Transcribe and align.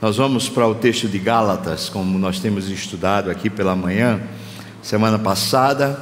Nós 0.00 0.18
vamos 0.18 0.46
para 0.46 0.68
o 0.68 0.74
texto 0.74 1.08
de 1.08 1.18
Gálatas, 1.18 1.88
como 1.88 2.18
nós 2.18 2.38
temos 2.38 2.68
estudado 2.68 3.30
aqui 3.30 3.48
pela 3.48 3.74
manhã. 3.74 4.20
Semana 4.82 5.18
passada, 5.18 5.98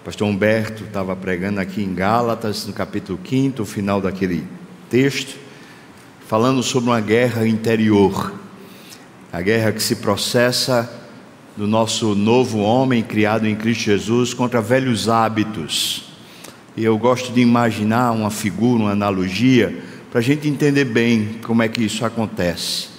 o 0.00 0.04
pastor 0.04 0.26
Humberto 0.26 0.82
estava 0.82 1.14
pregando 1.14 1.60
aqui 1.60 1.80
em 1.80 1.94
Gálatas, 1.94 2.66
no 2.66 2.72
capítulo 2.72 3.20
5, 3.24 3.62
o 3.62 3.64
final 3.64 4.00
daquele 4.00 4.44
texto, 4.90 5.36
falando 6.26 6.60
sobre 6.60 6.90
uma 6.90 7.00
guerra 7.00 7.46
interior, 7.46 8.34
a 9.32 9.40
guerra 9.40 9.70
que 9.70 9.82
se 9.82 9.96
processa 9.96 10.92
do 11.56 11.68
nosso 11.68 12.16
novo 12.16 12.58
homem 12.58 13.00
criado 13.00 13.46
em 13.46 13.54
Cristo 13.54 13.84
Jesus 13.84 14.34
contra 14.34 14.60
velhos 14.60 15.08
hábitos. 15.08 16.10
E 16.76 16.82
eu 16.82 16.98
gosto 16.98 17.32
de 17.32 17.40
imaginar 17.40 18.10
uma 18.10 18.30
figura, 18.30 18.82
uma 18.82 18.90
analogia, 18.90 19.84
para 20.10 20.18
a 20.18 20.22
gente 20.22 20.48
entender 20.48 20.84
bem 20.84 21.38
como 21.44 21.62
é 21.62 21.68
que 21.68 21.84
isso 21.84 22.04
acontece. 22.04 22.89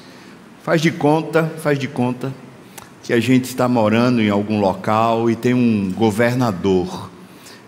Faz 0.63 0.79
de 0.79 0.91
conta, 0.91 1.51
faz 1.57 1.79
de 1.79 1.87
conta 1.87 2.31
que 3.01 3.11
a 3.13 3.19
gente 3.19 3.45
está 3.45 3.67
morando 3.67 4.21
em 4.21 4.29
algum 4.29 4.59
local 4.59 5.27
e 5.27 5.35
tem 5.35 5.55
um 5.55 5.91
governador. 5.91 7.09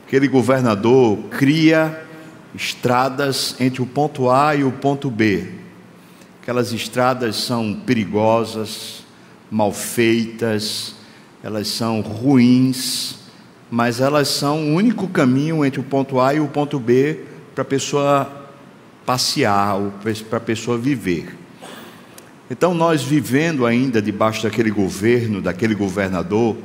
Aquele 0.06 0.28
governador 0.28 1.18
cria 1.32 2.06
estradas 2.54 3.56
entre 3.60 3.82
o 3.82 3.86
ponto 3.88 4.30
A 4.30 4.56
e 4.56 4.64
o 4.64 4.72
ponto 4.72 5.10
B. 5.10 5.50
Aquelas 6.40 6.72
estradas 6.72 7.38
são 7.38 7.74
perigosas, 7.74 9.04
mal 9.50 9.72
feitas, 9.72 10.94
elas 11.44 11.70
são 11.70 12.00
ruins, 12.02 13.16
mas 13.72 14.02
elas 14.02 14.28
são 14.28 14.72
o 14.72 14.76
único 14.76 15.08
caminho 15.08 15.66
entre 15.66 15.80
o 15.80 15.84
ponto 15.84 16.20
A 16.20 16.36
e 16.36 16.40
o 16.40 16.48
ponto 16.48 16.80
B 16.80 17.22
para 17.56 17.64
a 17.64 17.66
pessoa 17.66 18.50
passear, 19.04 19.80
para 20.30 20.38
a 20.38 20.42
pessoa 20.42 20.78
viver. 20.78 21.43
Então, 22.54 22.72
nós 22.76 23.02
vivendo 23.02 23.66
ainda 23.66 24.00
debaixo 24.00 24.44
daquele 24.44 24.70
governo, 24.70 25.42
daquele 25.42 25.74
governador, 25.74 26.56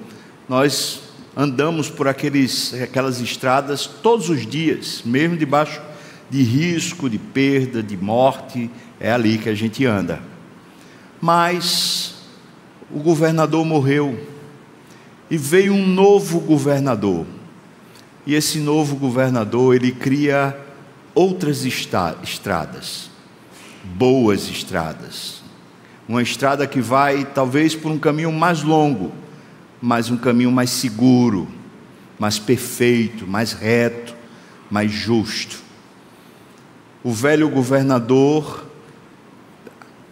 nós 0.47 1.00
andamos 1.34 1.89
por 1.89 2.06
aqueles, 2.06 2.75
aquelas 2.75 3.22
estradas 3.22 3.86
todos 3.86 4.28
os 4.28 4.47
dias, 4.47 5.00
mesmo 5.03 5.34
debaixo 5.34 5.81
de 6.28 6.42
risco, 6.42 7.09
de 7.09 7.16
perda, 7.16 7.83
de 7.83 7.97
morte, 7.97 8.70
é 9.00 9.11
ali 9.11 9.39
que 9.39 9.48
a 9.48 9.55
gente 9.55 9.86
anda. 9.86 10.20
Mas 11.22 12.16
o 12.91 12.98
governador 12.98 13.64
morreu 13.64 14.28
e 15.31 15.39
veio 15.39 15.72
um 15.72 15.86
novo 15.86 16.39
governador. 16.39 17.25
E 18.27 18.34
esse 18.34 18.59
novo 18.59 18.94
governador, 18.94 19.75
ele 19.75 19.92
cria 19.92 20.55
outras 21.14 21.64
estradas, 21.64 23.11
boas 23.83 24.50
estradas 24.50 25.38
uma 26.09 26.23
estrada 26.23 26.67
que 26.67 26.81
vai 26.81 27.25
talvez 27.25 27.75
por 27.75 27.92
um 27.92 27.98
caminho 27.98 28.33
mais 28.33 28.62
longo, 28.62 29.12
mas 29.81 30.11
um 30.11 30.17
caminho 30.17 30.50
mais 30.50 30.70
seguro, 30.70 31.47
mais 32.19 32.39
perfeito, 32.39 33.27
mais 33.27 33.53
reto, 33.53 34.17
mais 34.70 34.91
justo. 34.91 35.59
O 37.05 37.12
velho 37.12 37.48
governador 37.50 38.67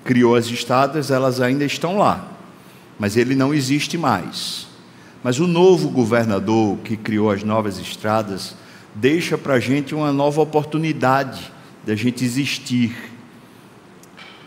criou 0.04 0.36
as 0.36 0.46
estradas, 0.46 1.10
elas 1.10 1.40
ainda 1.40 1.64
estão 1.64 1.96
lá, 1.96 2.28
mas 2.98 3.16
ele 3.16 3.34
não 3.34 3.54
existe 3.54 3.96
mais. 3.96 4.66
Mas 5.24 5.40
o 5.40 5.46
novo 5.46 5.88
governador 5.88 6.76
que 6.84 6.96
criou 6.96 7.30
as 7.30 7.42
novas 7.42 7.78
estradas 7.78 8.54
deixa 8.94 9.36
para 9.36 9.54
a 9.54 9.60
gente 9.60 9.94
uma 9.94 10.12
nova 10.12 10.40
oportunidade 10.40 11.52
de 11.84 11.90
a 11.90 11.96
gente 11.96 12.24
existir 12.24 13.15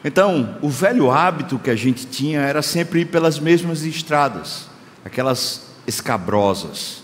então, 0.04 0.58
o 0.62 0.70
velho 0.70 1.12
hábito 1.12 1.60
que 1.60 1.70
a 1.70 1.76
gente 1.76 2.08
tinha 2.08 2.40
era 2.40 2.62
sempre 2.62 3.02
ir 3.02 3.06
pelas 3.06 3.38
mesmas 3.40 3.84
estradas, 3.84 4.70
aquelas 5.04 5.68
escabrosas. 5.86 7.04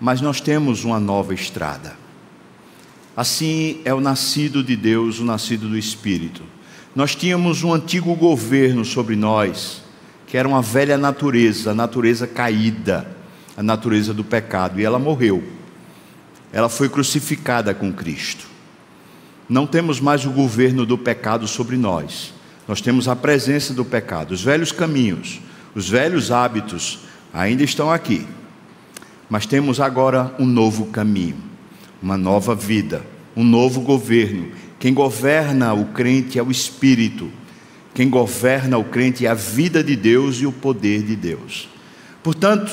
Mas 0.00 0.20
nós 0.20 0.40
temos 0.40 0.84
uma 0.84 0.98
nova 0.98 1.32
estrada. 1.32 1.96
Assim 3.16 3.80
é 3.84 3.94
o 3.94 4.00
nascido 4.00 4.64
de 4.64 4.74
Deus, 4.74 5.20
o 5.20 5.24
nascido 5.24 5.68
do 5.68 5.78
Espírito. 5.78 6.42
Nós 6.94 7.14
tínhamos 7.14 7.62
um 7.62 7.72
antigo 7.72 8.14
governo 8.16 8.84
sobre 8.84 9.14
nós, 9.14 9.82
que 10.26 10.36
era 10.36 10.48
uma 10.48 10.60
velha 10.60 10.98
natureza, 10.98 11.70
a 11.70 11.74
natureza 11.74 12.26
caída, 12.26 13.06
a 13.56 13.62
natureza 13.62 14.12
do 14.12 14.24
pecado, 14.24 14.80
e 14.80 14.84
ela 14.84 14.98
morreu. 14.98 15.44
Ela 16.52 16.68
foi 16.68 16.88
crucificada 16.88 17.72
com 17.72 17.92
Cristo. 17.92 18.53
Não 19.48 19.66
temos 19.66 20.00
mais 20.00 20.24
o 20.24 20.30
governo 20.30 20.86
do 20.86 20.96
pecado 20.96 21.46
sobre 21.46 21.76
nós. 21.76 22.32
Nós 22.66 22.80
temos 22.80 23.08
a 23.08 23.14
presença 23.14 23.74
do 23.74 23.84
pecado. 23.84 24.32
Os 24.32 24.42
velhos 24.42 24.72
caminhos, 24.72 25.40
os 25.74 25.88
velhos 25.88 26.30
hábitos 26.30 27.00
ainda 27.32 27.62
estão 27.62 27.90
aqui. 27.90 28.26
Mas 29.28 29.44
temos 29.44 29.80
agora 29.80 30.34
um 30.38 30.46
novo 30.46 30.86
caminho, 30.86 31.36
uma 32.02 32.16
nova 32.16 32.54
vida, 32.54 33.04
um 33.36 33.44
novo 33.44 33.82
governo. 33.82 34.48
Quem 34.78 34.94
governa 34.94 35.74
o 35.74 35.86
crente 35.86 36.38
é 36.38 36.42
o 36.42 36.50
Espírito. 36.50 37.30
Quem 37.92 38.08
governa 38.08 38.78
o 38.78 38.84
crente 38.84 39.26
é 39.26 39.28
a 39.28 39.34
vida 39.34 39.84
de 39.84 39.94
Deus 39.94 40.36
e 40.36 40.46
o 40.46 40.52
poder 40.52 41.02
de 41.02 41.14
Deus. 41.14 41.68
Portanto, 42.22 42.72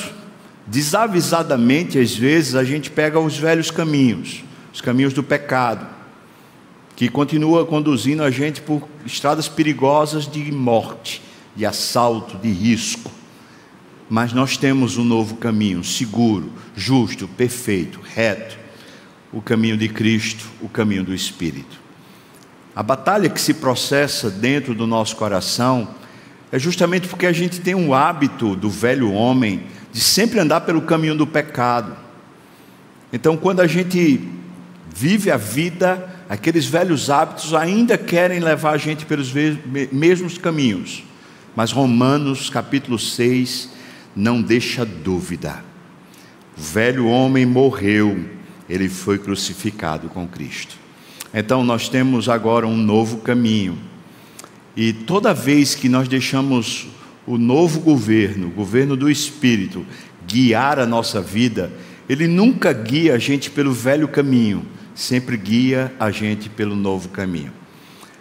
desavisadamente, 0.66 1.98
às 1.98 2.16
vezes, 2.16 2.54
a 2.54 2.64
gente 2.64 2.90
pega 2.90 3.20
os 3.20 3.36
velhos 3.36 3.70
caminhos, 3.70 4.42
os 4.72 4.80
caminhos 4.80 5.12
do 5.12 5.22
pecado 5.22 6.01
que 6.94 7.08
continua 7.08 7.64
conduzindo 7.64 8.22
a 8.22 8.30
gente 8.30 8.60
por 8.60 8.86
estradas 9.04 9.48
perigosas 9.48 10.26
de 10.26 10.52
morte, 10.52 11.22
de 11.56 11.64
assalto, 11.64 12.36
de 12.38 12.50
risco. 12.50 13.10
Mas 14.08 14.32
nós 14.32 14.56
temos 14.56 14.96
um 14.98 15.04
novo 15.04 15.36
caminho, 15.36 15.82
seguro, 15.82 16.52
justo, 16.76 17.26
perfeito, 17.26 18.00
reto, 18.02 18.58
o 19.32 19.40
caminho 19.40 19.76
de 19.76 19.88
Cristo, 19.88 20.44
o 20.60 20.68
caminho 20.68 21.02
do 21.02 21.14
Espírito. 21.14 21.80
A 22.74 22.82
batalha 22.82 23.28
que 23.28 23.40
se 23.40 23.54
processa 23.54 24.30
dentro 24.30 24.74
do 24.74 24.86
nosso 24.86 25.16
coração 25.16 25.88
é 26.50 26.58
justamente 26.58 27.08
porque 27.08 27.26
a 27.26 27.32
gente 27.32 27.60
tem 27.60 27.74
um 27.74 27.94
hábito 27.94 28.54
do 28.54 28.68
velho 28.68 29.12
homem 29.12 29.64
de 29.90 30.00
sempre 30.00 30.38
andar 30.38 30.62
pelo 30.62 30.82
caminho 30.82 31.14
do 31.14 31.26
pecado. 31.26 31.96
Então, 33.12 33.36
quando 33.36 33.60
a 33.60 33.66
gente 33.66 34.28
vive 34.94 35.30
a 35.30 35.36
vida 35.36 36.11
Aqueles 36.28 36.66
velhos 36.66 37.10
hábitos 37.10 37.54
ainda 37.54 37.98
querem 37.98 38.40
levar 38.40 38.72
a 38.72 38.78
gente 38.78 39.04
pelos 39.04 39.32
mesmos 39.92 40.38
caminhos. 40.38 41.04
Mas 41.54 41.72
Romanos 41.72 42.48
capítulo 42.48 42.98
6 42.98 43.70
não 44.16 44.40
deixa 44.40 44.84
dúvida. 44.84 45.62
O 46.56 46.60
velho 46.60 47.06
homem 47.06 47.44
morreu, 47.44 48.24
ele 48.68 48.88
foi 48.88 49.18
crucificado 49.18 50.08
com 50.08 50.26
Cristo. 50.26 50.76
Então 51.34 51.64
nós 51.64 51.88
temos 51.88 52.28
agora 52.28 52.66
um 52.66 52.76
novo 52.76 53.18
caminho. 53.18 53.78
E 54.76 54.92
toda 54.92 55.34
vez 55.34 55.74
que 55.74 55.88
nós 55.88 56.08
deixamos 56.08 56.88
o 57.26 57.36
novo 57.36 57.80
governo, 57.80 58.48
o 58.48 58.50
governo 58.50 58.96
do 58.96 59.10
Espírito, 59.10 59.84
guiar 60.26 60.78
a 60.78 60.86
nossa 60.86 61.20
vida, 61.20 61.70
ele 62.08 62.26
nunca 62.26 62.72
guia 62.72 63.14
a 63.14 63.18
gente 63.18 63.50
pelo 63.50 63.72
velho 63.72 64.08
caminho 64.08 64.64
sempre 64.94 65.36
guia 65.36 65.92
a 65.98 66.10
gente 66.10 66.48
pelo 66.48 66.76
novo 66.76 67.08
caminho. 67.08 67.52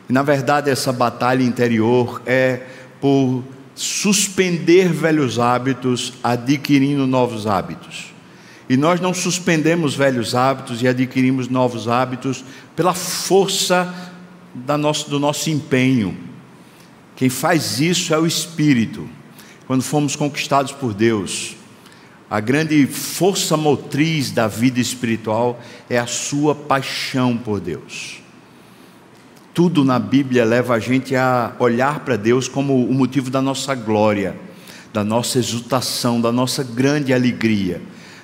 E, 0.09 0.13
na 0.13 0.23
verdade, 0.23 0.69
essa 0.69 0.91
batalha 0.91 1.43
interior 1.43 2.21
é 2.25 2.61
por 2.99 3.43
suspender 3.75 4.89
velhos 4.91 5.39
hábitos, 5.39 6.13
adquirindo 6.23 7.07
novos 7.07 7.47
hábitos. 7.47 8.13
E 8.69 8.77
nós 8.77 9.01
não 9.01 9.13
suspendemos 9.13 9.95
velhos 9.95 10.35
hábitos 10.35 10.81
e 10.81 10.87
adquirimos 10.87 11.49
novos 11.49 11.87
hábitos 11.87 12.43
pela 12.75 12.93
força 12.93 13.93
nosso, 14.79 15.09
do 15.09 15.19
nosso 15.19 15.49
empenho. 15.49 16.17
Quem 17.15 17.29
faz 17.29 17.79
isso 17.79 18.13
é 18.13 18.19
o 18.19 18.25
Espírito. 18.25 19.07
Quando 19.67 19.83
fomos 19.83 20.15
conquistados 20.15 20.71
por 20.71 20.93
Deus, 20.93 21.55
a 22.31 22.39
grande 22.39 22.87
força 22.87 23.57
motriz 23.57 24.31
da 24.31 24.47
vida 24.47 24.79
espiritual 24.79 25.59
é 25.89 25.97
a 25.99 26.07
sua 26.07 26.55
paixão 26.55 27.35
por 27.35 27.59
Deus. 27.59 28.21
Tudo 29.53 29.83
na 29.83 29.99
Bíblia 29.99 30.45
leva 30.45 30.75
a 30.75 30.79
gente 30.79 31.13
a 31.13 31.53
olhar 31.59 31.99
para 32.05 32.15
Deus 32.15 32.47
como 32.47 32.85
o 32.85 32.93
motivo 32.93 33.29
da 33.29 33.41
nossa 33.41 33.75
glória, 33.75 34.39
da 34.93 35.03
nossa 35.03 35.39
exultação, 35.39 36.21
da 36.21 36.31
nossa 36.31 36.63
grande 36.63 37.13
alegria. 37.13 37.81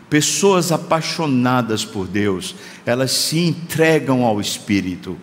Pessoas 0.09 0.71
apaixonadas 0.71 1.83
por 1.83 2.07
Deus, 2.07 2.55
elas 2.85 3.11
se 3.11 3.39
entregam 3.39 4.23
ao 4.23 4.39
Espírito. 4.39 5.17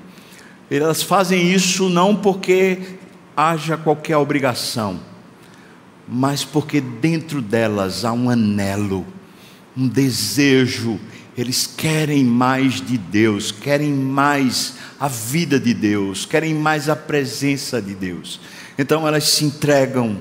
Elas 0.70 1.02
fazem 1.02 1.50
isso 1.50 1.88
não 1.88 2.14
porque 2.14 2.98
haja 3.34 3.78
qualquer 3.78 4.19
obrigação, 4.19 5.00
mas 6.09 6.45
porque 6.45 6.81
dentro 6.81 7.41
delas 7.41 8.05
há 8.05 8.12
um 8.12 8.31
anelo, 8.31 9.06
um 9.77 9.89
desejo 9.89 11.01
eles 11.37 11.67
querem 11.67 12.25
mais 12.25 12.81
de 12.81 12.97
Deus, 12.97 13.51
querem 13.51 13.93
mais 13.93 14.75
a 15.01 15.09
vida 15.09 15.59
de 15.59 15.75
Deus, 15.75 16.25
querem 16.25 16.55
mais 16.55 16.89
a 16.89 16.95
presença 16.95 17.83
de 17.83 17.95
Deus. 17.95 18.41
Então 18.79 19.06
elas 19.06 19.25
se 19.25 19.45
entregam, 19.45 20.19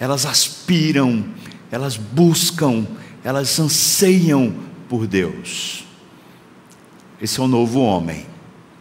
elas 0.00 0.24
aspiram, 0.24 1.26
elas 1.70 1.96
buscam, 1.96 2.86
elas 3.22 3.58
anseiam 3.58 4.54
por 4.88 5.06
Deus. 5.06 5.84
Esse 7.20 7.38
é 7.38 7.42
o 7.42 7.48
novo 7.48 7.80
homem, 7.80 8.26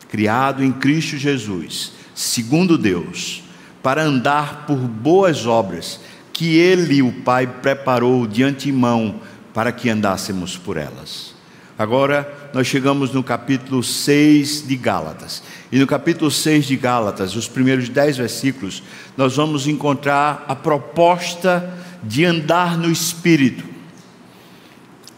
criado 0.09 0.63
em 0.63 0.71
Cristo 0.71 1.17
Jesus, 1.17 1.91
segundo 2.13 2.77
Deus, 2.77 3.43
para 3.83 4.03
andar 4.03 4.65
por 4.65 4.77
boas 4.77 5.45
obras 5.45 5.99
que 6.35 6.57
Ele, 6.57 7.01
o 7.01 7.13
Pai, 7.13 7.47
preparou 7.47 8.27
de 8.27 8.43
antemão 8.43 9.21
para 9.53 9.71
que 9.71 9.89
andássemos 9.89 10.57
por 10.57 10.75
elas. 10.75 11.33
Agora 11.79 12.49
nós 12.53 12.67
chegamos 12.67 13.13
no 13.13 13.23
capítulo 13.23 13.81
6 13.81 14.67
de 14.67 14.75
Gálatas. 14.75 15.41
E 15.71 15.79
no 15.79 15.87
capítulo 15.87 16.29
6 16.29 16.65
de 16.65 16.75
Gálatas, 16.75 17.37
os 17.37 17.47
primeiros 17.47 17.87
dez 17.87 18.17
versículos, 18.17 18.83
nós 19.15 19.37
vamos 19.37 19.65
encontrar 19.65 20.43
a 20.45 20.53
proposta 20.53 21.73
de 22.03 22.25
andar 22.25 22.77
no 22.77 22.91
Espírito, 22.91 23.63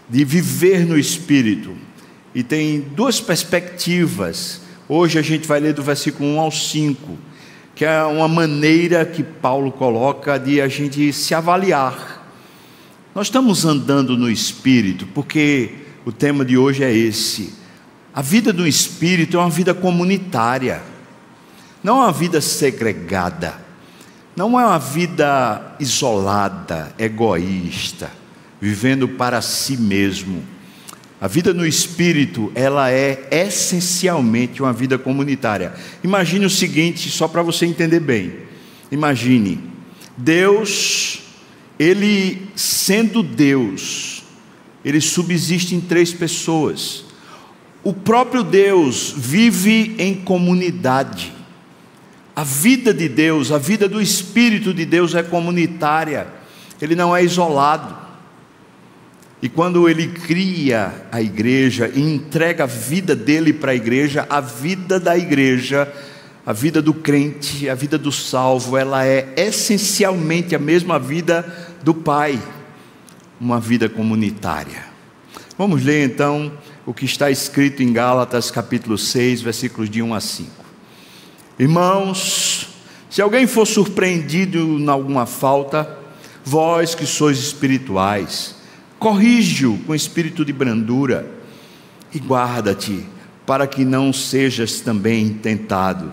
de 0.07 0.23
viver 0.23 0.85
no 0.85 0.99
Espírito. 0.99 1.75
E 2.33 2.43
tem 2.43 2.79
duas 2.79 3.19
perspectivas. 3.19 4.61
Hoje 4.87 5.17
a 5.17 5.23
gente 5.23 5.47
vai 5.47 5.59
ler 5.59 5.73
do 5.73 5.81
versículo 5.81 6.29
1 6.29 6.39
ao 6.39 6.51
5, 6.51 7.17
que 7.77 7.85
é 7.85 8.03
uma 8.03 8.27
maneira 8.27 9.05
que 9.05 9.21
Paulo 9.21 9.71
coloca 9.71 10.39
de 10.39 10.59
a 10.59 10.67
gente 10.67 11.13
se 11.13 11.35
avaliar. 11.35 12.27
Nós 13.13 13.27
estamos 13.27 13.65
andando 13.65 14.17
no 14.17 14.31
Espírito 14.31 15.05
porque 15.13 15.75
o 16.03 16.11
tema 16.11 16.43
de 16.43 16.57
hoje 16.57 16.83
é 16.83 16.91
esse. 16.91 17.53
A 18.11 18.21
vida 18.23 18.51
do 18.51 18.67
espírito 18.67 19.37
é 19.37 19.39
uma 19.39 19.49
vida 19.51 19.75
comunitária, 19.75 20.81
não 21.83 21.97
é 22.01 22.05
uma 22.05 22.11
vida 22.11 22.41
segregada, 22.41 23.53
não 24.35 24.59
é 24.59 24.65
uma 24.65 24.79
vida 24.79 25.75
isolada, 25.79 26.95
egoísta, 26.97 28.09
vivendo 28.59 29.07
para 29.07 29.39
si 29.39 29.77
mesmo. 29.77 30.43
A 31.19 31.27
vida 31.27 31.51
no 31.51 31.65
espírito, 31.65 32.51
ela 32.53 32.91
é 32.91 33.27
essencialmente 33.31 34.61
uma 34.61 34.71
vida 34.71 34.99
comunitária. 34.99 35.73
Imagine 36.03 36.45
o 36.45 36.49
seguinte, 36.49 37.09
só 37.09 37.27
para 37.27 37.41
você 37.41 37.65
entender 37.65 37.99
bem. 37.99 38.33
Imagine, 38.91 39.59
Deus, 40.15 41.19
ele 41.79 42.47
sendo 42.55 43.23
Deus, 43.23 44.23
ele 44.85 45.01
subsiste 45.01 45.73
em 45.73 45.81
três 45.81 46.13
pessoas. 46.13 47.05
O 47.83 47.93
próprio 47.93 48.43
Deus 48.43 49.13
vive 49.17 49.95
em 49.97 50.13
comunidade. 50.13 51.33
A 52.35 52.43
vida 52.43 52.93
de 52.93 53.09
Deus, 53.09 53.51
a 53.51 53.57
vida 53.57 53.89
do 53.89 53.99
Espírito 53.99 54.71
de 54.71 54.85
Deus 54.85 55.15
é 55.15 55.23
comunitária, 55.23 56.27
ele 56.79 56.95
não 56.95 57.15
é 57.15 57.23
isolado. 57.23 58.06
E 59.41 59.47
quando 59.47 59.87
ele 59.87 60.07
cria 60.07 61.07
a 61.11 61.21
igreja 61.21 61.91
e 61.93 62.01
entrega 62.01 62.63
a 62.63 62.67
vida 62.67 63.15
dele 63.15 63.53
para 63.53 63.71
a 63.71 63.75
igreja, 63.75 64.25
a 64.29 64.41
vida 64.41 64.99
da 64.99 65.17
igreja, 65.17 65.91
a 66.45 66.51
vida 66.51 66.81
do 66.81 66.93
crente, 66.93 67.69
a 67.69 67.75
vida 67.75 67.97
do 67.97 68.11
salvo, 68.11 68.77
ela 68.77 69.05
é 69.05 69.33
essencialmente 69.37 70.55
a 70.55 70.59
mesma 70.59 70.97
vida 70.97 71.45
do 71.83 71.93
Pai 71.93 72.39
uma 73.39 73.59
vida 73.59 73.87
comunitária. 73.87 74.85
Vamos 75.57 75.83
ler 75.83 76.05
então 76.05 76.51
o 76.85 76.93
que 76.93 77.05
está 77.05 77.29
escrito 77.29 77.83
em 77.83 77.93
Gálatas 77.93 78.49
capítulo 78.49 78.97
6, 78.97 79.41
versículos 79.41 79.89
de 79.89 80.01
1 80.01 80.13
a 80.13 80.19
5. 80.19 80.49
Irmãos, 81.59 82.69
se 83.09 83.21
alguém 83.21 83.45
for 83.45 83.65
surpreendido 83.65 84.59
em 84.59 84.87
alguma 84.87 85.25
falta, 85.25 85.97
vós 86.43 86.95
que 86.95 87.05
sois 87.05 87.37
espirituais, 87.37 88.55
corrige-o 88.99 89.77
com 89.79 89.93
espírito 89.93 90.43
de 90.43 90.51
brandura 90.51 91.29
e 92.13 92.19
guarda-te 92.19 93.05
para 93.45 93.67
que 93.67 93.85
não 93.85 94.11
sejas 94.11 94.81
também 94.81 95.29
tentado. 95.29 96.11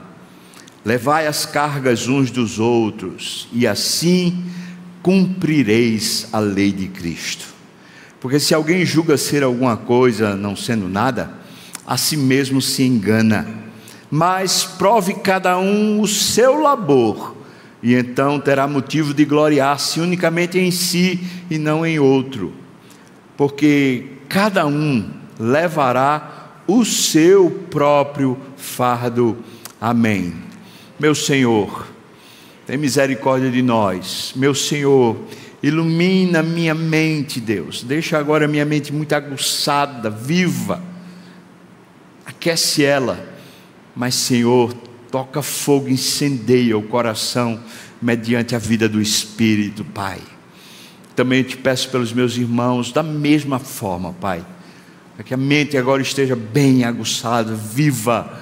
Levai 0.85 1.27
as 1.27 1.47
cargas 1.47 2.09
uns 2.09 2.31
dos 2.31 2.59
outros 2.59 3.49
e 3.53 3.67
assim 3.67 4.45
cumprireis 5.03 6.29
a 6.33 6.39
lei 6.39 6.71
de 6.71 6.89
Cristo. 6.89 7.47
Porque 8.21 8.39
se 8.39 8.55
alguém 8.55 8.87
julga 8.87 9.17
ser 9.17 9.43
alguma 9.43 9.77
coisa 9.77 10.37
não 10.37 10.55
sendo 10.55 10.89
nada, 10.89 11.31
a 11.87 11.97
si 11.97 12.17
mesmo 12.17 12.63
se 12.63 12.83
engana. 12.83 13.47
Mas 14.11 14.65
prove 14.65 15.15
cada 15.15 15.59
um 15.59 16.01
o 16.01 16.07
seu 16.07 16.61
labor, 16.61 17.37
e 17.83 17.95
então 17.95 18.39
terá 18.39 18.67
motivo 18.67 19.13
de 19.13 19.25
gloriar-se 19.25 20.01
unicamente 20.01 20.59
em 20.59 20.71
si 20.71 21.21
e 21.51 21.59
não 21.59 21.85
em 21.85 21.99
outro. 21.99 22.64
Porque 23.37 24.07
cada 24.29 24.67
um 24.67 25.11
levará 25.39 26.63
o 26.67 26.85
seu 26.85 27.51
próprio 27.71 28.39
fardo. 28.57 29.37
Amém. 29.81 30.35
Meu 30.99 31.15
Senhor, 31.15 31.87
tem 32.67 32.77
misericórdia 32.77 33.51
de 33.51 33.63
nós. 33.63 34.33
Meu 34.37 34.55
Senhor, 34.55 35.17
ilumina 35.63 36.43
minha 36.43 36.75
mente, 36.75 37.41
Deus. 37.41 37.83
Deixa 37.83 38.19
agora 38.19 38.49
minha 38.49 38.65
mente 38.65 38.93
muito 38.93 39.13
aguçada, 39.15 40.09
viva. 40.09 40.83
Aquece 42.25 42.85
ela. 42.85 43.35
Mas, 43.95 44.15
Senhor, 44.15 44.73
toca 45.11 45.43
fogo, 45.43 45.89
incendeia 45.89 46.77
o 46.77 46.83
coração 46.83 47.61
mediante 48.01 48.55
a 48.55 48.59
vida 48.59 48.89
do 48.89 49.01
Espírito, 49.01 49.85
Pai. 49.85 50.21
Também 51.15 51.43
te 51.43 51.57
peço 51.57 51.91
pelos 51.91 52.13
meus 52.13 52.37
irmãos, 52.37 52.93
da 52.93 53.03
mesma 53.03 53.59
forma, 53.59 54.13
Pai, 54.13 54.45
para 55.15 55.25
que 55.25 55.33
a 55.33 55.37
mente 55.37 55.77
agora 55.77 56.03
esteja 56.03 56.35
bem 56.35 56.85
aguçada, 56.85 57.55
viva, 57.55 58.41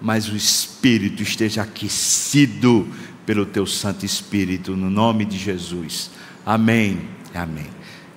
mas 0.00 0.28
o 0.28 0.36
espírito 0.36 1.22
esteja 1.22 1.62
aquecido 1.62 2.86
pelo 3.26 3.46
teu 3.46 3.66
Santo 3.66 4.04
Espírito, 4.04 4.76
no 4.76 4.90
nome 4.90 5.24
de 5.24 5.38
Jesus. 5.38 6.10
Amém. 6.44 7.00
Amém. 7.34 7.66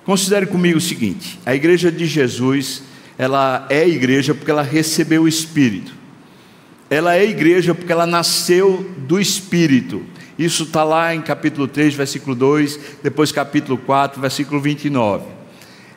Considere 0.04 0.46
comigo 0.46 0.78
o 0.78 0.82
seguinte: 0.82 1.40
a 1.46 1.56
igreja 1.56 1.92
de 1.92 2.06
Jesus, 2.06 2.84
ela 3.18 3.66
é 3.70 3.88
igreja 3.88 4.36
porque 4.36 4.52
ela 4.52 4.62
recebeu 4.62 5.24
o 5.24 5.28
Espírito. 5.28 5.94
Ela 6.90 7.16
é 7.16 7.26
igreja 7.26 7.74
porque 7.76 7.92
ela 7.92 8.06
nasceu 8.06 8.90
do 9.00 9.20
Espírito. 9.20 10.04
Isso 10.38 10.63
está 10.63 10.84
lá 10.84 11.16
em 11.16 11.22
capítulo 11.22 11.68
3, 11.68 11.95
versículo 11.95 12.36
2, 12.36 12.79
depois 13.03 13.32
capítulo 13.32 13.77
4, 13.77 14.22
versículo 14.22 14.62
29. 14.62 15.25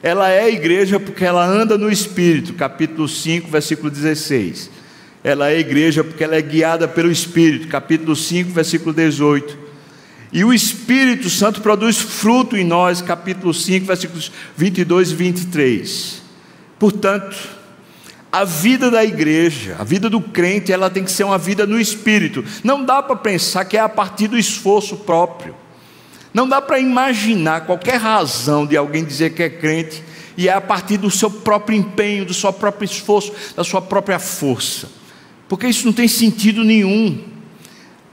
Ela 0.02 0.30
é 0.30 0.50
igreja 0.50 0.99
porque 0.99 1.25
ela 1.25 1.44
anda 1.44 1.76
no 1.76 1.90
Espírito, 1.90 2.54
capítulo 2.54 3.06
5, 3.06 3.50
versículo 3.50 3.90
16 3.90 4.80
ela 5.23 5.50
é 5.50 5.59
igreja 5.59 6.02
porque 6.02 6.25
ela 6.25 6.37
é 6.37 6.42
guiada 6.42 6.88
pelo 6.88 7.11
Espírito, 7.11 7.68
capítulo 7.68 8.16
5, 8.16 8.50
versículo 8.50 8.94
18. 8.94 9.59
E 10.32 10.44
o 10.44 10.52
Espírito 10.52 11.28
Santo 11.28 11.61
produz 11.61 11.99
fruto 11.99 12.56
em 12.56 12.64
nós, 12.64 13.02
capítulo 13.02 13.52
5, 13.52 13.87
versículos 13.87 14.32
22 14.56 15.11
e 15.11 15.14
23. 15.14 16.23
Portanto, 16.78 17.37
a 18.32 18.44
vida 18.44 18.90
da 18.90 19.04
igreja, 19.04 19.76
a 19.78 19.84
vida 19.84 20.08
do 20.08 20.20
crente, 20.20 20.72
ela 20.72 20.88
tem 20.88 21.04
que 21.04 21.10
ser 21.10 21.25
uma 21.25 21.38
vida 21.38 21.66
no 21.66 21.80
Espírito. 21.80 22.44
Não 22.62 22.84
dá 22.84 23.02
para 23.02 23.16
pensar 23.16 23.64
que 23.64 23.76
é 23.76 23.80
a 23.80 23.88
partir 23.88 24.28
do 24.28 24.38
esforço 24.38 24.96
próprio. 24.99 25.54
Não 26.32 26.49
dá 26.49 26.60
para 26.60 26.78
imaginar 26.78 27.66
qualquer 27.66 27.96
razão 27.96 28.64
de 28.64 28.76
alguém 28.76 29.04
dizer 29.04 29.34
que 29.34 29.42
é 29.42 29.50
crente 29.50 30.02
e 30.37 30.49
é 30.49 30.52
a 30.52 30.60
partir 30.60 30.96
do 30.96 31.10
seu 31.10 31.30
próprio 31.30 31.76
empenho, 31.76 32.25
do 32.25 32.34
seu 32.34 32.52
próprio 32.52 32.84
esforço, 32.84 33.32
da 33.56 33.64
sua 33.64 33.82
própria 33.82 34.18
força 34.18 35.00
porque 35.50 35.66
isso 35.66 35.84
não 35.84 35.92
tem 35.92 36.06
sentido 36.06 36.62
nenhum. 36.62 37.25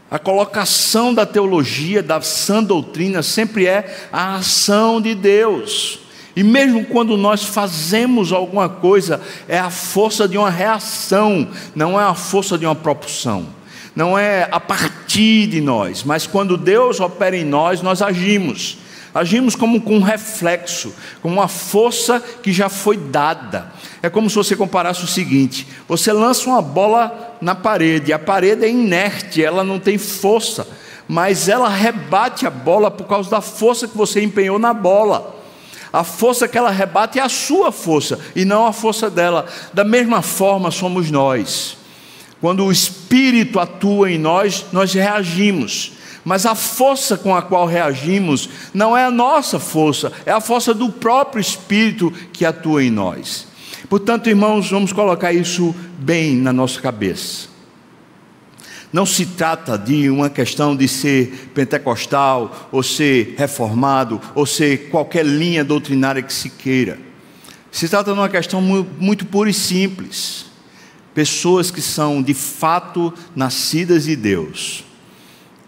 A 0.10 0.18
colocação 0.18 1.14
da 1.14 1.24
teologia, 1.24 2.02
da 2.02 2.20
sã 2.20 2.64
doutrina, 2.64 3.22
sempre 3.22 3.68
é 3.68 4.08
a 4.12 4.38
ação 4.38 5.00
de 5.00 5.14
Deus. 5.14 6.00
E 6.38 6.44
mesmo 6.44 6.86
quando 6.86 7.18
nós 7.18 7.44
fazemos 7.44 8.32
alguma 8.32 8.70
coisa, 8.70 9.20
é 9.48 9.58
a 9.58 9.72
força 9.72 10.28
de 10.28 10.38
uma 10.38 10.52
reação, 10.52 11.48
não 11.74 12.00
é 12.00 12.04
a 12.04 12.14
força 12.14 12.60
de 12.60 12.64
uma 12.64 12.76
propulsão. 12.76 13.48
Não 13.96 14.16
é 14.20 14.48
a 14.52 14.60
partir 14.60 15.48
de 15.48 15.60
nós, 15.60 16.04
mas 16.04 16.28
quando 16.28 16.56
Deus 16.56 17.00
opera 17.00 17.36
em 17.36 17.44
nós, 17.44 17.82
nós 17.82 18.04
agimos. 18.04 18.78
Agimos 19.16 19.56
como 19.56 19.82
com 19.82 19.96
um 19.96 20.04
reflexo, 20.04 20.94
como 21.24 21.34
uma 21.34 21.48
força 21.48 22.24
que 22.44 22.54
já 22.54 22.70
foi 22.70 22.98
dada. 22.98 23.74
É 24.04 24.08
como 24.08 24.30
se 24.30 24.36
você 24.36 24.56
comparasse 24.56 25.04
o 25.04 25.08
seguinte: 25.08 25.68
você 25.88 26.14
lança 26.14 26.48
uma 26.48 26.62
bola 26.62 27.36
na 27.42 27.56
parede, 27.56 28.14
a 28.14 28.20
parede 28.20 28.64
é 28.64 28.70
inerte, 28.70 29.44
ela 29.44 29.64
não 29.64 29.80
tem 29.80 29.98
força, 29.98 30.68
mas 31.08 31.50
ela 31.50 31.68
rebate 31.68 32.46
a 32.46 32.52
bola 32.52 32.92
por 32.92 33.08
causa 33.08 33.28
da 33.28 33.42
força 33.42 33.88
que 33.88 33.98
você 33.98 34.22
empenhou 34.22 34.60
na 34.60 34.72
bola. 34.72 35.36
A 35.92 36.04
força 36.04 36.48
que 36.48 36.58
ela 36.58 36.70
rebate 36.70 37.20
é 37.20 37.22
a 37.22 37.30
sua 37.30 37.72
força 37.72 38.20
e 38.36 38.44
não 38.46 38.66
a 38.66 38.74
força 38.74 39.10
dela. 39.10 39.46
Da 39.74 39.84
mesma 39.84 40.22
forma 40.22 40.72
somos 40.72 41.10
nós. 41.10 41.78
Quando 42.40 42.66
o 42.66 42.72
Espírito 42.72 43.60
atua 43.60 44.12
em 44.12 44.18
nós, 44.18 44.66
nós 44.72 44.94
reagimos. 44.94 45.94
Mas 46.24 46.46
a 46.46 46.56
força 46.56 47.18
com 47.18 47.34
a 47.34 47.42
qual 47.42 47.66
reagimos 47.66 48.50
não 48.74 48.98
é 48.98 49.06
a 49.06 49.12
nossa 49.12 49.60
força, 49.60 50.12
é 50.26 50.32
a 50.32 50.42
força 50.42 50.74
do 50.74 50.90
próprio 50.90 51.40
Espírito 51.40 52.12
que 52.34 52.46
atua 52.46 52.84
em 52.84 52.92
nós. 52.92 53.48
Portanto, 53.90 54.28
irmãos, 54.28 54.70
vamos 54.70 54.92
colocar 54.92 55.32
isso 55.32 55.74
bem 55.98 56.36
na 56.36 56.52
nossa 56.52 56.82
cabeça. 56.82 57.48
Não 58.92 59.06
se 59.06 59.26
trata 59.26 59.78
de 59.78 60.10
uma 60.10 60.30
questão 60.30 60.76
de 60.76 60.88
ser 60.88 61.50
pentecostal, 61.54 62.70
ou 62.72 62.82
ser 62.82 63.36
reformado, 63.38 64.22
ou 64.34 64.46
ser 64.46 64.90
qualquer 64.90 65.26
linha 65.26 65.64
doutrinária 65.64 66.22
que 66.22 66.34
se 66.34 66.50
queira. 66.50 66.98
Se 67.72 67.90
trata 67.90 68.14
de 68.14 68.18
uma 68.18 68.30
questão 68.30 68.62
muito 68.62 69.26
pura 69.26 69.50
e 69.50 69.54
simples. 69.54 70.46
Pessoas 71.14 71.70
que 71.70 71.82
são 71.82 72.22
de 72.22 72.34
fato 72.34 73.14
nascidas 73.36 74.06
de 74.06 74.16
Deus, 74.16 74.84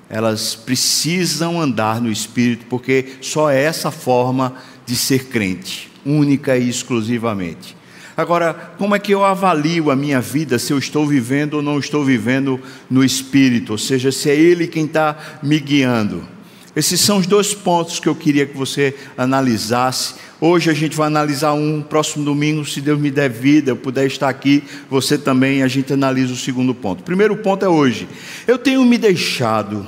elas 0.07 0.55
precisam 0.55 1.59
andar 1.59 1.99
no 1.99 2.11
Espírito, 2.11 2.65
porque 2.69 3.17
só 3.21 3.49
é 3.49 3.61
essa 3.61 3.91
forma 3.91 4.55
de 4.85 4.95
ser 4.95 5.25
crente, 5.25 5.91
única 6.05 6.57
e 6.57 6.69
exclusivamente. 6.69 7.78
Agora, 8.19 8.73
como 8.77 8.93
é 8.93 8.99
que 8.99 9.13
eu 9.13 9.23
avalio 9.23 9.89
a 9.89 9.95
minha 9.95 10.19
vida, 10.19 10.59
se 10.59 10.73
eu 10.73 10.77
estou 10.77 11.07
vivendo 11.07 11.53
ou 11.53 11.61
não 11.61 11.79
estou 11.79 12.03
vivendo 12.03 12.59
no 12.89 13.01
Espírito, 13.01 13.71
ou 13.71 13.77
seja, 13.77 14.11
se 14.11 14.29
é 14.29 14.35
Ele 14.35 14.67
quem 14.67 14.83
está 14.83 15.39
me 15.41 15.57
guiando? 15.57 16.27
Esses 16.75 16.99
são 16.99 17.19
os 17.19 17.25
dois 17.25 17.53
pontos 17.53 17.97
que 17.97 18.09
eu 18.09 18.13
queria 18.13 18.45
que 18.45 18.57
você 18.57 18.93
analisasse. 19.17 20.15
Hoje 20.41 20.69
a 20.69 20.73
gente 20.73 20.97
vai 20.97 21.07
analisar 21.07 21.53
um, 21.53 21.81
próximo 21.81 22.25
domingo, 22.25 22.65
se 22.65 22.81
Deus 22.81 22.99
me 22.99 23.09
der 23.09 23.29
vida, 23.29 23.71
eu 23.71 23.77
puder 23.77 24.05
estar 24.05 24.27
aqui, 24.27 24.65
você 24.89 25.17
também, 25.17 25.63
a 25.63 25.69
gente 25.69 25.93
analisa 25.93 26.33
o 26.33 26.35
segundo 26.35 26.75
ponto. 26.75 27.03
Primeiro 27.03 27.37
ponto 27.37 27.63
é 27.63 27.69
hoje. 27.69 28.05
Eu 28.45 28.57
tenho 28.57 28.83
me 28.83 28.97
deixado 28.97 29.87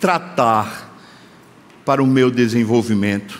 tratar 0.00 0.98
para 1.84 2.02
o 2.02 2.06
meu 2.06 2.30
desenvolvimento. 2.30 3.38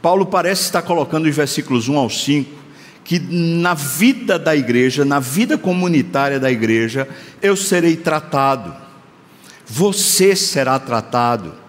Paulo 0.00 0.24
parece 0.24 0.62
estar 0.62 0.82
colocando 0.82 1.28
os 1.28 1.34
versículos 1.34 1.88
1 1.88 1.98
ao 1.98 2.08
5 2.08 2.63
que 3.04 3.18
na 3.20 3.74
vida 3.74 4.38
da 4.38 4.56
igreja, 4.56 5.04
na 5.04 5.20
vida 5.20 5.58
comunitária 5.58 6.40
da 6.40 6.50
igreja, 6.50 7.06
eu 7.42 7.54
serei 7.54 7.96
tratado, 7.96 8.74
você 9.66 10.34
será 10.34 10.78
tratado. 10.78 11.62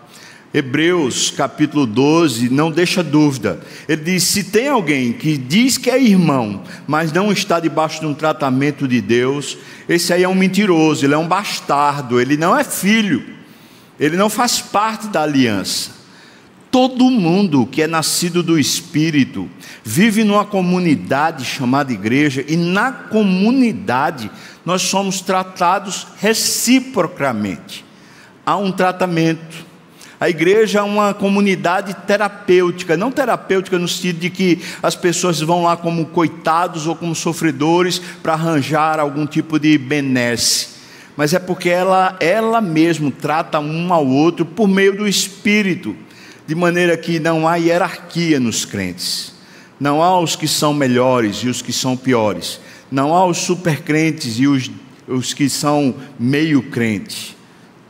Hebreus 0.53 1.31
capítulo 1.31 1.85
12 1.85 2.47
não 2.47 2.71
deixa 2.71 3.03
dúvida. 3.03 3.59
Ele 3.89 4.01
diz: 4.01 4.23
se 4.23 4.45
tem 4.45 4.69
alguém 4.69 5.11
que 5.11 5.37
diz 5.37 5.77
que 5.77 5.89
é 5.89 6.01
irmão, 6.01 6.63
mas 6.87 7.11
não 7.11 7.29
está 7.29 7.59
debaixo 7.59 7.99
de 7.99 8.05
um 8.05 8.13
tratamento 8.13 8.87
de 8.87 9.01
Deus, 9.01 9.57
esse 9.89 10.13
aí 10.13 10.23
é 10.23 10.29
um 10.29 10.33
mentiroso, 10.33 11.05
ele 11.05 11.13
é 11.13 11.17
um 11.17 11.27
bastardo, 11.27 12.21
ele 12.21 12.37
não 12.37 12.57
é 12.57 12.63
filho, 12.63 13.21
ele 13.99 14.15
não 14.15 14.29
faz 14.29 14.61
parte 14.61 15.07
da 15.07 15.23
aliança. 15.23 16.04
Todo 16.75 17.09
mundo 17.09 17.65
que 17.65 17.81
é 17.81 17.87
nascido 17.87 18.43
do 18.43 18.59
Espírito 18.59 19.49
vive 19.81 20.25
numa 20.25 20.43
comunidade 20.43 21.45
chamada 21.45 21.93
igreja, 21.93 22.43
e 22.45 22.57
na 22.57 22.91
comunidade 22.91 24.29
nós 24.65 24.81
somos 24.81 25.21
tratados 25.21 26.05
reciprocamente. 26.17 27.85
Há 28.45 28.57
um 28.57 28.73
tratamento. 28.73 29.65
A 30.19 30.29
igreja 30.29 30.79
é 30.79 30.81
uma 30.81 31.13
comunidade 31.13 31.93
terapêutica, 32.05 32.97
não 32.97 33.09
terapêutica 33.09 33.79
no 33.79 33.87
sentido 33.87 34.19
de 34.19 34.29
que 34.29 34.59
as 34.83 34.95
pessoas 34.95 35.39
vão 35.39 35.63
lá 35.63 35.77
como 35.77 36.07
coitados 36.07 36.87
ou 36.87 36.95
como 36.97 37.15
sofredores 37.15 38.01
para 38.21 38.33
arranjar 38.33 38.99
algum 38.99 39.25
tipo 39.25 39.57
de 39.57 39.77
benesse, 39.77 40.67
mas 41.15 41.33
é 41.33 41.39
porque 41.39 41.69
ela, 41.69 42.17
ela 42.19 42.59
mesmo 42.59 43.11
trata 43.11 43.61
um 43.61 43.93
ao 43.93 44.05
outro 44.05 44.45
por 44.45 44.67
meio 44.67 44.97
do 44.97 45.07
Espírito 45.07 46.03
de 46.47 46.55
maneira 46.55 46.95
que 46.95 47.19
não 47.19 47.47
há 47.47 47.55
hierarquia 47.55 48.39
nos 48.39 48.65
crentes. 48.65 49.33
Não 49.79 50.01
há 50.01 50.19
os 50.19 50.35
que 50.35 50.47
são 50.47 50.73
melhores 50.73 51.37
e 51.37 51.47
os 51.47 51.61
que 51.61 51.73
são 51.73 51.97
piores. 51.97 52.59
Não 52.91 53.13
há 53.13 53.25
os 53.25 53.39
supercrentes 53.39 54.39
e 54.39 54.47
os, 54.47 54.69
os 55.07 55.33
que 55.33 55.49
são 55.49 55.95
meio 56.19 56.61
crentes. 56.63 57.35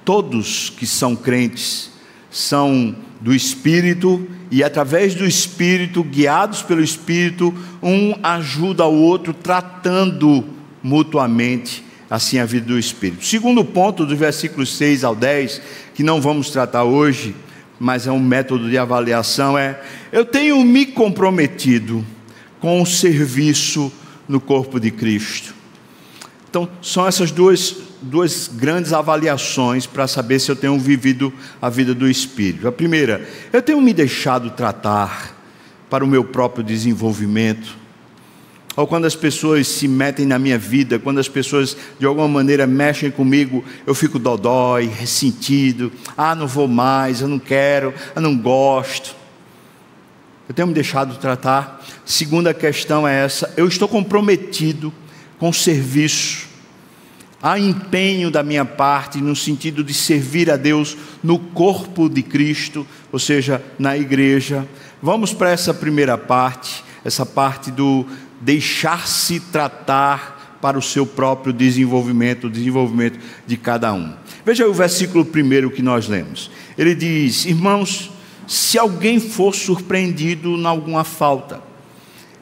Todos 0.03 0.69
que 0.69 0.87
são 0.87 1.15
crentes 1.15 1.91
são 2.31 2.95
do 3.21 3.33
Espírito 3.33 4.27
e, 4.51 4.63
através 4.63 5.15
do 5.15 5.25
Espírito, 5.25 6.03
guiados 6.03 6.61
pelo 6.61 6.83
Espírito, 6.83 7.53
um 7.81 8.13
ajuda 8.23 8.85
o 8.85 9.01
outro, 9.01 9.33
tratando 9.33 10.43
mutuamente 10.81 11.83
assim 12.09 12.37
a 12.37 12.45
vida 12.45 12.67
do 12.67 12.77
Espírito. 12.77 13.25
Segundo 13.25 13.65
ponto, 13.65 14.05
dos 14.05 14.17
versículos 14.17 14.75
6 14.77 15.03
ao 15.03 15.15
10, 15.15 15.61
que 15.93 16.03
não 16.03 16.21
vamos 16.21 16.49
tratar 16.49 16.83
hoje, 16.83 17.35
mas 17.79 18.07
é 18.07 18.11
um 18.11 18.19
método 18.19 18.69
de 18.69 18.77
avaliação, 18.77 19.57
é 19.57 19.81
eu 20.11 20.25
tenho 20.25 20.63
me 20.63 20.85
comprometido 20.85 22.05
com 22.59 22.81
o 22.81 22.85
serviço 22.85 23.91
no 24.27 24.39
corpo 24.39 24.79
de 24.79 24.91
Cristo. 24.91 25.53
Então, 26.49 26.69
são 26.81 27.05
essas 27.05 27.31
duas, 27.31 27.75
duas 28.01 28.47
grandes 28.47 28.93
avaliações 28.93 29.85
para 29.85 30.07
saber 30.07 30.39
se 30.39 30.49
eu 30.49 30.55
tenho 30.55 30.79
vivido 30.79 31.33
a 31.61 31.69
vida 31.69 31.93
do 31.93 32.09
Espírito. 32.09 32.67
A 32.67 32.71
primeira, 32.71 33.27
eu 33.51 33.61
tenho 33.61 33.81
me 33.81 33.93
deixado 33.93 34.49
tratar 34.51 35.35
para 35.89 36.03
o 36.03 36.07
meu 36.07 36.23
próprio 36.23 36.63
desenvolvimento 36.63 37.84
ou 38.75 38.85
quando 38.85 39.05
as 39.05 39.15
pessoas 39.15 39.67
se 39.67 39.87
metem 39.87 40.25
na 40.25 40.37
minha 40.37 40.57
vida, 40.57 40.99
quando 40.99 41.19
as 41.19 41.29
pessoas 41.29 41.77
de 41.97 42.05
alguma 42.05 42.27
maneira 42.27 42.67
mexem 42.67 43.09
comigo, 43.09 43.63
eu 43.87 43.95
fico 43.95 44.19
dodói, 44.19 44.85
ressentido. 44.87 45.91
Ah, 46.17 46.35
não 46.35 46.47
vou 46.47 46.67
mais, 46.67 47.21
eu 47.21 47.27
não 47.27 47.39
quero, 47.39 47.93
eu 48.15 48.21
não 48.21 48.37
gosto. 48.37 49.15
Eu 50.47 50.53
tenho 50.53 50.67
me 50.67 50.73
deixado 50.73 51.17
tratar. 51.17 51.83
Segunda 52.05 52.53
questão 52.53 53.07
é 53.07 53.23
essa: 53.23 53.51
eu 53.57 53.67
estou 53.67 53.87
comprometido 53.87 54.93
com 55.39 55.49
o 55.49 55.53
serviço. 55.53 56.45
Há 57.41 57.59
empenho 57.59 58.31
da 58.31 58.41
minha 58.41 58.65
parte 58.65 59.19
no 59.19 59.35
sentido 59.35 59.83
de 59.83 59.93
servir 59.93 60.49
a 60.49 60.57
Deus 60.57 60.97
no 61.23 61.37
corpo 61.37 62.09
de 62.09 62.23
Cristo, 62.23 62.87
ou 63.11 63.19
seja, 63.19 63.63
na 63.77 63.95
igreja. 63.95 64.67
Vamos 65.01 65.33
para 65.33 65.51
essa 65.51 65.73
primeira 65.73 66.17
parte, 66.17 66.83
essa 67.03 67.25
parte 67.25 67.69
do 67.69 68.05
deixar-se 68.41 69.39
tratar 69.39 70.57
para 70.61 70.77
o 70.77 70.81
seu 70.81 71.05
próprio 71.05 71.53
desenvolvimento, 71.53 72.47
o 72.47 72.49
desenvolvimento 72.49 73.19
de 73.45 73.57
cada 73.57 73.93
um. 73.93 74.13
Veja 74.45 74.67
o 74.67 74.73
versículo 74.73 75.25
primeiro 75.25 75.71
que 75.71 75.81
nós 75.81 76.07
lemos. 76.07 76.51
Ele 76.77 76.95
diz: 76.95 77.45
Irmãos, 77.45 78.11
se 78.47 78.77
alguém 78.77 79.19
for 79.19 79.55
surpreendido 79.55 80.55
em 80.55 80.65
alguma 80.65 81.03
falta, 81.03 81.61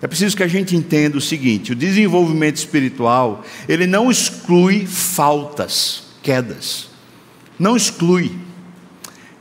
é 0.02 0.08
preciso 0.08 0.36
que 0.36 0.44
a 0.44 0.48
gente 0.50 0.76
entenda 0.76 1.18
o 1.18 1.22
seguinte: 1.22 1.72
o 1.72 1.76
desenvolvimento 1.76 2.58
espiritual, 2.58 3.44
ele 3.70 3.88
não 3.88 4.12
exclui 4.12 4.86
faltas, 4.86 6.04
quedas. 6.22 6.90
Não 7.58 7.78
exclui. 7.78 8.32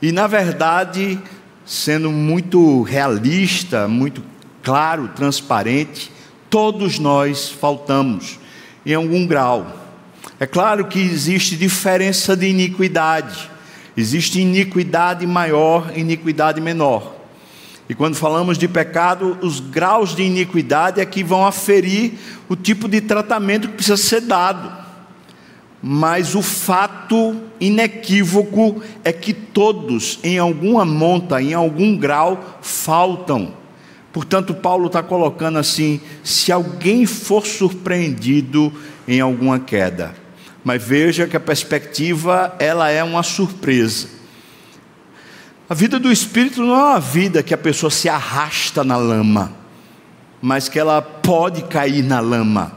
E 0.01 0.11
na 0.13 0.25
verdade, 0.25 1.19
sendo 1.65 2.11
muito 2.11 2.81
realista, 2.81 3.89
muito 3.89 4.23
claro, 4.61 5.09
transparente, 5.09 6.12
Todos 6.53 6.99
nós 6.99 7.49
faltamos 7.49 8.37
em 8.85 8.93
algum 8.93 9.25
grau. 9.25 9.65
É 10.39 10.45
claro 10.45 10.85
que 10.85 10.99
existe 10.99 11.55
diferença 11.55 12.37
de 12.37 12.45
iniquidade. 12.45 13.49
Existe 13.97 14.39
iniquidade 14.39 15.25
maior 15.25 15.91
iniquidade 15.97 16.61
menor. 16.61 17.15
E 17.89 17.95
quando 17.95 18.13
falamos 18.13 18.59
de 18.59 18.67
pecado, 18.67 19.35
os 19.41 19.59
graus 19.59 20.15
de 20.15 20.21
iniquidade 20.21 21.01
é 21.01 21.05
que 21.07 21.23
vão 21.23 21.43
aferir 21.43 22.19
o 22.47 22.55
tipo 22.55 22.87
de 22.87 23.01
tratamento 23.01 23.67
que 23.67 23.73
precisa 23.73 23.97
ser 23.97 24.21
dado. 24.21 24.71
Mas 25.81 26.35
o 26.35 26.43
fato 26.43 27.35
inequívoco 27.59 28.79
é 29.03 29.11
que 29.11 29.33
todos, 29.33 30.19
em 30.23 30.37
alguma 30.37 30.85
monta, 30.85 31.41
em 31.41 31.55
algum 31.55 31.97
grau, 31.97 32.59
faltam. 32.61 33.62
Portanto, 34.13 34.53
Paulo 34.53 34.85
está 34.87 35.01
colocando 35.01 35.57
assim: 35.57 35.99
se 36.23 36.51
alguém 36.51 37.05
for 37.07 37.45
surpreendido 37.45 38.71
em 39.07 39.19
alguma 39.19 39.59
queda, 39.59 40.13
mas 40.63 40.81
veja 40.81 41.27
que 41.27 41.35
a 41.35 41.39
perspectiva 41.39 42.55
ela 42.59 42.89
é 42.89 43.03
uma 43.03 43.23
surpresa. 43.23 44.07
A 45.67 45.73
vida 45.73 45.99
do 45.99 46.11
espírito 46.11 46.61
não 46.61 46.75
é 46.75 46.83
uma 46.91 46.99
vida 46.99 47.41
que 47.41 47.53
a 47.53 47.57
pessoa 47.57 47.89
se 47.89 48.07
arrasta 48.07 48.83
na 48.83 48.95
lama, 48.95 49.51
mas 50.39 50.69
que 50.69 50.77
ela 50.77 51.01
pode 51.01 51.63
cair 51.63 52.03
na 52.03 52.19
lama. 52.19 52.73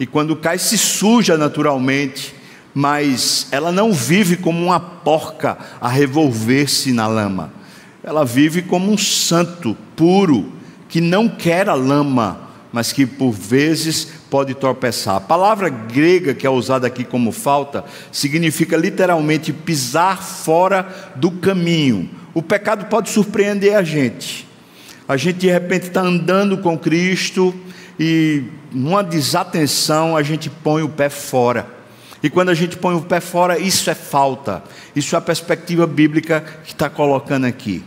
E 0.00 0.06
quando 0.06 0.34
cai, 0.34 0.58
se 0.58 0.76
suja 0.76 1.38
naturalmente, 1.38 2.34
mas 2.74 3.46
ela 3.52 3.70
não 3.70 3.92
vive 3.92 4.36
como 4.36 4.66
uma 4.66 4.80
porca 4.80 5.56
a 5.80 5.88
revolver-se 5.88 6.92
na 6.92 7.06
lama 7.06 7.52
ela 8.04 8.22
vive 8.22 8.60
como 8.60 8.92
um 8.92 8.98
santo 8.98 9.74
puro, 9.96 10.52
que 10.94 11.00
não 11.00 11.28
quer 11.28 11.68
a 11.68 11.74
lama, 11.74 12.50
mas 12.72 12.92
que 12.92 13.04
por 13.04 13.32
vezes 13.32 14.06
pode 14.30 14.54
tropeçar. 14.54 15.16
A 15.16 15.20
palavra 15.20 15.68
grega 15.68 16.32
que 16.32 16.46
é 16.46 16.50
usada 16.50 16.86
aqui 16.86 17.02
como 17.02 17.32
falta 17.32 17.84
significa 18.12 18.76
literalmente 18.76 19.52
pisar 19.52 20.22
fora 20.22 21.12
do 21.16 21.32
caminho. 21.32 22.08
O 22.32 22.40
pecado 22.40 22.86
pode 22.86 23.10
surpreender 23.10 23.74
a 23.74 23.82
gente. 23.82 24.46
A 25.08 25.16
gente 25.16 25.40
de 25.40 25.50
repente 25.50 25.88
está 25.88 26.00
andando 26.00 26.58
com 26.58 26.78
Cristo 26.78 27.52
e 27.98 28.44
numa 28.70 29.02
desatenção 29.02 30.16
a 30.16 30.22
gente 30.22 30.48
põe 30.48 30.84
o 30.84 30.88
pé 30.88 31.08
fora. 31.08 31.66
E 32.22 32.30
quando 32.30 32.50
a 32.50 32.54
gente 32.54 32.76
põe 32.76 32.94
o 32.94 33.02
pé 33.02 33.18
fora, 33.18 33.58
isso 33.58 33.90
é 33.90 33.96
falta. 33.96 34.62
Isso 34.94 35.16
é 35.16 35.18
a 35.18 35.20
perspectiva 35.20 35.88
bíblica 35.88 36.40
que 36.62 36.70
está 36.70 36.88
colocando 36.88 37.46
aqui. 37.46 37.82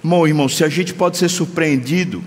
Bom, 0.00 0.28
irmão, 0.28 0.48
se 0.48 0.62
a 0.62 0.68
gente 0.68 0.94
pode 0.94 1.16
ser 1.16 1.28
surpreendido, 1.28 2.22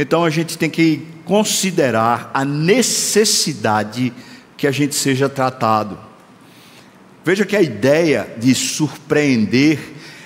então 0.00 0.24
a 0.24 0.30
gente 0.30 0.56
tem 0.56 0.70
que 0.70 1.04
considerar 1.24 2.30
a 2.32 2.44
necessidade 2.44 4.12
que 4.56 4.64
a 4.68 4.70
gente 4.70 4.94
seja 4.94 5.28
tratado. 5.28 5.98
Veja 7.24 7.44
que 7.44 7.56
a 7.56 7.60
ideia 7.60 8.28
de 8.38 8.54
surpreender 8.54 9.80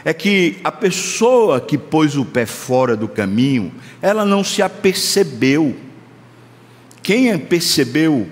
é 0.04 0.12
que 0.12 0.58
a 0.62 0.70
pessoa 0.70 1.58
que 1.58 1.78
pôs 1.78 2.16
o 2.16 2.24
pé 2.24 2.44
fora 2.44 2.94
do 2.94 3.08
caminho, 3.08 3.72
ela 4.02 4.26
não 4.26 4.44
se 4.44 4.60
apercebeu. 4.60 5.74
Quem 7.02 7.36
percebeu 7.38 8.28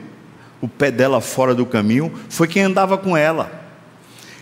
o 0.60 0.68
pé 0.68 0.90
dela 0.90 1.22
fora 1.22 1.54
do 1.54 1.64
caminho 1.64 2.12
foi 2.28 2.46
quem 2.46 2.62
andava 2.62 2.98
com 2.98 3.16
ela. 3.16 3.50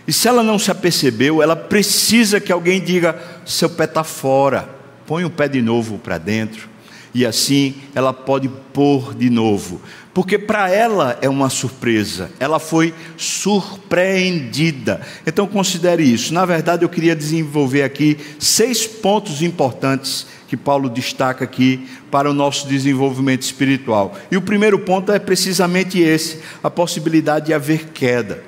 E 0.05 0.11
se 0.11 0.27
ela 0.27 0.43
não 0.43 0.59
se 0.59 0.69
apercebeu, 0.69 1.41
ela 1.41 1.55
precisa 1.55 2.41
que 2.41 2.51
alguém 2.51 2.81
diga: 2.81 3.17
seu 3.45 3.69
pé 3.69 3.85
está 3.85 4.03
fora, 4.03 4.67
põe 5.07 5.23
o 5.23 5.29
pé 5.29 5.47
de 5.47 5.61
novo 5.61 5.97
para 5.97 6.17
dentro. 6.17 6.67
E 7.13 7.25
assim 7.25 7.75
ela 7.95 8.13
pode 8.13 8.49
pôr 8.71 9.13
de 9.15 9.29
novo, 9.29 9.81
porque 10.13 10.37
para 10.37 10.69
ela 10.69 11.17
é 11.21 11.29
uma 11.29 11.49
surpresa, 11.49 12.29
ela 12.39 12.59
foi 12.59 12.93
surpreendida. 13.17 15.01
Então 15.25 15.47
considere 15.47 16.03
isso. 16.03 16.33
Na 16.33 16.45
verdade, 16.45 16.83
eu 16.83 16.89
queria 16.89 17.15
desenvolver 17.15 17.83
aqui 17.83 18.17
seis 18.37 18.85
pontos 18.85 19.41
importantes 19.41 20.27
que 20.47 20.57
Paulo 20.57 20.89
destaca 20.89 21.43
aqui 21.43 21.87
para 22.09 22.29
o 22.29 22.33
nosso 22.33 22.67
desenvolvimento 22.67 23.43
espiritual. 23.43 24.17
E 24.31 24.37
o 24.37 24.41
primeiro 24.41 24.79
ponto 24.79 25.11
é 25.11 25.19
precisamente 25.19 25.99
esse: 25.99 26.39
a 26.63 26.69
possibilidade 26.69 27.47
de 27.47 27.53
haver 27.53 27.89
queda. 27.93 28.43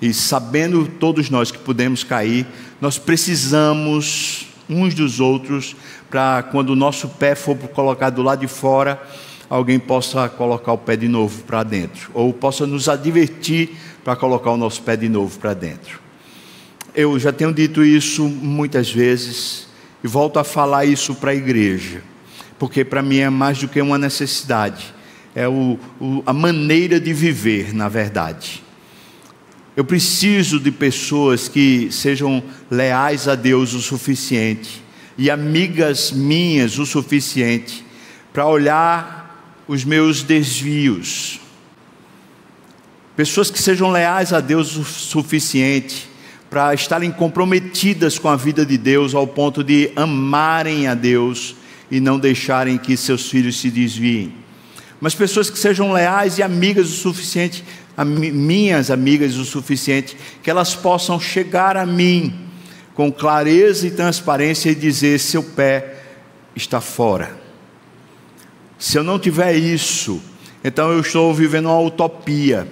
E 0.00 0.12
sabendo 0.14 0.86
todos 0.86 1.30
nós 1.30 1.50
que 1.50 1.58
podemos 1.58 2.02
cair, 2.02 2.46
nós 2.80 2.98
precisamos 2.98 4.46
uns 4.68 4.94
dos 4.94 5.20
outros 5.20 5.76
para 6.12 6.42
quando 6.42 6.70
o 6.70 6.76
nosso 6.76 7.08
pé 7.08 7.34
for 7.34 7.56
colocado 7.56 8.16
do 8.16 8.22
lado 8.22 8.40
de 8.40 8.46
fora, 8.46 9.02
alguém 9.48 9.78
possa 9.78 10.28
colocar 10.28 10.74
o 10.74 10.76
pé 10.76 10.94
de 10.94 11.08
novo 11.08 11.42
para 11.44 11.62
dentro, 11.62 12.10
ou 12.12 12.34
possa 12.34 12.66
nos 12.66 12.86
advertir 12.86 13.70
para 14.04 14.14
colocar 14.14 14.50
o 14.50 14.58
nosso 14.58 14.82
pé 14.82 14.94
de 14.94 15.08
novo 15.08 15.38
para 15.38 15.54
dentro. 15.54 16.00
Eu 16.94 17.18
já 17.18 17.32
tenho 17.32 17.50
dito 17.50 17.82
isso 17.82 18.28
muitas 18.28 18.92
vezes 18.92 19.68
e 20.04 20.06
volto 20.06 20.38
a 20.38 20.44
falar 20.44 20.84
isso 20.84 21.14
para 21.14 21.30
a 21.30 21.34
igreja, 21.34 22.02
porque 22.58 22.84
para 22.84 23.00
mim 23.00 23.16
é 23.16 23.30
mais 23.30 23.58
do 23.58 23.66
que 23.66 23.80
uma 23.80 23.96
necessidade, 23.96 24.94
é 25.34 25.48
o, 25.48 25.78
o, 25.98 26.22
a 26.26 26.32
maneira 26.34 27.00
de 27.00 27.14
viver, 27.14 27.72
na 27.72 27.88
verdade. 27.88 28.62
Eu 29.74 29.84
preciso 29.86 30.60
de 30.60 30.70
pessoas 30.70 31.48
que 31.48 31.88
sejam 31.90 32.42
leais 32.70 33.26
a 33.26 33.34
Deus 33.34 33.72
o 33.72 33.80
suficiente 33.80 34.81
e 35.16 35.30
amigas 35.30 36.10
minhas 36.10 36.78
o 36.78 36.86
suficiente 36.86 37.84
para 38.32 38.46
olhar 38.46 39.62
os 39.68 39.84
meus 39.84 40.22
desvios. 40.22 41.40
Pessoas 43.16 43.50
que 43.50 43.60
sejam 43.60 43.90
leais 43.90 44.32
a 44.32 44.40
Deus 44.40 44.76
o 44.76 44.84
suficiente 44.84 46.08
para 46.48 46.74
estarem 46.74 47.10
comprometidas 47.10 48.18
com 48.18 48.28
a 48.28 48.36
vida 48.36 48.64
de 48.64 48.76
Deus 48.76 49.14
ao 49.14 49.26
ponto 49.26 49.62
de 49.62 49.90
amarem 49.96 50.86
a 50.86 50.94
Deus 50.94 51.54
e 51.90 52.00
não 52.00 52.18
deixarem 52.18 52.78
que 52.78 52.96
seus 52.96 53.28
filhos 53.28 53.60
se 53.60 53.70
desviem. 53.70 54.34
Mas 55.00 55.14
pessoas 55.14 55.50
que 55.50 55.58
sejam 55.58 55.92
leais 55.92 56.38
e 56.38 56.42
amigas 56.42 56.88
o 56.88 56.94
suficiente 56.94 57.64
minhas 58.04 58.90
amigas 58.90 59.36
o 59.36 59.44
suficiente, 59.44 60.16
que 60.42 60.50
elas 60.50 60.74
possam 60.74 61.20
chegar 61.20 61.76
a 61.76 61.84
mim 61.84 62.32
com 62.94 63.10
clareza 63.10 63.86
e 63.86 63.90
transparência 63.90 64.70
e 64.70 64.74
dizer: 64.74 65.18
seu 65.18 65.42
pé 65.42 65.96
está 66.54 66.80
fora. 66.80 67.36
Se 68.78 68.98
eu 68.98 69.04
não 69.04 69.18
tiver 69.18 69.54
isso, 69.54 70.20
então 70.64 70.90
eu 70.90 71.00
estou 71.00 71.32
vivendo 71.32 71.66
uma 71.66 71.80
utopia. 71.80 72.66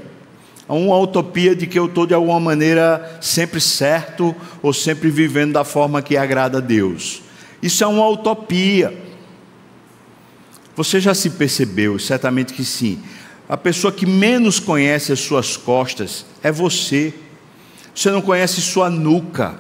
Uma 0.69 0.99
utopia 0.99 1.57
de 1.57 1.67
que 1.67 1.79
eu 1.79 1.87
estou 1.87 2.07
de 2.07 2.15
alguma 2.15 2.39
maneira 2.39 3.19
sempre 3.21 3.61
certo 3.61 4.35
ou 4.63 4.73
sempre 4.73 5.11
vivendo 5.11 5.55
da 5.55 5.65
forma 5.65 6.01
que 6.01 6.17
agrada 6.17 6.59
a 6.59 6.61
Deus. 6.61 7.23
Isso 7.61 7.83
é 7.83 7.87
uma 7.89 8.09
utopia. 8.09 8.97
Você 10.77 11.01
já 11.01 11.13
se 11.13 11.31
percebeu? 11.31 11.99
Certamente 11.99 12.55
que 12.55 12.65
sim 12.65 13.03
a 13.51 13.57
pessoa 13.57 13.93
que 13.93 14.07
menos 14.07 14.61
conhece 14.61 15.11
as 15.11 15.19
suas 15.19 15.57
costas 15.57 16.25
é 16.41 16.53
você. 16.53 17.13
Você 17.93 18.09
não 18.09 18.23
conhece 18.23 18.61
sua 18.61 18.89
nuca, 18.89 19.59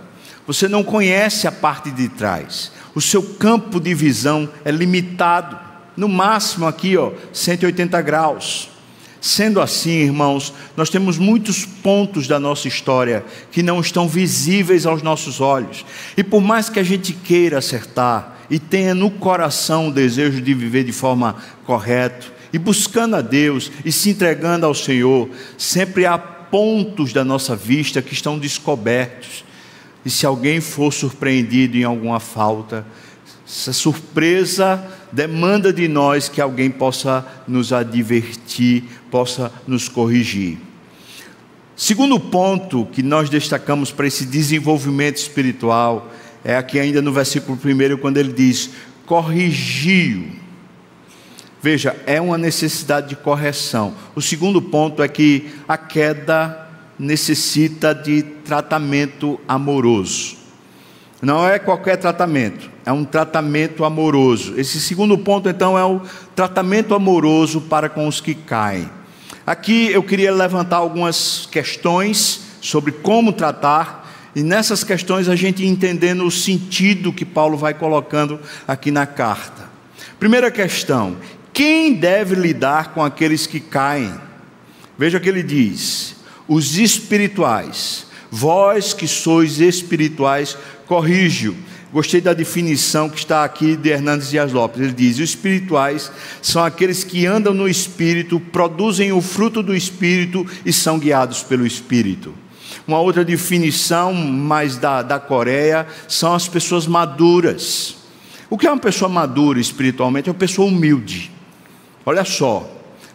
você 0.51 0.67
não 0.67 0.83
conhece 0.83 1.47
a 1.47 1.53
parte 1.53 1.93
de 1.93 2.09
trás. 2.09 2.73
O 2.93 3.01
seu 3.01 3.23
campo 3.23 3.79
de 3.79 3.95
visão 3.95 4.49
é 4.65 4.73
limitado, 4.73 5.57
no 5.97 6.09
máximo 6.09 6.67
aqui, 6.67 6.97
ó, 6.97 7.13
180 7.33 8.03
graus. 8.03 8.69
Sendo 9.21 9.61
assim, 9.61 9.91
irmãos, 9.91 10.53
nós 10.77 10.91
temos 10.91 11.19
muitos 11.19 11.65
pontos 11.65 12.27
da 12.27 12.41
nossa 12.41 12.67
história 12.67 13.25
que 13.53 13.63
não 13.63 13.81
estão 13.81 14.09
visíveis 14.09 14.87
aos 14.87 15.03
nossos 15.03 15.41
olhos. 15.41 15.87
E 16.17 16.25
por 16.25 16.41
mais 16.41 16.69
que 16.69 16.81
a 16.81 16.83
gente 16.85 17.13
queira 17.13 17.59
acertar 17.59 18.39
e 18.51 18.59
tenha 18.59 18.93
no 18.93 19.09
coração 19.09 19.87
o 19.87 19.93
desejo 19.93 20.41
de 20.41 20.53
viver 20.53 20.83
de 20.83 20.91
forma 20.91 21.37
correta, 21.65 22.27
e 22.53 22.59
buscando 22.59 23.15
a 23.15 23.21
Deus 23.21 23.71
e 23.85 23.93
se 23.93 24.11
entregando 24.11 24.67
ao 24.67 24.75
Senhor, 24.75 25.31
sempre 25.57 26.07
há 26.07 26.19
pontos 26.19 27.13
da 27.13 27.25
nossa 27.25 27.55
vista 27.55 28.03
que 28.03 28.13
estão 28.13 28.37
descobertos. 28.37 29.45
E 30.05 30.11
se 30.11 30.25
alguém 30.25 30.61
for 30.61 30.93
surpreendido 30.93 31.77
em 31.77 31.85
alguma 31.85 32.21
falta, 32.21 32.87
essa 33.47 33.73
surpresa 33.73 34.83
demanda 35.13 35.73
de 35.73 35.89
nós 35.89 36.29
que 36.29 36.41
alguém 36.41 36.71
possa 36.71 37.27
nos 37.47 37.73
advertir, 37.73 38.85
possa 39.11 39.53
nos 39.67 39.89
corrigir. 39.89 40.59
Segundo 41.77 42.21
ponto 42.21 42.87
que 42.87 43.03
nós 43.03 43.29
destacamos 43.29 43.91
para 43.91 44.07
esse 44.07 44.25
desenvolvimento 44.25 45.17
espiritual 45.17 46.11
é 46.45 46.57
aqui 46.57 46.79
ainda 46.79 47.03
no 47.03 47.13
versículo 47.13 47.59
1, 47.63 47.97
quando 47.99 48.19
ele 48.19 48.33
diz: 48.33 48.71
corrigiu 49.05 50.41
Veja, 51.63 51.95
é 52.07 52.21
uma 52.21 52.39
necessidade 52.39 53.11
de 53.11 53.17
correção. 53.17 53.95
O 54.15 54.23
segundo 54.23 54.63
ponto 54.63 55.03
é 55.03 55.09
que 55.09 55.51
a 55.69 55.77
queda 55.77 56.60
necessita 57.01 57.95
de 57.95 58.23
tratamento 58.23 59.41
amoroso. 59.49 60.37
Não 61.23 61.49
é 61.49 61.59
qualquer 61.59 61.97
tratamento, 61.97 62.71
é 62.85 62.93
um 62.93 63.05
tratamento 63.05 63.85
amoroso. 63.87 64.55
Esse 64.61 64.79
segundo 64.79 65.17
ponto, 65.17 65.49
então, 65.49 65.79
é 65.79 65.85
o 65.85 66.03
tratamento 66.37 66.95
amoroso 66.95 67.63
para 67.63 67.89
com 67.89 68.07
os 68.07 68.21
que 68.21 68.35
caem. 68.35 68.89
Aqui 69.47 69.91
eu 69.91 70.03
queria 70.03 70.33
levantar 70.33 70.77
algumas 70.77 71.49
questões 71.51 72.43
sobre 72.61 72.93
como 72.93 73.33
tratar, 73.33 74.31
e 74.37 74.43
nessas 74.43 74.85
questões 74.85 75.27
a 75.27 75.35
gente 75.35 75.65
entendendo 75.67 76.25
o 76.27 76.31
sentido 76.31 77.13
que 77.13 77.25
Paulo 77.25 77.57
vai 77.57 77.73
colocando 77.73 78.39
aqui 78.69 78.91
na 78.91 79.07
carta. 79.07 79.71
Primeira 80.19 80.51
questão: 80.51 81.17
quem 81.53 81.95
deve 81.95 82.35
lidar 82.35 82.93
com 82.93 83.03
aqueles 83.03 83.47
que 83.47 83.59
caem? 83.59 84.13
Veja 84.99 85.17
o 85.17 85.21
que 85.21 85.29
ele 85.31 85.43
diz: 85.43 86.20
os 86.51 86.77
espirituais, 86.77 88.09
vós 88.29 88.93
que 88.93 89.07
sois 89.07 89.61
espirituais, 89.61 90.59
corrige-o. 90.85 91.55
Gostei 91.93 92.21
da 92.21 92.33
definição 92.33 93.09
que 93.09 93.19
está 93.19 93.45
aqui 93.45 93.77
de 93.77 93.89
Hernandes 93.89 94.31
Dias 94.31 94.53
Lopes. 94.53 94.81
Ele 94.81 94.93
diz: 94.93 95.17
os 95.17 95.31
espirituais 95.31 96.11
são 96.43 96.65
aqueles 96.65 97.05
que 97.05 97.25
andam 97.25 97.55
no 97.55 97.69
espírito, 97.69 98.41
produzem 98.41 99.13
o 99.13 99.21
fruto 99.21 99.63
do 99.63 99.75
espírito 99.75 100.45
e 100.67 100.73
são 100.73 100.99
guiados 100.99 101.45
pelo 101.45 101.65
espírito. 101.65 102.35
Uma 102.87 102.99
outra 102.99 103.25
definição, 103.25 104.13
mais 104.13 104.77
da, 104.77 105.03
da 105.03 105.21
Coreia, 105.21 105.87
são 106.09 106.35
as 106.35 106.49
pessoas 106.49 106.85
maduras. 106.87 107.97
O 108.49 108.59
que 108.59 108.67
é 108.67 108.73
uma 108.73 108.79
pessoa 108.81 109.09
madura 109.09 109.61
espiritualmente? 109.61 110.29
É 110.29 110.33
uma 110.33 110.39
pessoa 110.39 110.67
humilde. 110.67 111.31
Olha 112.05 112.25
só, 112.25 112.69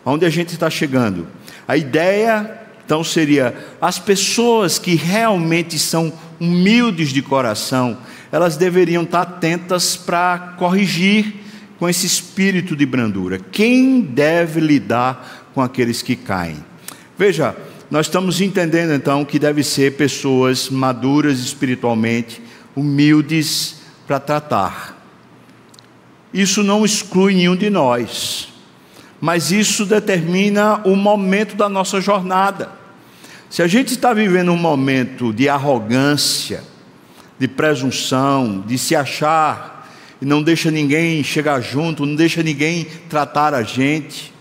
onde 0.06 0.26
a 0.26 0.30
gente 0.30 0.54
está 0.54 0.70
chegando. 0.70 1.28
A 1.68 1.76
ideia, 1.76 2.65
então, 2.86 3.04
seria 3.04 3.56
as 3.82 3.98
pessoas 3.98 4.78
que 4.78 4.94
realmente 4.94 5.80
são 5.80 6.14
humildes 6.40 7.10
de 7.10 7.22
coração, 7.22 7.98
elas 8.32 8.58
deveriam 8.58 9.02
estar 9.02 9.22
atentas 9.22 9.98
para 9.98 10.54
corrigir 10.58 11.34
com 11.80 11.90
esse 11.90 12.06
espírito 12.06 12.76
de 12.76 12.86
brandura. 12.86 13.40
Quem 13.40 14.02
deve 14.02 14.60
lidar 14.60 15.50
com 15.54 15.62
aqueles 15.62 16.04
que 16.04 16.16
caem? 16.16 16.64
Veja, 17.18 17.56
nós 17.90 18.06
estamos 18.06 18.40
entendendo 18.40 18.94
então 18.94 19.26
que 19.26 19.40
deve 19.40 19.64
ser 19.64 19.94
pessoas 19.94 20.70
maduras 20.70 21.40
espiritualmente, 21.40 22.40
humildes 22.76 23.78
para 24.06 24.20
tratar. 24.20 24.96
Isso 26.32 26.62
não 26.62 26.86
exclui 26.86 27.34
nenhum 27.34 27.56
de 27.56 27.70
nós, 27.70 28.50
mas 29.20 29.52
isso 29.52 29.86
determina 29.86 30.82
o 30.86 30.96
momento 30.96 31.56
da 31.56 31.70
nossa 31.70 32.00
jornada. 32.02 32.70
Se 33.50 33.62
a 33.62 33.68
gente 33.68 33.94
está 33.94 34.14
vivendo 34.14 34.52
um 34.52 34.58
momento 34.58 35.32
de 35.32 35.48
arrogância, 35.48 36.64
de 37.40 37.48
presunção, 37.48 38.64
de 38.66 38.78
se 38.78 38.96
achar 38.96 39.90
e 40.22 40.26
não 40.26 40.42
deixa 40.42 40.72
ninguém 40.72 41.24
chegar 41.24 41.62
junto, 41.62 42.06
não 42.06 42.16
deixa 42.16 42.42
ninguém 42.42 42.88
tratar 43.10 43.54
a 43.54 43.64
gente, 43.64 44.34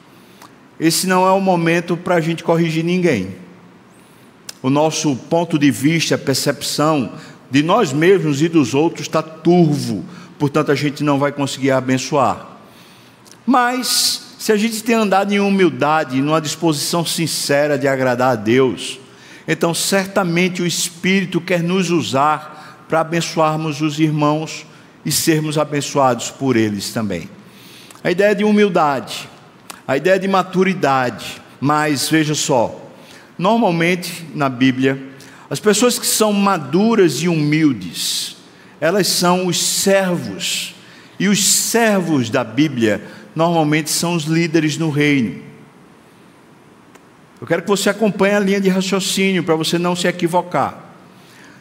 esse 0.79 1.07
não 1.07 1.27
é 1.27 1.31
o 1.31 1.41
momento 1.41 1.97
para 1.97 2.17
a 2.17 2.21
gente 2.21 2.43
corrigir 2.43 2.85
ninguém. 2.85 3.37
O 4.63 4.71
nosso 4.71 5.15
ponto 5.15 5.59
de 5.59 5.71
vista, 5.71 6.15
a 6.15 6.19
percepção 6.19 7.13
de 7.51 7.63
nós 7.63 7.93
mesmos 7.93 8.43
e 8.43 8.49
dos 8.49 8.75
outros 8.75 9.07
está 9.07 9.23
turvo, 9.23 10.05
portanto 10.39 10.73
a 10.73 10.75
gente 10.75 11.05
não 11.05 11.19
vai 11.19 11.31
conseguir 11.31 11.71
abençoar. 11.71 12.49
Mas, 13.47 14.24
se 14.45 14.53
a 14.53 14.59
gente 14.59 14.85
tem 14.85 14.95
andado 14.95 15.33
em 15.33 15.41
humildade, 15.41 16.21
numa 16.21 16.39
disposição 16.39 17.03
sincera 17.03 17.79
de 17.79 17.89
agradar 17.89 18.33
a 18.33 18.37
Deus, 18.37 19.01
então 19.49 19.73
certamente 19.73 20.61
o 20.61 20.67
Espírito 20.67 21.41
quer 21.41 21.63
nos 21.63 21.89
usar 21.89 22.85
para 22.87 23.01
abençoarmos 23.01 23.81
os 23.81 23.99
irmãos 23.99 24.67
e 25.03 25.11
sermos 25.11 25.57
abençoados 25.57 26.29
por 26.29 26.57
eles 26.59 26.93
também. 26.93 27.27
A 28.05 28.11
ideia 28.11 28.35
de 28.35 28.45
humildade, 28.45 29.27
a 29.89 29.97
ideia 29.97 30.19
de 30.19 30.29
maturidade, 30.29 31.41
mas 31.59 32.11
veja 32.11 32.35
só, 32.35 32.93
normalmente 33.39 34.27
na 34.35 34.51
Bíblia, 34.51 35.03
as 35.49 35.59
pessoas 35.59 35.99
que 35.99 36.07
são 36.07 36.35
maduras 36.35 37.23
e 37.23 37.29
humildes, 37.29 38.37
elas 38.79 39.07
são 39.07 39.47
os 39.47 39.59
servos. 39.59 40.75
E 41.19 41.29
os 41.29 41.43
servos 41.43 42.29
da 42.29 42.45
Bíblia 42.45 43.01
normalmente 43.35 43.91
são 43.91 44.15
os 44.15 44.25
líderes 44.25 44.79
no 44.79 44.91
reino. 44.91 45.43
Eu 47.41 47.47
quero 47.47 47.63
que 47.63 47.69
você 47.69 47.91
acompanhe 47.91 48.35
a 48.35 48.41
linha 48.41 48.61
de 48.61 48.69
raciocínio 48.69 49.43
para 49.43 49.55
você 49.55 49.79
não 49.79 49.95
se 49.95 50.07
equivocar. 50.07 50.83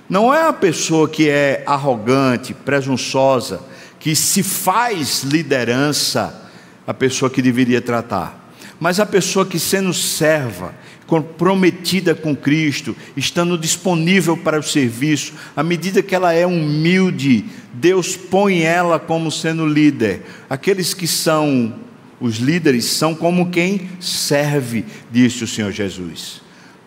Não 0.09 0.33
é 0.33 0.47
a 0.47 0.53
pessoa 0.53 1.09
que 1.09 1.29
é 1.29 1.63
arrogante, 1.65 2.53
presunçosa, 2.53 3.61
que 3.99 4.15
se 4.15 4.43
faz 4.43 5.23
liderança, 5.23 6.49
a 6.85 6.93
pessoa 6.93 7.29
que 7.29 7.41
deveria 7.41 7.81
tratar, 7.81 8.51
mas 8.79 8.99
a 8.99 9.05
pessoa 9.05 9.45
que 9.45 9.57
sendo 9.57 9.93
serva, 9.93 10.73
comprometida 11.07 12.15
com 12.15 12.35
Cristo, 12.35 12.95
estando 13.15 13.57
disponível 13.57 14.37
para 14.37 14.59
o 14.59 14.63
serviço, 14.63 15.33
à 15.55 15.63
medida 15.63 16.01
que 16.01 16.15
ela 16.15 16.33
é 16.33 16.45
humilde, 16.45 17.45
Deus 17.73 18.15
põe 18.15 18.61
ela 18.61 18.99
como 18.99 19.31
sendo 19.31 19.67
líder. 19.67 20.21
Aqueles 20.49 20.93
que 20.93 21.07
são 21.07 21.73
os 22.19 22.37
líderes 22.37 22.85
são 22.85 23.13
como 23.13 23.49
quem 23.49 23.89
serve, 23.99 24.85
disse 25.11 25.43
o 25.43 25.47
Senhor 25.47 25.71
Jesus. 25.71 26.41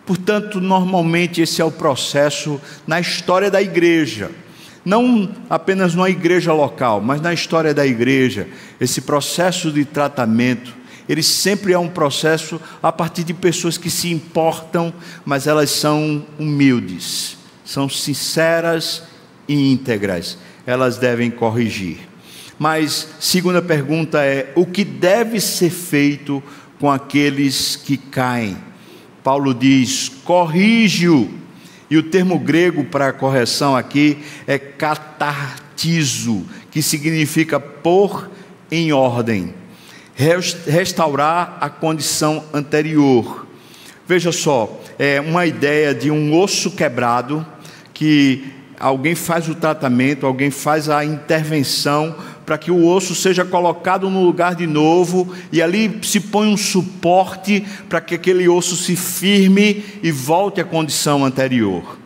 Portanto, 0.05 0.59
normalmente 0.59 1.41
esse 1.41 1.61
é 1.61 1.65
o 1.65 1.71
processo 1.71 2.59
na 2.87 2.99
história 2.99 3.51
da 3.51 3.61
igreja. 3.61 4.31
Não 4.83 5.29
apenas 5.49 5.93
numa 5.93 6.09
igreja 6.09 6.53
local, 6.53 7.01
mas 7.01 7.19
na 7.19 7.33
história 7.33 7.73
da 7.73 7.85
igreja, 7.85 8.47
esse 8.79 9.01
processo 9.01 9.69
de 9.69 9.83
tratamento 9.83 10.73
ele 11.07 11.23
sempre 11.23 11.73
é 11.73 11.79
um 11.79 11.87
processo 11.87 12.59
a 12.83 12.91
partir 12.91 13.23
de 13.23 13.33
pessoas 13.33 13.77
que 13.77 13.89
se 13.89 14.11
importam, 14.11 14.93
mas 15.25 15.47
elas 15.47 15.69
são 15.69 16.25
humildes, 16.37 17.37
são 17.63 17.87
sinceras 17.87 19.03
e 19.47 19.71
íntegras. 19.71 20.37
Elas 20.65 20.97
devem 20.97 21.31
corrigir. 21.31 21.99
Mas 22.59 23.07
segunda 23.19 23.61
pergunta 23.61 24.21
é: 24.23 24.51
o 24.55 24.65
que 24.65 24.83
deve 24.83 25.39
ser 25.39 25.69
feito 25.69 26.43
com 26.77 26.91
aqueles 26.91 27.77
que 27.77 27.95
caem? 27.95 28.57
Paulo 29.23 29.53
diz: 29.53 30.09
corrige-o. 30.25 31.37
E 31.89 31.95
o 31.95 32.03
termo 32.03 32.37
grego 32.37 32.83
para 32.83 33.13
correção 33.13 33.73
aqui 33.73 34.17
é 34.45 34.59
catartizo, 34.59 36.45
que 36.69 36.81
significa 36.81 37.61
pôr 37.61 38.29
em 38.69 38.91
ordem 38.91 39.53
restaurar 40.17 41.57
a 41.61 41.69
condição 41.69 42.43
anterior. 42.51 43.45
Veja 44.07 44.31
só, 44.31 44.81
é 44.97 45.21
uma 45.21 45.45
ideia 45.45 45.93
de 45.93 46.09
um 46.09 46.35
osso 46.35 46.71
quebrado 46.71 47.45
que 47.93 48.51
alguém 48.79 49.13
faz 49.13 49.47
o 49.47 49.53
tratamento, 49.53 50.25
alguém 50.25 50.49
faz 50.49 50.89
a 50.89 51.05
intervenção 51.05 52.15
para 52.45 52.57
que 52.57 52.71
o 52.71 52.87
osso 52.87 53.13
seja 53.13 53.45
colocado 53.45 54.09
no 54.09 54.23
lugar 54.23 54.55
de 54.55 54.65
novo 54.65 55.31
e 55.51 55.61
ali 55.61 55.99
se 56.01 56.19
põe 56.19 56.47
um 56.47 56.57
suporte 56.57 57.63
para 57.87 58.01
que 58.01 58.15
aquele 58.15 58.47
osso 58.47 58.75
se 58.75 58.95
firme 58.95 59.83
e 60.01 60.11
volte 60.11 60.61
à 60.61 60.63
condição 60.63 61.25
anterior. 61.25 61.97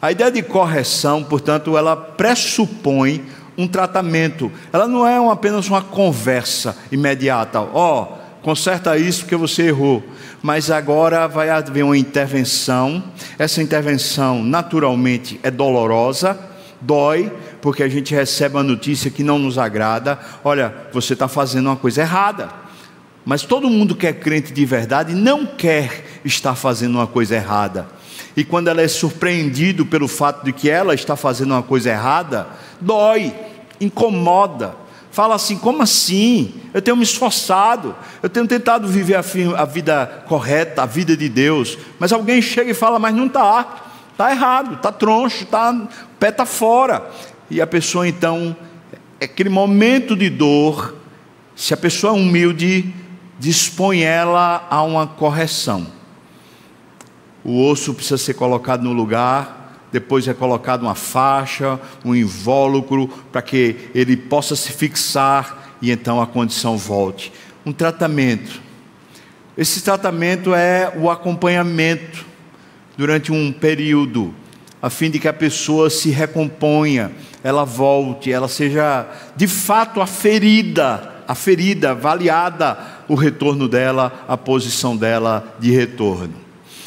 A 0.00 0.12
ideia 0.12 0.30
de 0.30 0.42
correção, 0.42 1.24
portanto, 1.24 1.76
ela 1.76 1.96
pressupõe 1.96 3.24
um 3.58 3.66
tratamento. 3.66 4.50
Ela 4.72 4.86
não 4.86 5.04
é 5.04 5.16
apenas 5.30 5.68
uma 5.68 5.82
conversa 5.82 6.76
imediata. 6.92 7.60
Ó, 7.60 8.02
oh, 8.02 8.40
conserta 8.40 8.96
isso 8.96 9.22
porque 9.22 9.34
você 9.34 9.64
errou. 9.64 10.00
Mas 10.40 10.70
agora 10.70 11.26
vai 11.26 11.50
haver 11.50 11.82
uma 11.82 11.98
intervenção. 11.98 13.02
Essa 13.36 13.60
intervenção, 13.60 14.44
naturalmente, 14.44 15.40
é 15.42 15.50
dolorosa, 15.50 16.38
dói, 16.80 17.32
porque 17.60 17.82
a 17.82 17.88
gente 17.88 18.14
recebe 18.14 18.54
uma 18.54 18.62
notícia 18.62 19.10
que 19.10 19.24
não 19.24 19.40
nos 19.40 19.58
agrada. 19.58 20.16
Olha, 20.44 20.72
você 20.92 21.14
está 21.14 21.26
fazendo 21.26 21.66
uma 21.66 21.76
coisa 21.76 22.02
errada. 22.02 22.48
Mas 23.24 23.42
todo 23.42 23.68
mundo 23.68 23.96
que 23.96 24.06
é 24.06 24.12
crente 24.12 24.52
de 24.52 24.64
verdade 24.64 25.14
não 25.14 25.44
quer 25.44 26.20
estar 26.24 26.54
fazendo 26.54 26.94
uma 26.94 27.08
coisa 27.08 27.34
errada. 27.34 27.88
E 28.36 28.44
quando 28.44 28.68
ela 28.68 28.80
é 28.80 28.86
surpreendido 28.86 29.84
pelo 29.84 30.06
fato 30.06 30.44
de 30.44 30.52
que 30.52 30.70
ela 30.70 30.94
está 30.94 31.16
fazendo 31.16 31.50
uma 31.50 31.62
coisa 31.62 31.90
errada, 31.90 32.46
dói 32.80 33.34
incomoda. 33.80 34.74
Fala 35.10 35.34
assim: 35.34 35.56
como 35.58 35.82
assim? 35.82 36.54
Eu 36.72 36.82
tenho 36.82 36.96
me 36.96 37.02
esforçado, 37.02 37.94
eu 38.22 38.28
tenho 38.28 38.46
tentado 38.46 38.86
viver 38.86 39.16
a, 39.16 39.64
vida 39.64 40.24
correta, 40.28 40.82
a 40.82 40.86
vida 40.86 41.16
de 41.16 41.28
Deus, 41.28 41.78
mas 41.98 42.12
alguém 42.12 42.40
chega 42.40 42.70
e 42.70 42.74
fala: 42.74 42.98
mas 42.98 43.14
não 43.14 43.26
está, 43.26 43.84
está 44.12 44.30
errado, 44.30 44.74
está 44.74 44.92
troncho, 44.92 45.46
tá, 45.46 45.72
o 45.72 46.18
pé 46.18 46.28
está 46.28 46.46
fora. 46.46 47.10
E 47.50 47.60
a 47.60 47.66
pessoa 47.66 48.06
então, 48.06 48.54
é 49.20 49.24
aquele 49.24 49.48
momento 49.48 50.14
de 50.14 50.28
dor, 50.28 50.94
se 51.56 51.72
a 51.72 51.76
pessoa 51.76 52.12
é 52.12 52.16
humilde, 52.16 52.94
dispõe 53.38 54.02
ela 54.02 54.66
a 54.70 54.82
uma 54.82 55.06
correção. 55.06 55.86
O 57.42 57.64
osso 57.66 57.94
precisa 57.94 58.18
ser 58.18 58.34
colocado 58.34 58.82
no 58.82 58.92
lugar, 58.92 59.57
depois 59.92 60.26
é 60.28 60.34
colocado 60.34 60.82
uma 60.82 60.94
faixa, 60.94 61.78
um 62.04 62.14
invólucro, 62.14 63.08
para 63.32 63.42
que 63.42 63.76
ele 63.94 64.16
possa 64.16 64.54
se 64.54 64.72
fixar 64.72 65.76
e 65.80 65.90
então 65.90 66.20
a 66.20 66.26
condição 66.26 66.76
volte. 66.76 67.32
Um 67.64 67.72
tratamento. 67.72 68.60
Esse 69.56 69.82
tratamento 69.82 70.54
é 70.54 70.92
o 70.96 71.10
acompanhamento 71.10 72.24
durante 72.96 73.32
um 73.32 73.52
período, 73.52 74.34
a 74.80 74.90
fim 74.90 75.10
de 75.10 75.18
que 75.18 75.28
a 75.28 75.32
pessoa 75.32 75.90
se 75.90 76.10
recomponha, 76.10 77.10
ela 77.42 77.64
volte, 77.64 78.32
ela 78.32 78.48
seja 78.48 79.06
de 79.36 79.46
fato 79.46 80.00
aferida, 80.00 81.14
aferida, 81.26 81.90
avaliada 81.90 82.78
o 83.08 83.14
retorno 83.14 83.68
dela, 83.68 84.24
a 84.28 84.36
posição 84.36 84.96
dela 84.96 85.56
de 85.58 85.70
retorno. 85.70 86.34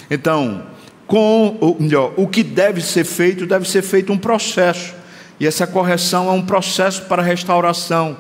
Então, 0.09 0.63
com, 1.11 1.57
ou 1.59 1.75
melhor, 1.77 2.13
o 2.15 2.25
que 2.25 2.41
deve 2.41 2.79
ser 2.79 3.03
feito, 3.03 3.45
deve 3.45 3.69
ser 3.69 3.81
feito 3.81 4.13
um 4.13 4.17
processo. 4.17 4.95
E 5.41 5.45
essa 5.45 5.67
correção 5.67 6.29
é 6.29 6.31
um 6.31 6.41
processo 6.41 7.01
para 7.01 7.21
restauração, 7.21 8.15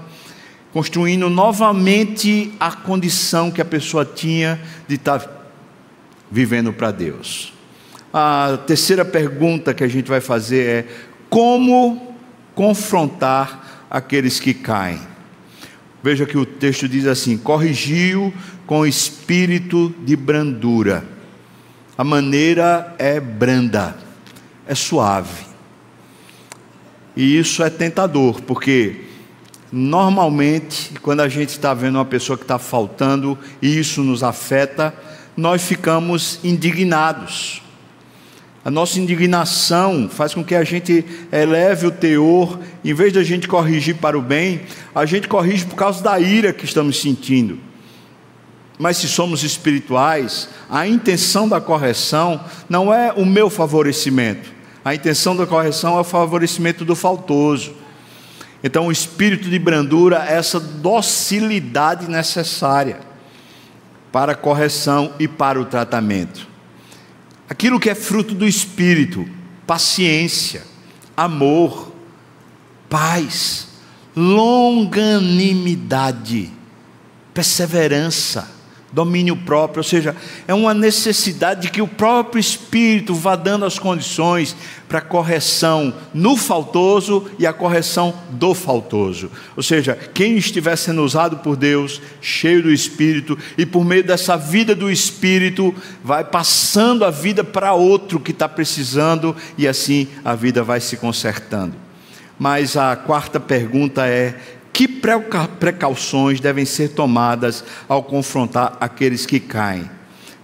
construindo 0.73 1.29
novamente 1.29 2.51
a 2.59 2.69
condição 2.73 3.49
que 3.49 3.61
a 3.61 3.65
pessoa 3.65 4.03
tinha 4.03 4.59
de 4.89 4.95
estar 4.95 5.25
vivendo 6.29 6.73
para 6.73 6.91
Deus. 6.91 7.53
A 8.13 8.59
terceira 8.67 9.05
pergunta 9.05 9.73
que 9.73 9.85
a 9.85 9.87
gente 9.87 10.09
vai 10.09 10.19
fazer 10.19 10.65
é: 10.65 10.85
como 11.29 12.13
confrontar 12.53 13.85
aqueles 13.89 14.37
que 14.37 14.53
caem? 14.53 14.99
Veja 16.03 16.25
que 16.25 16.37
o 16.37 16.45
texto 16.45 16.89
diz 16.89 17.07
assim: 17.07 17.37
corrigiu 17.37 18.33
com 18.67 18.85
espírito 18.85 19.95
de 20.03 20.17
brandura 20.17 21.20
a 22.01 22.03
maneira 22.03 22.95
é 22.97 23.19
branda, 23.19 23.95
é 24.65 24.73
suave. 24.73 25.45
E 27.15 27.37
isso 27.37 27.61
é 27.61 27.69
tentador, 27.69 28.41
porque 28.41 29.01
normalmente, 29.71 30.93
quando 31.03 31.19
a 31.19 31.29
gente 31.29 31.49
está 31.49 31.75
vendo 31.75 31.99
uma 31.99 32.05
pessoa 32.05 32.35
que 32.35 32.43
está 32.43 32.57
faltando 32.57 33.37
e 33.61 33.77
isso 33.77 34.01
nos 34.01 34.23
afeta, 34.23 34.91
nós 35.37 35.61
ficamos 35.61 36.39
indignados. 36.43 37.61
A 38.65 38.71
nossa 38.71 38.99
indignação 38.99 40.09
faz 40.09 40.33
com 40.33 40.43
que 40.43 40.55
a 40.55 40.63
gente 40.63 41.05
eleve 41.31 41.85
o 41.85 41.91
teor, 41.91 42.57
em 42.83 42.95
vez 42.95 43.13
de 43.13 43.19
a 43.19 43.23
gente 43.23 43.47
corrigir 43.47 43.97
para 43.97 44.17
o 44.17 44.23
bem, 44.23 44.61
a 44.95 45.05
gente 45.05 45.27
corrige 45.27 45.65
por 45.65 45.75
causa 45.75 46.03
da 46.03 46.19
ira 46.19 46.51
que 46.51 46.65
estamos 46.65 46.99
sentindo. 46.99 47.59
Mas 48.81 48.97
se 48.97 49.07
somos 49.07 49.43
espirituais, 49.43 50.49
a 50.67 50.85
intenção 50.87 51.47
da 51.47 51.61
correção 51.61 52.43
não 52.67 52.91
é 52.91 53.13
o 53.13 53.23
meu 53.23 53.47
favorecimento, 53.47 54.51
a 54.83 54.95
intenção 54.95 55.35
da 55.35 55.45
correção 55.45 55.97
é 55.97 55.99
o 56.01 56.03
favorecimento 56.03 56.83
do 56.83 56.95
faltoso. 56.95 57.75
Então, 58.63 58.87
o 58.87 58.91
espírito 58.91 59.51
de 59.51 59.59
brandura 59.59 60.25
é 60.27 60.33
essa 60.33 60.59
docilidade 60.59 62.09
necessária 62.09 63.01
para 64.11 64.31
a 64.31 64.35
correção 64.35 65.13
e 65.19 65.27
para 65.27 65.61
o 65.61 65.65
tratamento. 65.65 66.47
Aquilo 67.47 67.79
que 67.79 67.91
é 67.91 67.93
fruto 67.93 68.33
do 68.33 68.47
espírito, 68.47 69.29
paciência, 69.67 70.63
amor, 71.15 71.91
paz, 72.89 73.67
longanimidade, 74.15 76.51
perseverança 77.31 78.59
domínio 78.91 79.35
próprio, 79.37 79.79
ou 79.79 79.83
seja, 79.83 80.15
é 80.47 80.53
uma 80.53 80.73
necessidade 80.73 81.61
de 81.61 81.69
que 81.69 81.81
o 81.81 81.87
próprio 81.87 82.39
Espírito 82.39 83.15
vá 83.15 83.35
dando 83.35 83.65
as 83.65 83.79
condições 83.79 84.55
para 84.87 84.99
a 84.99 85.01
correção 85.01 85.93
no 86.13 86.35
faltoso 86.35 87.29
e 87.39 87.47
a 87.47 87.53
correção 87.53 88.13
do 88.31 88.53
faltoso. 88.53 89.31
Ou 89.55 89.63
seja, 89.63 89.97
quem 90.13 90.35
estiver 90.35 90.75
sendo 90.75 91.03
usado 91.03 91.37
por 91.37 91.55
Deus, 91.55 92.01
cheio 92.19 92.63
do 92.63 92.71
Espírito, 92.71 93.37
e 93.57 93.65
por 93.65 93.85
meio 93.85 94.03
dessa 94.03 94.35
vida 94.35 94.75
do 94.75 94.91
Espírito, 94.91 95.73
vai 96.03 96.23
passando 96.23 97.05
a 97.05 97.09
vida 97.09 97.43
para 97.43 97.73
outro 97.73 98.19
que 98.19 98.31
está 98.31 98.49
precisando, 98.49 99.35
e 99.57 99.67
assim 99.67 100.07
a 100.25 100.35
vida 100.35 100.63
vai 100.63 100.81
se 100.81 100.97
consertando. 100.97 101.73
Mas 102.37 102.75
a 102.75 102.95
quarta 102.95 103.39
pergunta 103.39 104.07
é: 104.07 104.35
que 104.73 104.87
precauções 105.59 106.39
devem 106.39 106.65
ser 106.65 106.89
tomadas 106.89 107.63
ao 107.87 108.03
confrontar 108.03 108.77
aqueles 108.79 109.25
que 109.25 109.39
caem? 109.39 109.89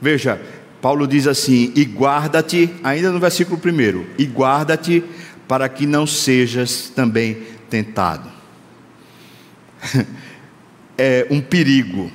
Veja, 0.02 0.40
Paulo 0.82 1.08
diz 1.08 1.28
assim: 1.28 1.72
e 1.76 1.84
guarda-te, 1.84 2.70
ainda 2.84 3.12
no 3.12 3.20
versículo 3.20 3.60
1, 3.64 4.06
e 4.18 4.26
guarda-te 4.26 5.04
para 5.48 5.68
que 5.70 5.86
não 5.86 6.06
sejas 6.06 6.92
também 6.94 7.38
tentado. 7.70 8.30
é 10.98 11.28
um 11.30 11.42
perigo. 11.42 12.12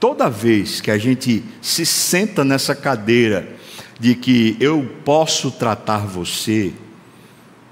Toda 0.00 0.28
vez 0.28 0.80
que 0.80 0.90
a 0.90 0.98
gente 0.98 1.44
se 1.60 1.86
senta 1.86 2.44
nessa 2.44 2.74
cadeira 2.74 3.56
de 4.00 4.16
que 4.16 4.56
eu 4.58 4.96
posso 5.04 5.50
tratar 5.52 6.06
você, 6.06 6.72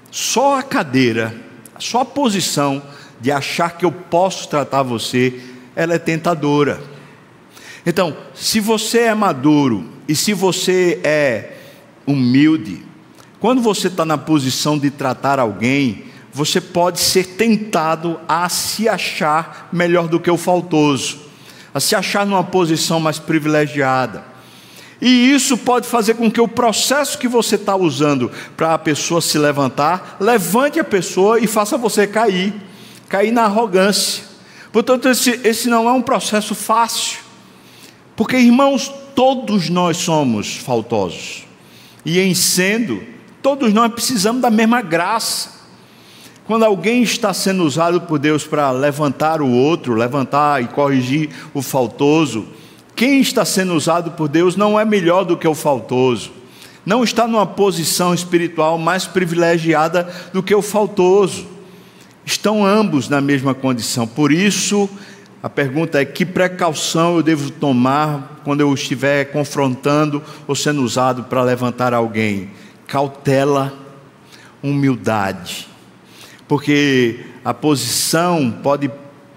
só 0.09 0.57
a 0.57 0.63
cadeira, 0.63 1.35
só 1.77 2.01
a 2.01 2.05
posição 2.05 2.81
de 3.21 3.31
achar 3.31 3.77
que 3.77 3.85
eu 3.85 3.91
posso 3.91 4.49
tratar 4.49 4.81
você, 4.81 5.39
ela 5.75 5.93
é 5.93 5.99
tentadora. 5.99 6.81
Então, 7.85 8.17
se 8.33 8.59
você 8.59 9.01
é 9.01 9.13
maduro 9.13 9.85
e 10.07 10.15
se 10.15 10.33
você 10.33 10.99
é 11.03 11.53
humilde, 12.05 12.83
quando 13.39 13.61
você 13.61 13.87
está 13.87 14.03
na 14.03 14.17
posição 14.17 14.77
de 14.77 14.89
tratar 14.89 15.39
alguém, 15.39 16.05
você 16.33 16.59
pode 16.59 16.99
ser 16.99 17.25
tentado 17.25 18.19
a 18.27 18.49
se 18.49 18.89
achar 18.89 19.69
melhor 19.71 20.07
do 20.07 20.19
que 20.19 20.29
o 20.29 20.37
faltoso, 20.37 21.19
a 21.73 21.79
se 21.79 21.95
achar 21.95 22.25
numa 22.25 22.43
posição 22.43 22.99
mais 22.99 23.19
privilegiada. 23.19 24.23
E 25.01 25.31
isso 25.33 25.57
pode 25.57 25.87
fazer 25.87 26.13
com 26.13 26.29
que 26.29 26.39
o 26.39 26.47
processo 26.47 27.17
que 27.17 27.27
você 27.27 27.55
está 27.55 27.75
usando 27.75 28.31
para 28.55 28.75
a 28.75 28.79
pessoa 28.79 29.19
se 29.19 29.37
levantar, 29.37 30.17
levante 30.19 30.79
a 30.79 30.83
pessoa 30.83 31.39
e 31.39 31.47
faça 31.47 31.77
você 31.77 32.05
cair 32.05 32.53
cair 33.11 33.31
na 33.31 33.43
arrogância. 33.43 34.23
Portanto, 34.71 35.09
esse, 35.09 35.31
esse 35.43 35.67
não 35.67 35.89
é 35.89 35.91
um 35.91 36.01
processo 36.01 36.55
fácil, 36.55 37.19
porque, 38.15 38.37
irmãos, 38.37 38.89
todos 39.13 39.69
nós 39.69 39.97
somos 39.97 40.55
faltosos, 40.55 41.43
e 42.05 42.21
em 42.21 42.33
sendo, 42.33 43.03
todos 43.41 43.73
nós 43.73 43.91
precisamos 43.91 44.41
da 44.41 44.49
mesma 44.49 44.81
graça. 44.81 45.59
Quando 46.45 46.63
alguém 46.63 47.03
está 47.03 47.33
sendo 47.33 47.63
usado 47.63 47.99
por 48.01 48.17
Deus 48.17 48.45
para 48.45 48.71
levantar 48.71 49.41
o 49.41 49.49
outro, 49.49 49.93
levantar 49.93 50.63
e 50.63 50.67
corrigir 50.67 51.29
o 51.53 51.61
faltoso, 51.61 52.47
quem 52.95 53.19
está 53.19 53.43
sendo 53.43 53.73
usado 53.73 54.11
por 54.11 54.29
Deus 54.29 54.55
não 54.55 54.79
é 54.79 54.85
melhor 54.85 55.25
do 55.25 55.35
que 55.35 55.47
o 55.47 55.53
faltoso, 55.53 56.31
não 56.85 57.03
está 57.03 57.27
numa 57.27 57.45
posição 57.45 58.13
espiritual 58.13 58.77
mais 58.77 59.05
privilegiada 59.05 60.09
do 60.31 60.41
que 60.41 60.55
o 60.55 60.61
faltoso. 60.61 61.60
Estão 62.25 62.65
ambos 62.65 63.09
na 63.09 63.19
mesma 63.19 63.53
condição. 63.53 64.07
Por 64.07 64.31
isso, 64.31 64.89
a 65.41 65.49
pergunta 65.49 66.01
é: 66.01 66.05
que 66.05 66.25
precaução 66.25 67.15
eu 67.15 67.23
devo 67.23 67.49
tomar 67.49 68.41
quando 68.43 68.61
eu 68.61 68.73
estiver 68.73 69.25
confrontando 69.25 70.21
ou 70.47 70.55
sendo 70.55 70.83
usado 70.83 71.23
para 71.23 71.43
levantar 71.43 71.93
alguém? 71.93 72.51
Cautela, 72.87 73.73
humildade. 74.61 75.67
Porque 76.47 77.21
a 77.43 77.53
posição 77.53 78.51
pode 78.51 78.91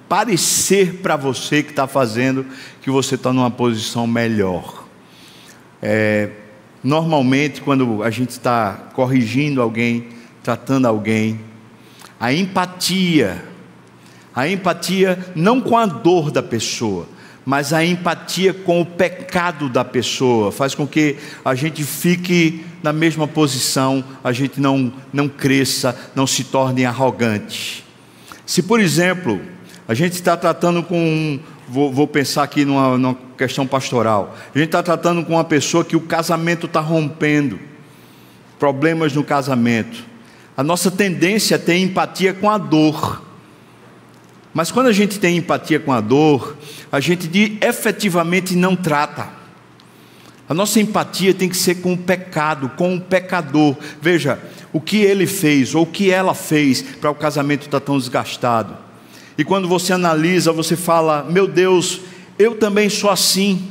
parecer 0.09 1.01
para 1.03 1.17
você 1.17 1.63
que 1.63 1.71
está 1.71 1.87
fazendo 1.87 2.45
que 2.83 2.91
você 2.91 3.15
está 3.15 3.33
numa 3.33 3.51
posição 3.51 4.07
melhor. 4.07 4.85
É, 5.81 6.31
normalmente, 6.83 7.61
quando 7.61 8.03
a 8.03 8.11
gente 8.11 8.31
está 8.31 8.89
corrigindo 8.93 9.63
alguém, 9.63 10.09
tratando 10.43 10.87
alguém, 10.87 11.41
a 12.19 12.33
empatia. 12.33 13.45
A 14.35 14.49
empatia 14.49 15.19
não 15.35 15.61
com 15.61 15.79
a 15.79 15.87
dor 15.87 16.31
da 16.31 16.43
pessoa, 16.43 17.07
mas 17.45 17.73
a 17.73 17.85
empatia 17.85 18.53
com 18.53 18.81
o 18.81 18.87
pecado 18.87 19.69
da 19.69 19.85
pessoa 19.85 20.51
faz 20.51 20.75
com 20.75 20.87
que 20.87 21.17
a 21.45 21.55
gente 21.55 21.85
fique 21.85 22.65
na 22.83 22.93
mesma 22.93 23.29
posição, 23.29 24.03
a 24.25 24.33
gente 24.33 24.61
não, 24.61 24.93
não 25.13 25.29
cresça, 25.29 25.97
não 26.15 26.27
se 26.27 26.45
torne 26.45 26.85
arrogante. 26.85 27.85
Se, 28.45 28.63
por 28.63 28.81
exemplo, 28.81 29.41
a 29.87 29.95
gente 29.95 30.15
está 30.15 30.37
tratando 30.37 30.83
com, 30.83 31.39
vou, 31.69 31.93
vou 31.93 32.09
pensar 32.09 32.43
aqui 32.43 32.65
numa, 32.65 32.99
numa 32.99 33.17
questão 33.39 33.67
pastoral, 33.67 34.37
a 34.55 34.59
gente 34.59 34.69
está 34.69 34.83
tratando 34.83 35.25
com 35.25 35.35
uma 35.35 35.45
pessoa 35.45 35.85
que 35.85 35.95
o 35.95 36.01
casamento 36.01 36.67
está 36.67 36.81
rompendo, 36.81 37.59
problemas 38.59 39.13
no 39.13 39.23
casamento 39.23 40.14
a 40.57 40.63
nossa 40.63 40.91
tendência 40.91 41.57
é 41.57 41.59
ter 41.59 41.77
empatia 41.79 42.33
com 42.33 42.49
a 42.49 42.59
dor. 42.59 43.23
Mas 44.53 44.71
quando 44.71 44.87
a 44.87 44.93
gente 44.93 45.19
tem 45.19 45.37
empatia 45.37 45.81
com 45.81 45.93
a 45.93 46.01
dor, 46.01 46.57
a 46.93 47.01
gente 47.01 47.59
efetivamente 47.61 48.55
não 48.55 48.77
trata. 48.77 49.29
A 50.49 50.55
nossa 50.55 50.79
empatia 50.79 51.35
tem 51.35 51.49
que 51.49 51.57
ser 51.57 51.77
com 51.77 51.95
o 51.95 51.99
pecado, 51.99 52.69
com 52.77 52.95
o 52.95 53.01
pecador. 53.01 53.77
Veja, 54.01 54.39
o 54.73 54.81
que 54.81 54.99
ele 54.99 55.27
fez 55.27 55.75
ou 55.75 55.83
o 55.83 55.87
que 55.87 56.11
ela 56.11 56.35
fez 56.35 56.83
para 56.83 57.11
o 57.11 57.15
casamento 57.15 57.63
estar 57.63 57.81
tão 57.81 57.99
desgastado. 57.99 58.77
E 59.37 59.45
quando 59.45 59.67
você 59.67 59.93
analisa, 59.93 60.53
você 60.53 60.77
fala: 60.77 61.27
Meu 61.29 61.49
Deus, 61.49 62.01
eu 62.39 62.57
também 62.57 62.89
sou 62.89 63.11
assim. 63.11 63.71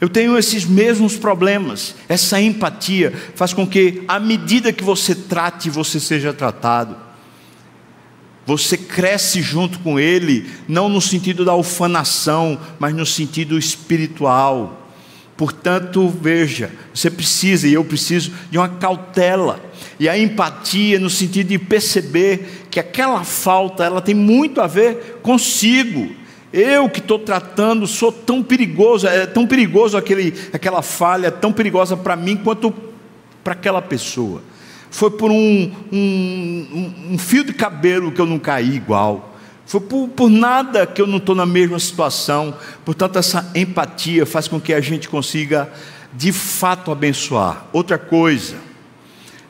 Eu 0.00 0.08
tenho 0.08 0.36
esses 0.36 0.64
mesmos 0.64 1.16
problemas. 1.16 1.94
Essa 2.08 2.40
empatia 2.40 3.12
faz 3.34 3.52
com 3.52 3.66
que, 3.66 4.02
à 4.06 4.20
medida 4.20 4.72
que 4.72 4.84
você 4.84 5.14
trate, 5.14 5.70
você 5.70 5.98
seja 5.98 6.32
tratado. 6.32 6.96
Você 8.44 8.76
cresce 8.76 9.42
junto 9.42 9.78
com 9.80 9.98
ele, 9.98 10.48
não 10.68 10.88
no 10.88 11.00
sentido 11.00 11.44
da 11.44 11.54
ufanação, 11.54 12.60
mas 12.78 12.94
no 12.94 13.06
sentido 13.06 13.58
espiritual. 13.58 14.86
Portanto, 15.36 16.08
veja, 16.08 16.70
você 16.94 17.10
precisa 17.10 17.66
e 17.66 17.74
eu 17.74 17.84
preciso 17.84 18.32
de 18.50 18.56
uma 18.56 18.68
cautela 18.68 19.60
e 19.98 20.08
a 20.08 20.18
empatia 20.18 20.98
no 20.98 21.10
sentido 21.10 21.48
de 21.48 21.58
perceber 21.58 22.66
que 22.70 22.80
aquela 22.80 23.24
falta 23.24 23.84
ela 23.84 24.00
tem 24.00 24.14
muito 24.14 24.60
a 24.60 24.66
ver 24.66 25.18
consigo 25.22 26.10
eu 26.52 26.88
que 26.88 27.00
estou 27.00 27.18
tratando, 27.18 27.86
sou 27.86 28.12
tão 28.12 28.42
perigoso, 28.42 29.06
é 29.06 29.26
tão 29.26 29.46
perigoso 29.46 29.96
aquele, 29.96 30.34
aquela 30.52 30.82
falha, 30.82 31.30
tão 31.30 31.52
perigosa 31.52 31.96
para 31.96 32.16
mim 32.16 32.36
quanto 32.36 32.72
para 33.42 33.52
aquela 33.52 33.82
pessoa. 33.82 34.42
Foi 34.90 35.10
por 35.10 35.30
um, 35.30 35.72
um, 35.92 36.94
um, 37.10 37.18
fio 37.18 37.44
de 37.44 37.52
cabelo 37.52 38.12
que 38.12 38.20
eu 38.20 38.26
não 38.26 38.38
caí 38.38 38.74
igual. 38.74 39.36
Foi 39.66 39.80
por, 39.80 40.08
por 40.08 40.30
nada 40.30 40.86
que 40.86 41.02
eu 41.02 41.06
não 41.06 41.18
estou 41.18 41.34
na 41.34 41.44
mesma 41.44 41.78
situação. 41.78 42.54
Portanto, 42.84 43.18
essa 43.18 43.50
empatia 43.54 44.24
faz 44.24 44.48
com 44.48 44.60
que 44.60 44.72
a 44.72 44.80
gente 44.80 45.08
consiga 45.08 45.70
de 46.14 46.32
fato 46.32 46.90
abençoar. 46.90 47.66
Outra 47.72 47.98
coisa, 47.98 48.56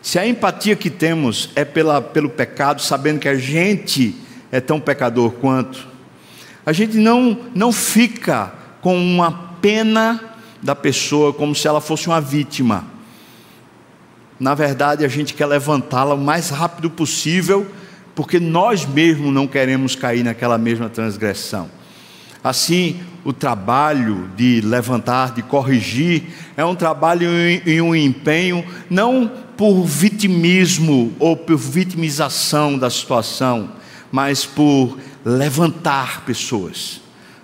Se 0.03 0.19
a 0.19 0.27
empatia 0.27 0.77
que 0.77 0.89
temos 0.89 1.51
é 1.57 1.65
pela, 1.65 2.01
pelo 2.01 2.31
pecado, 2.31 2.81
sabendo 2.81 3.19
que 3.19 3.29
a 3.29 3.37
gente 3.37 4.15
é 4.53 4.61
tão 4.61 4.79
pecador 4.79 5.33
quanto, 5.33 5.87
a 6.67 6.73
gente 6.73 6.97
não, 6.97 7.39
não 7.55 7.73
fica 7.73 8.53
com 8.83 8.99
uma 8.99 9.31
pena 9.63 10.21
da 10.61 10.75
pessoa 10.75 11.33
como 11.33 11.55
se 11.55 11.69
ela 11.69 11.81
fosse 11.81 12.09
uma 12.09 12.21
vítima. 12.21 12.85
Na 14.39 14.53
verdade, 14.53 15.05
a 15.05 15.09
gente 15.09 15.33
quer 15.33 15.47
levantá-la 15.47 16.15
o 16.15 16.19
mais 16.19 16.51
rápido 16.51 16.91
possível, 16.91 17.67
porque 18.17 18.41
nós 18.41 18.85
mesmos 18.85 19.33
não 19.33 19.47
queremos 19.47 19.95
cair 19.95 20.25
naquela 20.25 20.59
mesma 20.59 20.89
transgressão. 20.89 21.71
Assim, 22.43 23.01
o 23.25 23.33
trabalho 23.33 24.29
de 24.37 24.61
levantar, 24.61 25.35
de 25.35 25.43
corrigir, 25.43 26.25
é 26.57 26.65
um 26.65 26.75
trabalho 26.75 27.29
e 27.65 27.81
um 27.81 27.95
empenho, 27.95 28.65
não 28.91 29.31
por 29.57 29.85
vitimismo 29.85 31.13
ou 31.19 31.37
por 31.37 31.57
vitimização 31.57 32.77
da 32.77 32.91
situação, 32.91 33.71
mas 34.13 34.45
por 34.45 34.99
levantar 35.27 36.25
pessoas, 36.25 37.01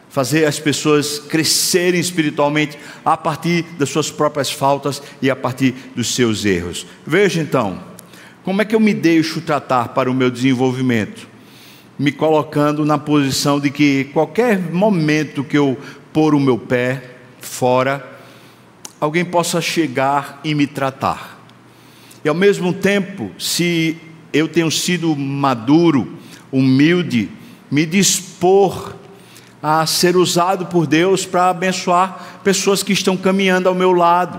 fazer 0.09 0.45
as 0.45 0.61
pessoas 0.61 1.18
crescerem 1.18 2.01
espiritualmente 2.01 2.79
a 3.05 3.16
partir 3.16 3.64
das 3.77 3.88
suas 3.88 4.09
próprias 4.09 4.53
faltas 4.53 5.03
e 5.21 5.29
a 5.29 5.35
partir 5.35 5.75
dos 5.97 6.14
seus 6.14 6.45
erros. 6.45 6.87
Veja 7.05 7.40
então, 7.40 7.83
como 8.45 8.62
é 8.62 8.64
que 8.64 8.77
eu 8.77 8.79
me 8.79 8.95
deixo 8.95 9.40
tratar 9.40 9.88
para 9.88 10.09
o 10.09 10.14
meu 10.14 10.31
desenvolvimento? 10.31 11.27
Me 11.99 12.12
colocando 12.12 12.85
na 12.85 12.99
posição 12.99 13.59
de 13.59 13.68
que 13.68 14.05
qualquer 14.12 14.61
momento 14.61 15.42
que 15.42 15.59
eu 15.59 15.77
pôr 16.12 16.37
o 16.37 16.40
meu 16.40 16.59
pé 16.59 17.03
fora, 17.40 18.09
alguém 19.01 19.25
possa 19.25 19.61
chegar 19.61 20.40
e 20.45 20.55
me 20.55 20.68
tratar. 20.68 21.45
E 22.25 22.29
ao 22.29 22.35
mesmo 22.35 22.73
tempo, 22.73 23.33
se 23.37 23.97
eu 24.33 24.47
tenho 24.47 24.71
sido 24.71 25.16
maduro, 25.16 26.16
humilde, 26.53 27.29
me 27.73 27.87
dispor 27.87 28.95
a 29.63 29.87
ser 29.87 30.15
usado 30.15 30.67
por 30.67 30.87
Deus 30.87 31.25
para 31.25 31.49
abençoar 31.49 32.41
pessoas 32.45 32.83
que 32.83 32.93
estão 32.93 33.17
caminhando 33.17 33.67
ao 33.67 33.75
meu 33.75 33.93
lado. 33.93 34.39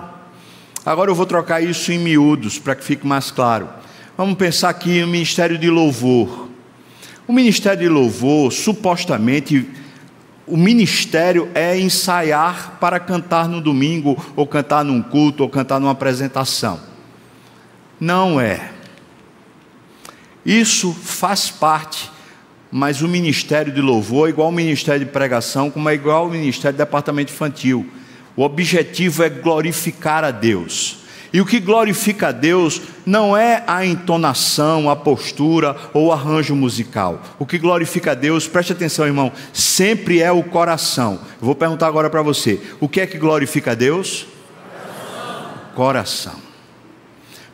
Agora 0.86 1.10
eu 1.10 1.16
vou 1.16 1.26
trocar 1.26 1.60
isso 1.60 1.92
em 1.92 1.98
miúdos 1.98 2.60
para 2.60 2.76
que 2.76 2.84
fique 2.84 3.08
mais 3.08 3.32
claro. 3.32 3.68
Vamos 4.16 4.38
pensar 4.38 4.70
aqui 4.70 5.02
no 5.02 5.08
ministério 5.08 5.58
de 5.58 5.68
louvor. 5.68 6.48
O 7.28 7.34
ministério 7.34 7.80
de 7.80 7.90
louvor, 7.90 8.52
supostamente, 8.52 9.68
o 10.46 10.56
ministério 10.56 11.50
é 11.56 11.80
ensaiar 11.80 12.78
para 12.80 13.00
cantar 13.00 13.50
no 13.50 13.60
domingo, 13.60 14.16
ou 14.36 14.46
cantar 14.46 14.86
num 14.86 15.02
culto, 15.02 15.42
ou 15.42 15.50
cantar 15.50 15.80
numa 15.80 15.94
apresentação. 15.94 16.80
Não 18.00 18.40
é. 18.40 18.74
Isso 20.46 20.94
faz 20.94 21.50
parte 21.50 22.13
mas 22.76 23.04
o 23.04 23.08
ministério 23.08 23.72
de 23.72 23.80
louvor 23.80 24.28
é 24.28 24.32
igual 24.32 24.48
ao 24.48 24.52
ministério 24.52 25.06
de 25.06 25.12
pregação, 25.12 25.70
como 25.70 25.88
é 25.88 25.94
igual 25.94 26.24
ao 26.24 26.30
ministério 26.32 26.74
de 26.76 26.84
departamento 26.84 27.32
infantil. 27.32 27.88
O 28.36 28.42
objetivo 28.42 29.22
é 29.22 29.30
glorificar 29.30 30.24
a 30.24 30.32
Deus. 30.32 30.98
E 31.32 31.40
o 31.40 31.46
que 31.46 31.60
glorifica 31.60 32.30
a 32.30 32.32
Deus 32.32 32.82
não 33.06 33.38
é 33.38 33.64
a 33.68 33.86
entonação, 33.86 34.90
a 34.90 34.96
postura 34.96 35.76
ou 35.94 36.08
o 36.08 36.12
arranjo 36.12 36.56
musical. 36.56 37.22
O 37.38 37.46
que 37.46 37.60
glorifica 37.60 38.14
a 38.14 38.16
Deus, 38.16 38.48
preste 38.48 38.74
atenção, 38.74 39.06
irmão, 39.06 39.32
sempre 39.54 40.20
é 40.20 40.32
o 40.32 40.42
coração. 40.42 41.20
Eu 41.40 41.46
vou 41.46 41.56
perguntar 41.56 41.86
agora 41.86 42.10
para 42.10 42.24
você: 42.24 42.60
o 42.80 42.90
que 42.90 43.02
é 43.02 43.06
que 43.06 43.20
glorifica 43.20 43.74
a 43.74 43.76
Deus? 43.76 44.26
Coração. 45.76 46.34
coração. 46.34 46.36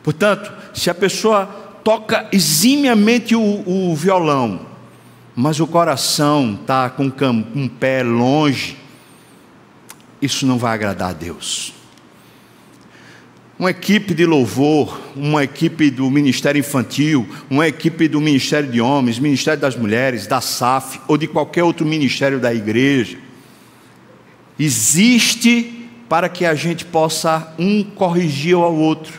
Portanto, 0.02 0.50
se 0.72 0.88
a 0.88 0.94
pessoa 0.94 1.44
toca 1.84 2.26
eximiamente 2.32 3.34
o, 3.34 3.62
o 3.66 3.94
violão, 3.94 4.69
mas 5.40 5.58
o 5.58 5.66
coração 5.66 6.58
está 6.60 6.90
com 6.90 7.10
um 7.54 7.66
pé 7.66 8.02
longe, 8.02 8.76
isso 10.20 10.44
não 10.44 10.58
vai 10.58 10.74
agradar 10.74 11.10
a 11.10 11.12
Deus. 11.14 11.72
Uma 13.58 13.70
equipe 13.70 14.12
de 14.12 14.26
louvor, 14.26 15.00
uma 15.16 15.42
equipe 15.42 15.90
do 15.90 16.10
Ministério 16.10 16.60
Infantil, 16.60 17.26
uma 17.48 17.66
equipe 17.66 18.06
do 18.06 18.20
Ministério 18.20 18.70
de 18.70 18.82
Homens, 18.82 19.18
Ministério 19.18 19.58
das 19.58 19.74
Mulheres, 19.74 20.26
da 20.26 20.42
SAF 20.42 21.00
ou 21.08 21.16
de 21.16 21.26
qualquer 21.26 21.64
outro 21.64 21.86
ministério 21.86 22.38
da 22.38 22.52
igreja, 22.52 23.16
existe 24.58 25.88
para 26.06 26.28
que 26.28 26.44
a 26.44 26.54
gente 26.54 26.84
possa 26.84 27.54
um 27.58 27.82
corrigir 27.82 28.56
ao 28.56 28.74
outro, 28.74 29.18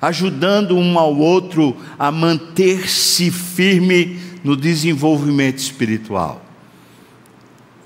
ajudando 0.00 0.76
um 0.76 0.96
ao 0.96 1.16
outro 1.16 1.76
a 1.98 2.12
manter-se 2.12 3.32
firme 3.32 4.33
no 4.44 4.54
desenvolvimento 4.54 5.58
espiritual. 5.58 6.44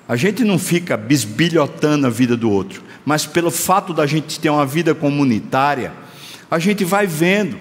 A 0.08 0.16
gente 0.16 0.42
não 0.42 0.58
fica 0.58 0.96
bisbilhotando 0.96 2.06
a 2.06 2.10
vida 2.10 2.36
do 2.36 2.50
outro, 2.50 2.82
mas 3.04 3.24
pelo 3.24 3.50
fato 3.50 3.94
da 3.94 4.06
gente 4.06 4.40
ter 4.40 4.50
uma 4.50 4.66
vida 4.66 4.94
comunitária, 4.94 5.92
a 6.50 6.58
gente 6.58 6.84
vai 6.84 7.06
vendo. 7.06 7.58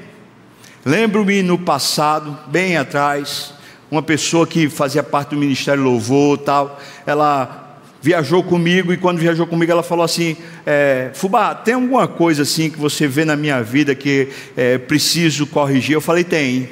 Lembro-me 0.84 1.44
no 1.44 1.60
passado, 1.60 2.38
bem 2.48 2.78
atrás, 2.78 3.54
uma 3.92 4.02
pessoa 4.02 4.48
que 4.48 4.70
fazia 4.70 5.04
parte 5.04 5.30
do 5.30 5.38
Ministério 5.38 5.84
Louvor 5.84 6.38
tal, 6.38 6.82
ela 7.06 7.66
viajou 8.02 8.42
comigo 8.42 8.94
e 8.94 8.98
quando 8.98 9.18
viajou 9.18 9.46
comigo 9.46 9.72
ela 9.72 9.84
falou 9.84 10.06
assim, 10.06 10.38
é, 10.66 11.12
Fubá, 11.14 11.54
tem 11.54 11.74
alguma 11.74 12.08
coisa 12.08 12.44
assim 12.44 12.70
que 12.70 12.80
você 12.80 13.08
vê 13.08 13.26
na 13.26 13.36
minha 13.36 13.62
vida 13.62 13.94
que 13.94 14.30
é, 14.56 14.78
preciso 14.78 15.46
corrigir? 15.48 15.94
Eu 15.94 16.02
falei, 16.02 16.24
tem. 16.24 16.70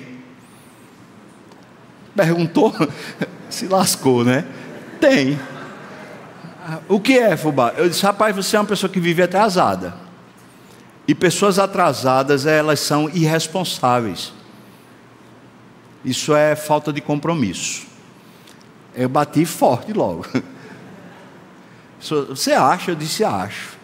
Perguntou, 2.15 2.73
se 3.49 3.67
lascou, 3.67 4.23
né? 4.23 4.45
Tem. 4.99 5.37
O 6.87 6.99
que 6.99 7.17
é, 7.17 7.35
fubá? 7.37 7.73
Eu 7.77 7.87
disse, 7.89 8.03
rapaz, 8.03 8.35
você 8.35 8.55
é 8.55 8.59
uma 8.59 8.65
pessoa 8.65 8.89
que 8.89 8.99
vive 8.99 9.21
atrasada. 9.21 9.93
E 11.07 11.13
pessoas 11.13 11.59
atrasadas, 11.59 12.45
elas 12.45 12.79
são 12.79 13.09
irresponsáveis. 13.09 14.33
Isso 16.03 16.35
é 16.35 16.55
falta 16.55 16.91
de 16.91 17.01
compromisso. 17.01 17.85
Eu 18.95 19.09
bati 19.09 19.45
forte 19.45 19.91
logo. 19.93 20.25
Você 21.99 22.51
acha? 22.51 22.91
Eu 22.91 22.95
disse, 22.95 23.23
acho. 23.23 23.75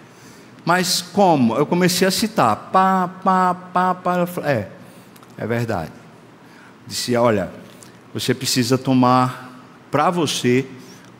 Mas 0.63 1.01
como? 1.01 1.55
Eu 1.55 1.65
comecei 1.65 2.07
a 2.07 2.11
citar. 2.11 2.69
Pá, 2.71 3.09
pá, 3.23 3.55
pá, 3.55 3.95
pá. 3.95 4.27
É, 4.43 4.67
é 5.37 5.47
verdade. 5.47 5.91
Disse, 6.85 7.15
olha, 7.15 7.51
você 8.13 8.33
precisa 8.33 8.77
tomar 8.77 9.63
para 9.89 10.09
você 10.09 10.65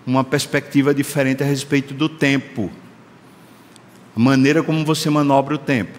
uma 0.06 0.24
perspectiva 0.24 0.94
diferente 0.94 1.44
a 1.44 1.46
respeito 1.46 1.94
do 1.94 2.10
tempo, 2.10 2.72
a 4.16 4.20
maneira 4.20 4.64
como 4.64 4.84
você 4.84 5.10
manobra 5.10 5.56
o 5.56 5.58
tempo. 5.58 5.98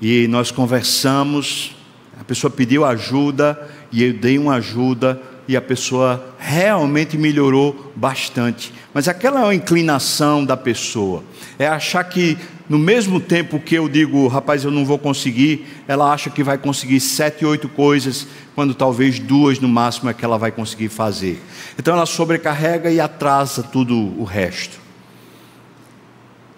E 0.00 0.26
nós 0.28 0.50
conversamos, 0.50 1.76
a 2.20 2.24
pessoa 2.24 2.50
pediu 2.50 2.84
ajuda 2.84 3.70
e 3.90 4.02
eu 4.02 4.12
dei 4.12 4.38
uma 4.38 4.54
ajuda 4.56 5.20
e 5.52 5.56
a 5.56 5.60
pessoa 5.60 6.34
realmente 6.38 7.18
melhorou 7.18 7.92
bastante. 7.94 8.72
Mas 8.94 9.06
aquela 9.06 9.40
é 9.40 9.44
uma 9.44 9.54
inclinação 9.54 10.44
da 10.44 10.56
pessoa, 10.56 11.22
é 11.58 11.66
achar 11.66 12.02
que 12.04 12.38
no 12.68 12.78
mesmo 12.78 13.20
tempo 13.20 13.60
que 13.60 13.74
eu 13.74 13.86
digo, 13.86 14.26
rapaz, 14.28 14.64
eu 14.64 14.70
não 14.70 14.84
vou 14.84 14.98
conseguir, 14.98 15.66
ela 15.86 16.10
acha 16.10 16.30
que 16.30 16.42
vai 16.42 16.56
conseguir 16.56 17.00
sete, 17.00 17.44
oito 17.44 17.68
coisas, 17.68 18.26
quando 18.54 18.74
talvez 18.74 19.18
duas 19.18 19.58
no 19.58 19.68
máximo 19.68 20.08
é 20.08 20.14
que 20.14 20.24
ela 20.24 20.38
vai 20.38 20.50
conseguir 20.50 20.88
fazer. 20.88 21.42
Então 21.78 21.94
ela 21.94 22.06
sobrecarrega 22.06 22.90
e 22.90 22.98
atrasa 22.98 23.62
tudo 23.62 23.94
o 23.94 24.24
resto. 24.24 24.80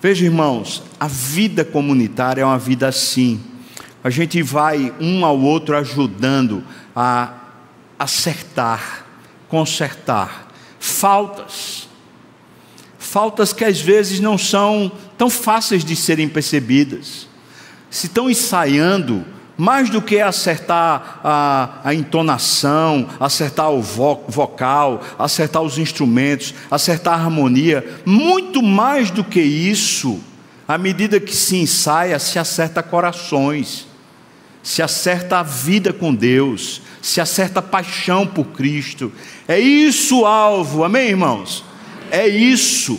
Veja, 0.01 0.25
irmãos, 0.25 0.85
a 1.01 1.09
vida 1.09 1.65
comunitária 1.65 2.43
é 2.43 2.45
uma 2.45 2.59
vida 2.59 2.87
assim. 2.87 3.41
A 4.05 4.11
gente 4.11 4.41
vai 4.41 4.93
um 5.01 5.25
ao 5.25 5.41
outro 5.41 5.77
ajudando 5.77 6.63
a 6.95 7.44
acertar, 7.99 9.07
consertar 9.49 10.53
faltas. 10.79 11.89
Faltas 12.99 13.53
que 13.53 13.65
às 13.65 13.81
vezes 13.81 14.21
não 14.21 14.37
são 14.37 14.91
tão 15.17 15.31
fáceis 15.31 15.85
de 15.85 15.95
serem 15.95 16.29
percebidas. 16.29 17.29
Se 17.91 18.07
estão 18.07 18.29
ensaiando, 18.29 19.25
mais 19.57 19.89
do 19.89 20.03
que 20.03 20.21
acertar 20.21 21.21
a, 21.23 21.81
a 21.85 21.95
entonação, 21.95 23.09
acertar 23.21 23.71
o 23.71 23.81
vo, 23.81 24.25
vocal, 24.29 25.01
acertar 25.19 25.63
os 25.63 25.79
instrumentos, 25.79 26.55
acertar 26.71 27.15
a 27.15 27.25
harmonia, 27.25 28.01
muito 28.05 28.63
mais 28.63 29.11
do 29.11 29.23
que 29.23 29.41
isso, 29.41 30.21
à 30.67 30.77
medida 30.77 31.21
que 31.21 31.35
se 31.35 31.57
ensaia, 31.57 32.19
se 32.19 32.39
acerta 32.39 32.83
corações, 32.83 33.87
se 34.65 34.83
acerta 34.83 35.39
a 35.39 35.43
vida 35.43 35.93
com 35.93 36.13
Deus, 36.13 36.81
se 37.03 37.21
acerta 37.21 37.61
a 37.61 37.63
paixão 37.63 38.27
por 38.27 38.47
Cristo. 38.47 39.13
É 39.47 39.61
isso 39.61 40.23
o 40.23 40.27
alvo, 40.27 40.83
amém, 40.83 41.11
irmãos? 41.11 41.63
É 42.11 42.27
isso. 42.27 42.99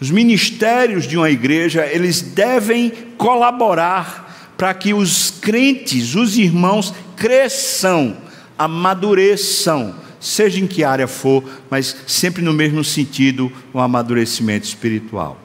Os 0.00 0.10
ministérios 0.10 1.06
de 1.06 1.16
uma 1.16 1.30
igreja, 1.30 1.86
eles 1.86 2.22
devem 2.22 2.90
colaborar 3.18 4.54
para 4.56 4.72
que 4.72 4.94
os 4.94 5.30
crentes, 5.30 6.14
os 6.14 6.38
irmãos, 6.38 6.94
cresçam, 7.16 8.16
amadureçam, 8.58 9.94
seja 10.18 10.58
em 10.58 10.66
que 10.66 10.82
área 10.82 11.06
for, 11.06 11.44
mas 11.68 11.94
sempre 12.06 12.42
no 12.42 12.52
mesmo 12.52 12.82
sentido, 12.82 13.52
o 13.74 13.78
amadurecimento 13.78 14.66
espiritual. 14.66 15.38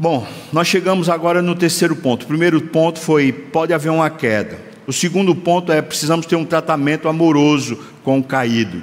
Bom, 0.00 0.24
nós 0.52 0.68
chegamos 0.68 1.08
agora 1.08 1.42
no 1.42 1.56
terceiro 1.56 1.96
ponto. 1.96 2.22
O 2.22 2.28
primeiro 2.28 2.60
ponto 2.60 3.00
foi: 3.00 3.32
pode 3.32 3.74
haver 3.74 3.90
uma 3.90 4.08
queda. 4.08 4.56
O 4.86 4.92
segundo 4.92 5.34
ponto 5.34 5.72
é: 5.72 5.82
precisamos 5.82 6.24
ter 6.24 6.36
um 6.36 6.44
tratamento 6.44 7.08
amoroso 7.08 7.76
com 8.04 8.20
o 8.20 8.22
caído. 8.22 8.80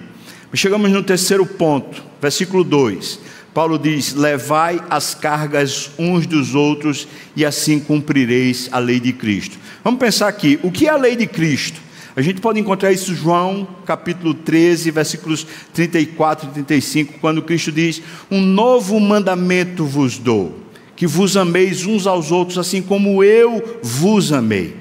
Chegamos 0.53 0.91
no 0.91 1.01
terceiro 1.01 1.45
ponto, 1.45 2.03
versículo 2.21 2.65
2. 2.65 3.17
Paulo 3.53 3.79
diz: 3.79 4.13
Levai 4.13 4.81
as 4.89 5.15
cargas 5.15 5.89
uns 5.97 6.27
dos 6.27 6.53
outros 6.53 7.07
e 7.33 7.45
assim 7.45 7.79
cumprireis 7.79 8.67
a 8.73 8.77
lei 8.77 8.99
de 8.99 9.13
Cristo. 9.13 9.57
Vamos 9.85 10.01
pensar 10.01 10.27
aqui: 10.27 10.59
o 10.63 10.69
que 10.69 10.85
é 10.85 10.89
a 10.89 10.97
lei 10.97 11.15
de 11.15 11.27
Cristo? 11.27 11.79
A 12.13 12.21
gente 12.21 12.41
pode 12.41 12.59
encontrar 12.59 12.91
isso 12.91 13.13
em 13.13 13.15
João 13.15 13.65
capítulo 13.85 14.33
13, 14.33 14.91
versículos 14.91 15.47
34 15.73 16.49
e 16.49 16.53
35, 16.55 17.19
quando 17.19 17.41
Cristo 17.41 17.71
diz: 17.71 18.01
Um 18.29 18.41
novo 18.41 18.99
mandamento 18.99 19.85
vos 19.85 20.17
dou, 20.17 20.64
que 20.95 21.05
vos 21.05 21.35
ameis 21.35 21.85
uns 21.85 22.07
aos 22.07 22.31
outros, 22.31 22.57
assim 22.57 22.81
como 22.81 23.23
eu 23.23 23.79
vos 23.81 24.31
amei. 24.31 24.75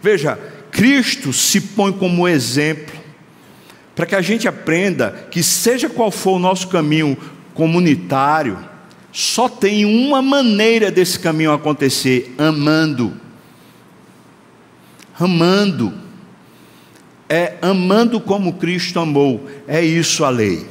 Veja, 0.00 0.38
Cristo 0.70 1.32
se 1.32 1.60
põe 1.60 1.92
como 1.92 2.28
exemplo 2.28 2.94
para 3.94 4.04
que 4.04 4.14
a 4.14 4.20
gente 4.20 4.46
aprenda 4.46 5.26
que, 5.30 5.42
seja 5.42 5.88
qual 5.88 6.10
for 6.10 6.32
o 6.32 6.38
nosso 6.38 6.68
caminho 6.68 7.16
comunitário, 7.54 8.58
só 9.10 9.48
tem 9.48 9.86
uma 9.86 10.20
maneira 10.20 10.90
desse 10.90 11.18
caminho 11.18 11.50
acontecer: 11.50 12.34
amando. 12.36 13.14
Amando. 15.18 15.94
É 17.28 17.54
amando 17.62 18.20
como 18.20 18.52
Cristo 18.52 19.00
amou. 19.00 19.48
É 19.66 19.82
isso 19.82 20.22
a 20.24 20.28
lei. 20.28 20.66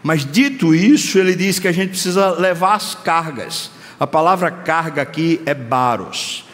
Mas 0.00 0.24
dito 0.24 0.72
isso, 0.72 1.18
ele 1.18 1.34
diz 1.34 1.58
que 1.58 1.66
a 1.66 1.72
gente 1.72 1.90
precisa 1.90 2.30
levar 2.30 2.76
as 2.76 2.94
cargas. 2.94 3.72
A 4.00 4.06
palavra 4.06 4.50
carga 4.50 5.02
aqui 5.02 5.40
é 5.44 5.54
baros. 5.54 6.44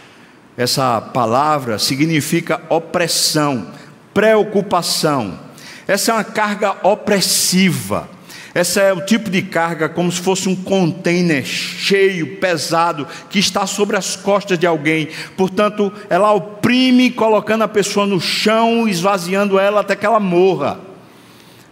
Essa 0.57 1.01
palavra 1.01 1.78
significa 1.78 2.62
opressão, 2.70 3.68
preocupação. 4.14 5.38
Essa 5.86 6.12
é 6.12 6.14
uma 6.14 6.24
carga 6.24 6.76
opressiva. 6.82 8.09
Essa 8.55 8.80
é 8.80 8.92
o 8.92 9.05
tipo 9.05 9.28
de 9.28 9.42
carga 9.42 9.88
como 9.88 10.11
se 10.12 10.20
fosse 10.20 10.49
um 10.49 10.55
container 10.55 11.45
cheio, 11.45 12.36
pesado, 12.36 13.07
que 13.28 13.40
está 13.40 13.66
sobre 13.66 13.97
as 13.97 14.14
costas 14.14 14.57
de 14.57 14.66
alguém. 14.66 15.09
Portanto, 15.36 15.92
ela 16.09 16.32
oprime, 16.32 17.11
colocando 17.11 17.64
a 17.64 17.68
pessoa 17.68 18.07
no 18.07 18.20
chão, 18.20 18.88
esvaziando 18.88 19.59
ela 19.59 19.80
até 19.80 19.97
que 19.97 20.07
ela 20.07 20.20
morra. 20.20 20.78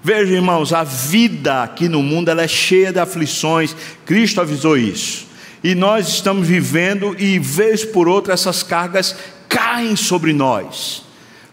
Veja, 0.02 0.34
irmãos, 0.34 0.72
a 0.72 0.82
vida 0.82 1.62
aqui 1.62 1.88
no 1.88 2.02
mundo 2.02 2.28
ela 2.28 2.42
é 2.42 2.48
cheia 2.48 2.92
de 2.92 2.98
aflições. 2.98 3.76
Cristo 4.04 4.40
avisou 4.40 4.76
isso. 4.76 5.31
E 5.62 5.74
nós 5.74 6.08
estamos 6.08 6.46
vivendo 6.48 7.14
e 7.18 7.38
vez 7.38 7.84
por 7.84 8.08
outra 8.08 8.34
essas 8.34 8.62
cargas 8.62 9.16
caem 9.48 9.94
sobre 9.94 10.32
nós. 10.32 11.04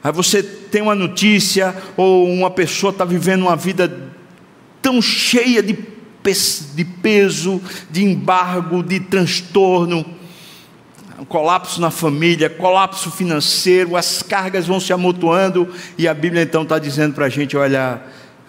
Aí 0.04 0.12
você 0.12 0.42
tem 0.42 0.82
uma 0.82 0.96
notícia 0.96 1.76
ou 1.96 2.28
uma 2.28 2.50
pessoa 2.50 2.92
está 2.92 3.06
vivendo 3.06 3.42
uma 3.42 3.56
vida 3.56 4.12
tão 4.82 5.02
cheia 5.02 5.62
de, 5.62 5.78
de 6.76 6.86
peso, 6.86 7.62
de 7.92 8.04
embargo, 8.04 8.82
de 8.82 9.00
transtorno, 9.00 10.06
colapso 11.28 11.82
na 11.82 11.92
família, 11.92 12.50
colapso 12.50 13.12
financeiro, 13.12 13.96
as 13.96 14.24
cargas 14.24 14.66
vão 14.66 14.80
se 14.80 14.94
amontoando, 14.94 15.68
e 15.98 16.08
a 16.08 16.14
Bíblia 16.14 16.44
então 16.44 16.64
está 16.64 16.80
dizendo 16.80 17.14
para 17.14 17.26
a 17.26 17.30
gente: 17.30 17.58
olha, 17.58 18.02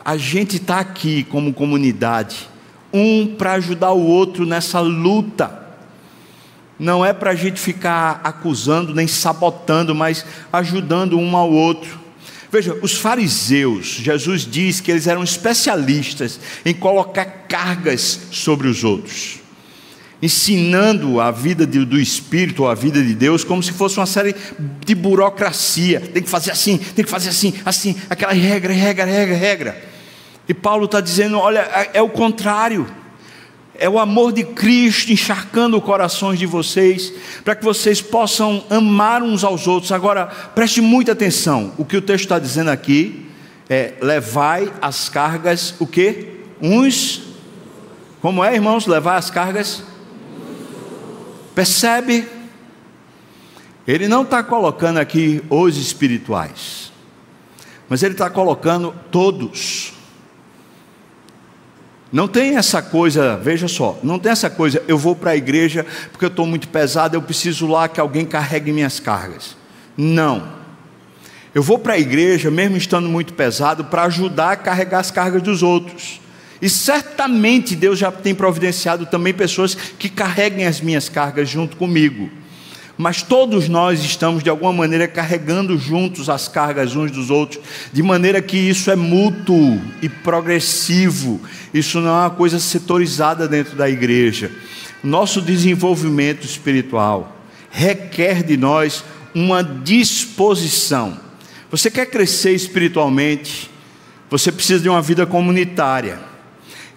a 0.05 0.17
gente 0.17 0.57
está 0.57 0.79
aqui 0.79 1.25
como 1.25 1.53
comunidade, 1.53 2.49
um 2.93 3.35
para 3.37 3.53
ajudar 3.53 3.93
o 3.93 4.07
outro 4.07 4.45
nessa 4.47 4.81
luta. 4.81 5.59
Não 6.79 7.05
é 7.05 7.13
para 7.13 7.33
a 7.33 7.35
gente 7.35 7.61
ficar 7.61 8.21
acusando 8.25 8.95
nem 8.95 9.07
sabotando, 9.07 9.95
mas 9.95 10.25
ajudando 10.51 11.19
um 11.19 11.37
ao 11.37 11.53
outro. 11.53 12.01
Veja, 12.51 12.77
os 12.83 12.95
fariseus, 12.95 13.87
Jesus 13.87 14.45
diz 14.45 14.81
que 14.81 14.91
eles 14.91 15.07
eram 15.07 15.23
especialistas 15.23 16.41
em 16.65 16.75
colocar 16.75 17.25
cargas 17.49 18.19
sobre 18.33 18.67
os 18.67 18.83
outros, 18.83 19.39
ensinando 20.21 21.21
a 21.21 21.31
vida 21.31 21.65
do 21.65 22.01
Espírito 22.01 22.65
ou 22.65 22.69
a 22.69 22.75
vida 22.75 23.01
de 23.01 23.15
Deus 23.15 23.45
como 23.45 23.63
se 23.63 23.73
fosse 23.73 23.99
uma 23.99 24.07
série 24.07 24.35
de 24.85 24.95
burocracia. 24.97 26.01
Tem 26.01 26.23
que 26.23 26.29
fazer 26.29 26.51
assim, 26.51 26.79
tem 26.79 27.05
que 27.05 27.11
fazer 27.11 27.29
assim, 27.29 27.55
assim, 27.65 27.95
aquela 28.09 28.33
regra, 28.33 28.73
regra, 28.73 29.05
regra, 29.05 29.37
regra. 29.37 29.90
E 30.51 30.55
Paulo 30.55 30.87
está 30.87 31.01
dizendo: 31.01 31.39
olha, 31.39 31.61
é, 31.61 31.91
é 31.95 32.03
o 32.03 32.09
contrário 32.09 32.85
é 33.83 33.89
o 33.89 34.01
amor 34.01 34.31
de 34.31 34.45
Cristo 34.45 35.11
encharcando 35.11 35.81
corações 35.81 36.39
de 36.39 36.45
vocês, 36.45 37.15
para 37.43 37.55
que 37.55 37.65
vocês 37.65 38.03
possam 38.03 38.63
amar 38.69 39.23
uns 39.23 39.43
aos 39.43 39.67
outros. 39.67 39.91
Agora, 39.91 40.27
preste 40.27 40.83
muita 40.83 41.13
atenção, 41.13 41.73
o 41.79 41.85
que 41.85 41.97
o 41.97 42.03
texto 42.03 42.25
está 42.25 42.39
dizendo 42.39 42.69
aqui 42.69 43.27
é: 43.71 43.95
levai 44.03 44.71
as 44.83 45.09
cargas, 45.09 45.77
o 45.79 45.87
que? 45.87 46.41
Uns, 46.61 47.23
como 48.21 48.45
é, 48.45 48.53
irmãos? 48.53 48.89
Levar 48.89 49.17
as 49.17 49.31
cargas? 49.31 49.85
Percebe? 51.55 52.29
Ele 53.87 54.09
não 54.09 54.23
está 54.23 54.43
colocando 54.43 54.99
aqui 54.99 55.43
os 55.49 55.77
espirituais, 55.77 56.93
mas 57.89 58.03
ele 58.03 58.15
está 58.15 58.29
colocando 58.29 58.93
todos. 59.13 60.00
Não 62.13 62.27
tem 62.27 62.57
essa 62.57 62.83
coisa, 62.83 63.37
veja 63.37 63.69
só, 63.69 63.99
não 64.03 64.19
tem 64.19 64.33
essa 64.33 64.51
coisa, 64.51 64.83
eu 64.89 64.99
vou 64.99 65.15
para 65.15 65.31
a 65.31 65.37
igreja 65.37 65.87
porque 66.11 66.25
eu 66.25 66.29
estou 66.31 66.45
muito 66.45 66.69
pesado, 66.69 67.17
eu 67.17 67.23
preciso 67.23 67.69
lá 67.69 67.89
que 67.89 68.01
alguém 68.01 68.25
carregue 68.25 68.73
minhas 68.73 68.99
cargas. 68.99 69.57
Não. 69.97 70.59
Eu 71.55 71.63
vou 71.63 71.79
para 71.79 71.95
a 71.95 71.99
igreja, 71.99 72.51
mesmo 72.51 72.77
estando 72.77 73.09
muito 73.09 73.35
pesado, 73.35 73.85
para 73.85 74.05
ajudar 74.05 74.53
a 74.53 74.57
carregar 74.57 75.01
as 75.01 75.11
cargas 75.11 75.43
dos 75.43 75.63
outros. 75.63 76.21
E 76.61 76.69
certamente 76.69 77.77
Deus 77.77 77.99
já 77.99 78.11
tem 78.11 78.35
providenciado 78.35 79.07
também 79.07 79.33
pessoas 79.33 79.75
que 79.75 80.09
carreguem 80.09 80.67
as 80.67 80.81
minhas 80.81 81.09
cargas 81.09 81.49
junto 81.49 81.77
comigo 81.77 82.40
mas 83.01 83.23
todos 83.23 83.67
nós 83.67 84.05
estamos 84.05 84.43
de 84.43 84.51
alguma 84.51 84.75
maneira 84.75 85.09
carregando 85.09 85.79
juntos 85.79 86.29
as 86.29 86.49
cargas 86.49 86.95
uns 86.95 87.11
dos 87.11 87.31
outros, 87.31 87.59
de 87.91 88.03
maneira 88.03 88.43
que 88.43 88.59
isso 88.59 88.91
é 88.91 88.95
mútuo 88.95 89.81
e 90.03 90.09
progressivo, 90.11 91.41
isso 91.73 91.99
não 91.99 92.11
é 92.11 92.21
uma 92.25 92.31
coisa 92.31 92.59
setorizada 92.59 93.49
dentro 93.49 93.75
da 93.75 93.89
igreja. 93.89 94.53
Nosso 95.03 95.41
desenvolvimento 95.41 96.45
espiritual 96.45 97.41
requer 97.71 98.43
de 98.43 98.59
nós 98.59 99.03
uma 99.35 99.65
disposição. 99.65 101.19
Você 101.71 101.91
quer 101.91 102.05
crescer 102.05 102.53
espiritualmente, 102.53 103.71
você 104.29 104.53
precisa 104.53 104.83
de 104.83 104.91
uma 104.91 105.01
vida 105.01 105.25
comunitária. 105.25 106.21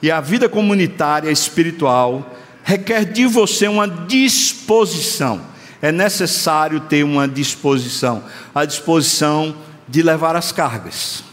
E 0.02 0.12
a 0.12 0.20
vida 0.20 0.50
comunitária 0.50 1.32
espiritual 1.32 2.36
requer 2.62 3.06
de 3.06 3.26
você 3.26 3.70
uma 3.70 3.88
disposição 3.88 5.53
é 5.84 5.92
necessário 5.92 6.80
ter 6.80 7.04
uma 7.04 7.28
disposição 7.28 8.24
a 8.56 8.64
disposição 8.64 9.54
de 9.86 10.02
levar 10.02 10.34
as 10.34 10.50
cargas. 10.50 11.26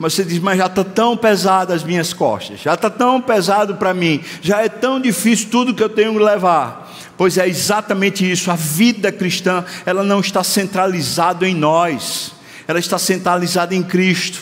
Mas 0.00 0.14
você 0.14 0.24
diz, 0.24 0.40
mas 0.40 0.58
já 0.58 0.66
está 0.66 0.82
tão 0.82 1.16
pesado 1.16 1.72
as 1.72 1.84
minhas 1.84 2.12
costas, 2.12 2.60
já 2.60 2.74
está 2.74 2.90
tão 2.90 3.20
pesado 3.20 3.76
para 3.76 3.94
mim, 3.94 4.20
já 4.40 4.62
é 4.62 4.68
tão 4.68 5.00
difícil 5.00 5.48
tudo 5.48 5.72
que 5.72 5.82
eu 5.82 5.88
tenho 5.88 6.12
que 6.12 6.18
levar. 6.18 6.92
Pois 7.16 7.38
é 7.38 7.46
exatamente 7.46 8.28
isso, 8.28 8.50
a 8.50 8.56
vida 8.56 9.12
cristã, 9.12 9.64
ela 9.86 10.02
não 10.02 10.18
está 10.18 10.42
centralizada 10.42 11.48
em 11.48 11.54
nós, 11.54 12.32
ela 12.66 12.80
está 12.80 12.98
centralizada 12.98 13.76
em 13.76 13.82
Cristo. 13.84 14.40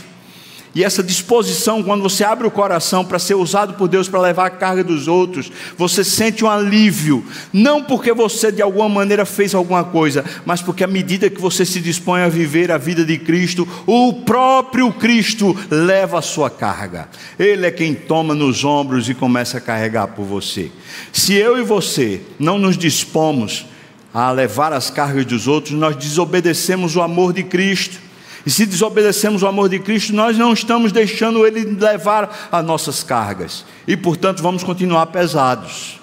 E 0.72 0.84
essa 0.84 1.02
disposição, 1.02 1.82
quando 1.82 2.02
você 2.02 2.22
abre 2.22 2.46
o 2.46 2.50
coração 2.50 3.04
para 3.04 3.18
ser 3.18 3.34
usado 3.34 3.74
por 3.74 3.88
Deus 3.88 4.08
para 4.08 4.20
levar 4.20 4.46
a 4.46 4.50
carga 4.50 4.84
dos 4.84 5.08
outros, 5.08 5.50
você 5.76 6.04
sente 6.04 6.44
um 6.44 6.50
alívio, 6.50 7.24
não 7.52 7.82
porque 7.82 8.12
você 8.12 8.52
de 8.52 8.62
alguma 8.62 8.88
maneira 8.88 9.24
fez 9.24 9.52
alguma 9.52 9.82
coisa, 9.82 10.24
mas 10.46 10.62
porque 10.62 10.84
à 10.84 10.86
medida 10.86 11.28
que 11.28 11.40
você 11.40 11.64
se 11.64 11.80
dispõe 11.80 12.20
a 12.22 12.28
viver 12.28 12.70
a 12.70 12.78
vida 12.78 13.04
de 13.04 13.18
Cristo, 13.18 13.66
o 13.84 14.22
próprio 14.22 14.92
Cristo 14.92 15.56
leva 15.68 16.20
a 16.20 16.22
sua 16.22 16.48
carga. 16.48 17.08
Ele 17.36 17.66
é 17.66 17.70
quem 17.72 17.92
toma 17.92 18.32
nos 18.32 18.64
ombros 18.64 19.08
e 19.08 19.14
começa 19.14 19.58
a 19.58 19.60
carregar 19.60 20.08
por 20.08 20.24
você. 20.24 20.70
Se 21.12 21.34
eu 21.34 21.58
e 21.58 21.62
você 21.62 22.20
não 22.38 22.60
nos 22.60 22.78
dispomos 22.78 23.66
a 24.14 24.30
levar 24.30 24.72
as 24.72 24.88
cargas 24.88 25.24
dos 25.24 25.48
outros, 25.48 25.74
nós 25.74 25.96
desobedecemos 25.96 26.94
o 26.94 27.02
amor 27.02 27.32
de 27.32 27.42
Cristo. 27.42 28.09
E 28.44 28.50
se 28.50 28.64
desobedecemos 28.64 29.42
o 29.42 29.46
amor 29.46 29.68
de 29.68 29.78
Cristo, 29.78 30.14
nós 30.14 30.36
não 30.38 30.52
estamos 30.52 30.92
deixando 30.92 31.46
Ele 31.46 31.64
levar 31.64 32.48
as 32.50 32.64
nossas 32.64 33.02
cargas. 33.02 33.64
E 33.86 33.96
portanto 33.96 34.42
vamos 34.42 34.62
continuar 34.62 35.06
pesados. 35.06 36.00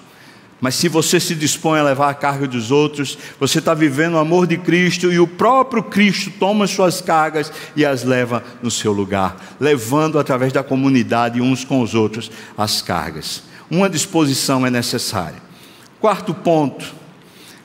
Mas 0.60 0.74
se 0.74 0.88
você 0.88 1.20
se 1.20 1.34
dispõe 1.34 1.78
a 1.78 1.84
levar 1.84 2.10
a 2.10 2.14
carga 2.14 2.46
dos 2.46 2.72
outros, 2.72 3.16
você 3.38 3.60
está 3.60 3.74
vivendo 3.74 4.14
o 4.14 4.18
amor 4.18 4.46
de 4.46 4.58
Cristo 4.58 5.12
e 5.12 5.20
o 5.20 5.26
próprio 5.26 5.84
Cristo 5.84 6.32
toma 6.38 6.66
suas 6.66 7.00
cargas 7.00 7.52
e 7.76 7.86
as 7.86 8.02
leva 8.02 8.42
no 8.60 8.70
seu 8.70 8.92
lugar, 8.92 9.36
levando 9.60 10.18
através 10.18 10.52
da 10.52 10.64
comunidade 10.64 11.40
uns 11.40 11.64
com 11.64 11.80
os 11.80 11.94
outros 11.94 12.30
as 12.56 12.82
cargas. 12.82 13.44
Uma 13.70 13.88
disposição 13.88 14.66
é 14.66 14.70
necessária. 14.70 15.40
Quarto 16.00 16.34
ponto, 16.34 16.92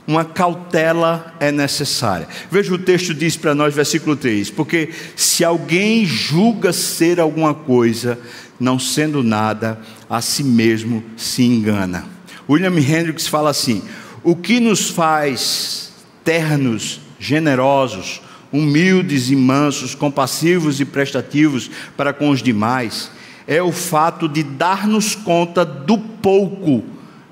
uma 0.05 0.25
cautela 0.25 1.33
é 1.39 1.51
necessária. 1.51 2.27
Veja 2.51 2.73
o 2.73 2.77
texto 2.77 3.13
diz 3.13 3.37
para 3.37 3.55
nós, 3.55 3.73
versículo 3.73 4.15
3: 4.15 4.49
Porque 4.49 4.89
se 5.15 5.43
alguém 5.43 6.05
julga 6.05 6.73
ser 6.73 7.19
alguma 7.19 7.53
coisa, 7.53 8.19
não 8.59 8.77
sendo 8.77 9.23
nada, 9.23 9.79
a 10.09 10.21
si 10.21 10.43
mesmo 10.43 11.03
se 11.15 11.43
engana. 11.43 12.05
William 12.49 12.77
Hendricks 12.77 13.27
fala 13.27 13.49
assim: 13.49 13.81
o 14.23 14.35
que 14.35 14.59
nos 14.59 14.89
faz 14.89 15.91
ternos, 16.23 17.01
generosos, 17.19 18.21
humildes 18.51 19.29
e 19.29 19.35
mansos, 19.35 19.95
compassivos 19.95 20.79
e 20.79 20.85
prestativos 20.85 21.69
para 21.97 22.13
com 22.13 22.29
os 22.29 22.41
demais, 22.41 23.11
é 23.47 23.61
o 23.61 23.71
fato 23.71 24.29
de 24.29 24.43
dar-nos 24.43 25.15
conta 25.15 25.65
do 25.65 25.97
pouco 25.97 26.83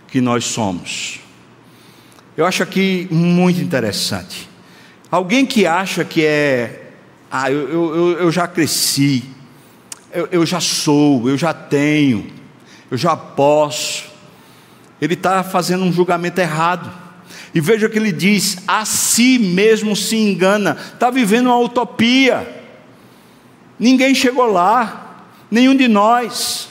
que 0.08 0.20
nós 0.20 0.46
somos. 0.46 1.21
Eu 2.38 2.46
acho 2.46 2.64
aqui 2.64 3.08
muito 3.12 3.60
interessante. 3.60 4.50
Alguém 5.12 5.46
que 5.46 5.68
acha 5.68 6.06
que 6.06 6.26
é, 6.26 6.92
ah, 7.30 7.52
eu, 7.52 7.70
eu, 7.70 8.20
eu 8.20 8.32
já 8.32 8.48
cresci, 8.48 9.26
eu, 10.14 10.30
eu 10.32 10.46
já 10.46 10.62
sou, 10.62 11.28
eu 11.28 11.38
já 11.38 11.54
tenho, 11.54 12.32
eu 12.90 12.98
já 12.98 13.18
posso, 13.18 14.06
ele 15.02 15.16
está 15.16 15.44
fazendo 15.44 15.84
um 15.84 15.92
julgamento 15.92 16.40
errado. 16.40 16.90
E 17.54 17.60
veja 17.60 17.90
que 17.90 18.00
ele 18.00 18.14
diz: 18.14 18.60
a 18.66 18.86
si 18.86 19.38
mesmo 19.38 19.94
se 19.94 20.16
engana, 20.16 20.78
está 20.94 21.10
vivendo 21.10 21.48
uma 21.48 21.60
utopia. 21.60 22.64
Ninguém 23.78 24.16
chegou 24.16 24.46
lá, 24.46 25.26
nenhum 25.50 25.76
de 25.76 25.90
nós. 25.90 26.70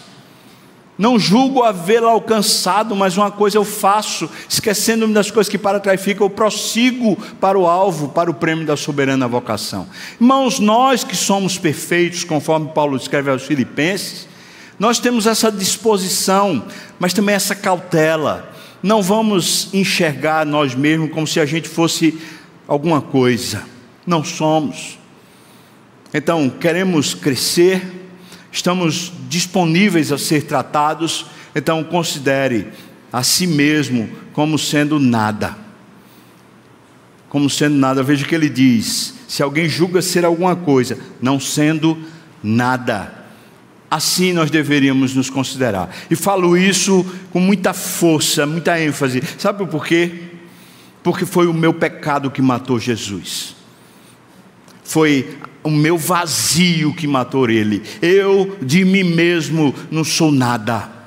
Não 1.01 1.19
julgo 1.19 1.63
havê-la 1.63 2.11
alcançado, 2.11 2.95
mas 2.95 3.17
uma 3.17 3.31
coisa 3.31 3.57
eu 3.57 3.65
faço, 3.65 4.29
esquecendo-me 4.47 5.15
das 5.15 5.31
coisas 5.31 5.51
que 5.51 5.57
para 5.57 5.81
trás 5.81 5.99
ficam, 5.99 6.27
eu 6.27 6.31
prossigo 6.31 7.17
para 7.41 7.59
o 7.59 7.67
alvo, 7.67 8.11
para 8.11 8.31
o 8.31 8.35
prêmio 8.35 8.67
da 8.67 8.77
soberana 8.77 9.27
vocação. 9.27 9.89
Irmãos, 10.21 10.61
nós 10.61 11.03
que 11.03 11.17
somos 11.17 11.57
perfeitos, 11.57 12.23
conforme 12.23 12.69
Paulo 12.75 12.99
escreve 12.99 13.31
aos 13.31 13.45
Filipenses, 13.45 14.29
nós 14.79 14.99
temos 14.99 15.27
essa 15.27 15.51
disposição, 15.51 16.67
mas 16.99 17.15
também 17.15 17.35
essa 17.35 17.55
cautela. 17.55 18.53
Não 18.83 19.01
vamos 19.01 19.73
enxergar 19.73 20.45
nós 20.45 20.75
mesmos 20.75 21.11
como 21.13 21.27
se 21.27 21.41
a 21.41 21.47
gente 21.47 21.67
fosse 21.67 22.21
alguma 22.69 23.01
coisa. 23.01 23.63
Não 24.07 24.23
somos. 24.23 24.99
Então, 26.13 26.51
queremos 26.51 27.15
crescer, 27.15 28.00
estamos 28.53 29.13
disponíveis 29.29 30.13
a 30.13 30.19
ser 30.19 30.45
tratados, 30.45 31.27
então 31.55 31.83
considere 31.85 32.69
a 33.13 33.23
si 33.23 33.47
mesmo 33.47 34.09
como 34.33 34.59
sendo 34.59 34.99
nada. 34.99 35.57
Como 37.29 37.49
sendo 37.49 37.77
nada, 37.77 38.03
veja 38.03 38.25
o 38.25 38.29
que 38.29 38.35
ele 38.35 38.49
diz: 38.49 39.15
se 39.29 39.43
alguém 39.43 39.69
julga 39.69 40.03
ser 40.03 40.25
alguma 40.25 40.57
coisa, 40.57 40.99
não 41.21 41.39
sendo 41.39 41.97
nada. 42.43 43.21
Assim 43.91 44.33
nós 44.33 44.51
deveríamos 44.51 45.15
nos 45.15 45.29
considerar. 45.29 45.95
E 46.09 46.15
falo 46.15 46.57
isso 46.57 47.05
com 47.33 47.41
muita 47.41 47.73
força, 47.73 48.47
muita 48.47 48.81
ênfase. 48.81 49.23
Sabe 49.39 49.67
por 49.67 49.85
quê? 49.85 50.31
Porque 51.03 51.27
foi 51.27 51.47
o 51.47 51.55
meu 51.55 51.75
pecado 51.75 52.31
que 52.31 52.43
matou 52.43 52.79
Jesus. 52.79 53.57
Foi 54.85 55.39
o 55.63 55.71
meu 55.71 55.97
vazio 55.97 56.95
que 56.95 57.07
matou 57.07 57.49
ele. 57.49 57.83
Eu 58.01 58.57
de 58.63 58.85
mim 58.85 59.05
mesmo 59.05 59.75
não 59.91 60.05
sou 60.05 60.33
nada. 60.33 61.01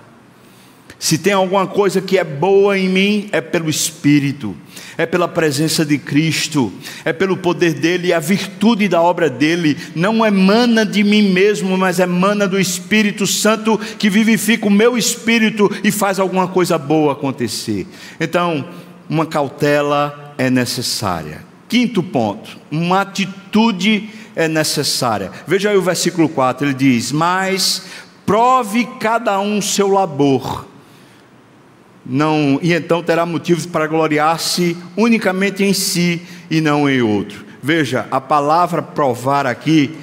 Se 1.03 1.17
tem 1.17 1.33
alguma 1.33 1.67
coisa 1.67 1.99
que 1.99 2.17
é 2.17 2.23
boa 2.23 2.79
em 2.79 2.87
mim, 2.87 3.27
é 3.33 3.41
pelo 3.41 3.69
Espírito, 3.69 4.55
é 4.97 5.05
pela 5.05 5.27
presença 5.27 5.85
de 5.85 5.97
Cristo, 5.97 6.71
é 7.03 7.11
pelo 7.11 7.35
poder 7.35 7.73
dele 7.73 8.07
e 8.07 8.13
a 8.13 8.21
virtude 8.21 8.87
da 8.87 9.01
obra 9.01 9.29
dele. 9.29 9.75
Não 9.93 10.25
emana 10.25 10.85
de 10.85 11.03
mim 11.03 11.23
mesmo, 11.23 11.77
mas 11.77 11.99
emana 11.99 12.47
do 12.47 12.57
Espírito 12.57 13.27
Santo 13.27 13.77
que 13.99 14.09
vivifica 14.09 14.65
o 14.65 14.71
meu 14.71 14.97
espírito 14.97 15.69
e 15.83 15.91
faz 15.91 16.21
alguma 16.21 16.47
coisa 16.47 16.77
boa 16.77 17.11
acontecer. 17.11 17.85
Então, 18.17 18.65
uma 19.09 19.25
cautela 19.25 20.33
é 20.37 20.49
necessária. 20.49 21.43
Quinto 21.67 22.01
ponto, 22.01 22.57
uma 22.71 23.01
atitude 23.01 24.09
é 24.35 24.47
necessária. 24.47 25.31
Veja 25.45 25.69
aí 25.69 25.77
o 25.77 25.81
versículo 25.81 26.29
4, 26.29 26.67
ele 26.67 26.73
diz: 26.73 27.11
Mas 27.11 27.83
prove 28.25 28.85
cada 28.99 29.39
um 29.39 29.61
seu 29.61 29.87
labor, 29.87 30.65
não, 32.05 32.59
e 32.61 32.73
então 32.73 33.01
terá 33.01 33.25
motivos 33.25 33.65
para 33.65 33.87
gloriar-se 33.87 34.75
unicamente 34.97 35.63
em 35.63 35.73
si 35.73 36.21
e 36.49 36.59
não 36.59 36.89
em 36.89 37.01
outro. 37.01 37.45
Veja, 37.61 38.07
a 38.11 38.19
palavra 38.19 38.81
provar 38.81 39.47
aqui, 39.47 39.95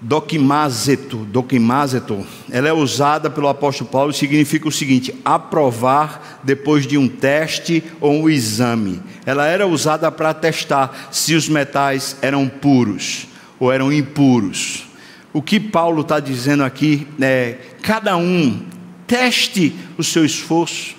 doquimazeto, 0.00 1.18
doquimazeto, 1.18 2.26
ela 2.50 2.68
é 2.68 2.72
usada 2.72 3.30
pelo 3.30 3.48
apóstolo 3.48 3.88
Paulo 3.90 4.10
e 4.10 4.14
significa 4.14 4.68
o 4.68 4.72
seguinte: 4.72 5.14
aprovar 5.24 6.40
depois 6.42 6.86
de 6.86 6.98
um 6.98 7.08
teste 7.08 7.82
ou 8.00 8.12
um 8.12 8.28
exame. 8.28 9.00
Ela 9.24 9.46
era 9.46 9.66
usada 9.66 10.10
para 10.12 10.34
testar 10.34 11.08
se 11.10 11.34
os 11.34 11.48
metais 11.48 12.16
eram 12.20 12.48
puros 12.48 13.26
ou 13.58 13.72
eram 13.72 13.92
impuros. 13.92 14.84
O 15.32 15.42
que 15.42 15.58
Paulo 15.58 16.02
está 16.02 16.20
dizendo 16.20 16.62
aqui 16.62 17.06
é: 17.20 17.58
cada 17.82 18.16
um 18.16 18.60
teste 19.06 19.74
o 19.96 20.04
seu 20.04 20.24
esforço, 20.24 20.94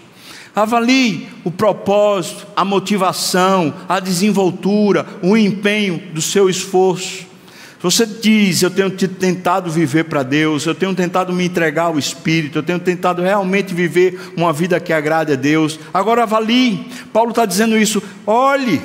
avalie 0.55 1.27
o 1.43 1.51
propósito, 1.51 2.47
a 2.55 2.65
motivação, 2.65 3.73
a 3.87 3.99
desenvoltura, 3.99 5.05
o 5.21 5.37
empenho 5.37 6.01
do 6.13 6.21
seu 6.21 6.49
esforço. 6.49 7.27
Você 7.80 8.07
diz, 8.07 8.63
eu 8.63 8.71
tenho 8.71 8.89
tentado 8.89 9.69
viver 9.69 10.05
para 10.05 10.23
Deus, 10.23 10.65
eu 10.65 10.73
tenho 10.73 10.95
tentado 10.95 11.32
me 11.32 11.45
entregar 11.45 11.84
ao 11.84 11.99
Espírito, 11.99 12.57
eu 12.57 12.63
tenho 12.63 12.80
tentado 12.80 13.21
realmente 13.21 13.73
viver 13.73 14.19
uma 14.36 14.51
vida 14.51 14.80
que 14.80 14.91
agrade 14.91 15.34
a 15.34 15.36
Deus. 15.36 15.80
Agora 15.93 16.23
avalie. 16.23 16.88
Paulo 17.13 17.30
está 17.30 17.45
dizendo 17.45 17.78
isso. 17.78 18.01
Olhe, 18.25 18.82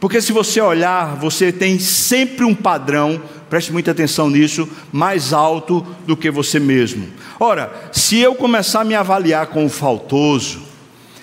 porque 0.00 0.20
se 0.20 0.32
você 0.32 0.60
olhar, 0.60 1.14
você 1.16 1.52
tem 1.52 1.78
sempre 1.78 2.44
um 2.44 2.54
padrão, 2.54 3.22
preste 3.48 3.72
muita 3.72 3.92
atenção 3.92 4.28
nisso, 4.28 4.68
mais 4.90 5.32
alto 5.32 5.86
do 6.04 6.16
que 6.16 6.32
você 6.32 6.58
mesmo. 6.58 7.06
Ora, 7.38 7.72
se 7.92 8.18
eu 8.18 8.34
começar 8.34 8.80
a 8.80 8.84
me 8.84 8.94
avaliar 8.94 9.46
como 9.46 9.68
faltoso, 9.68 10.62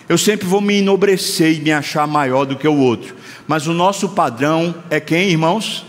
eu 0.08 0.18
sempre 0.18 0.48
vou 0.48 0.62
me 0.62 0.76
enobrecer 0.76 1.58
e 1.58 1.60
me 1.60 1.72
achar 1.72 2.08
maior 2.08 2.46
do 2.46 2.56
que 2.56 2.68
o 2.68 2.78
outro. 2.78 3.14
Mas 3.46 3.68
o 3.68 3.74
nosso 3.74 4.10
padrão 4.10 4.74
é 4.90 5.02
quem, 5.02 5.32
irmãos? 5.32 5.86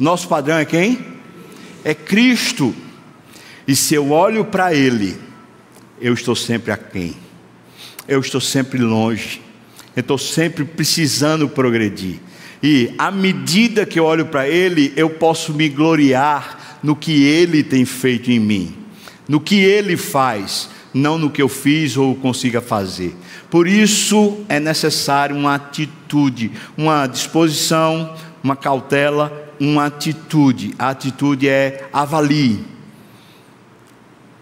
Nosso 0.00 0.26
padrão 0.26 0.56
é 0.56 0.64
quem? 0.64 0.98
É 1.84 1.94
Cristo. 1.94 2.74
E 3.68 3.76
se 3.76 3.94
eu 3.94 4.10
olho 4.10 4.44
para 4.44 4.74
Ele, 4.74 5.16
eu 6.00 6.12
estou 6.12 6.34
sempre 6.34 6.72
aquém. 6.72 7.14
Eu 8.08 8.18
estou 8.18 8.40
sempre 8.40 8.78
longe 8.78 9.42
eu 9.94 10.00
estou 10.00 10.18
sempre 10.18 10.64
precisando 10.64 11.48
progredir. 11.48 12.20
E 12.62 12.92
à 12.98 13.10
medida 13.10 13.86
que 13.86 13.98
eu 13.98 14.04
olho 14.04 14.26
para 14.26 14.48
Ele, 14.48 14.92
eu 14.96 15.10
posso 15.10 15.52
me 15.52 15.68
gloriar 15.68 16.78
no 16.82 16.94
que 16.94 17.22
Ele 17.24 17.62
tem 17.62 17.84
feito 17.84 18.30
em 18.30 18.38
mim, 18.38 18.74
no 19.28 19.40
que 19.40 19.56
Ele 19.56 19.96
faz, 19.96 20.68
não 20.92 21.18
no 21.18 21.30
que 21.30 21.40
eu 21.42 21.48
fiz 21.48 21.96
ou 21.96 22.14
consiga 22.14 22.60
fazer. 22.60 23.16
Por 23.50 23.66
isso 23.66 24.38
é 24.48 24.60
necessário 24.60 25.34
uma 25.34 25.54
atitude, 25.54 26.52
uma 26.76 27.06
disposição, 27.06 28.14
uma 28.42 28.56
cautela, 28.56 29.49
uma 29.60 29.84
atitude. 29.84 30.74
A 30.78 30.88
atitude 30.88 31.46
é 31.46 31.88
avalie. 31.92 32.64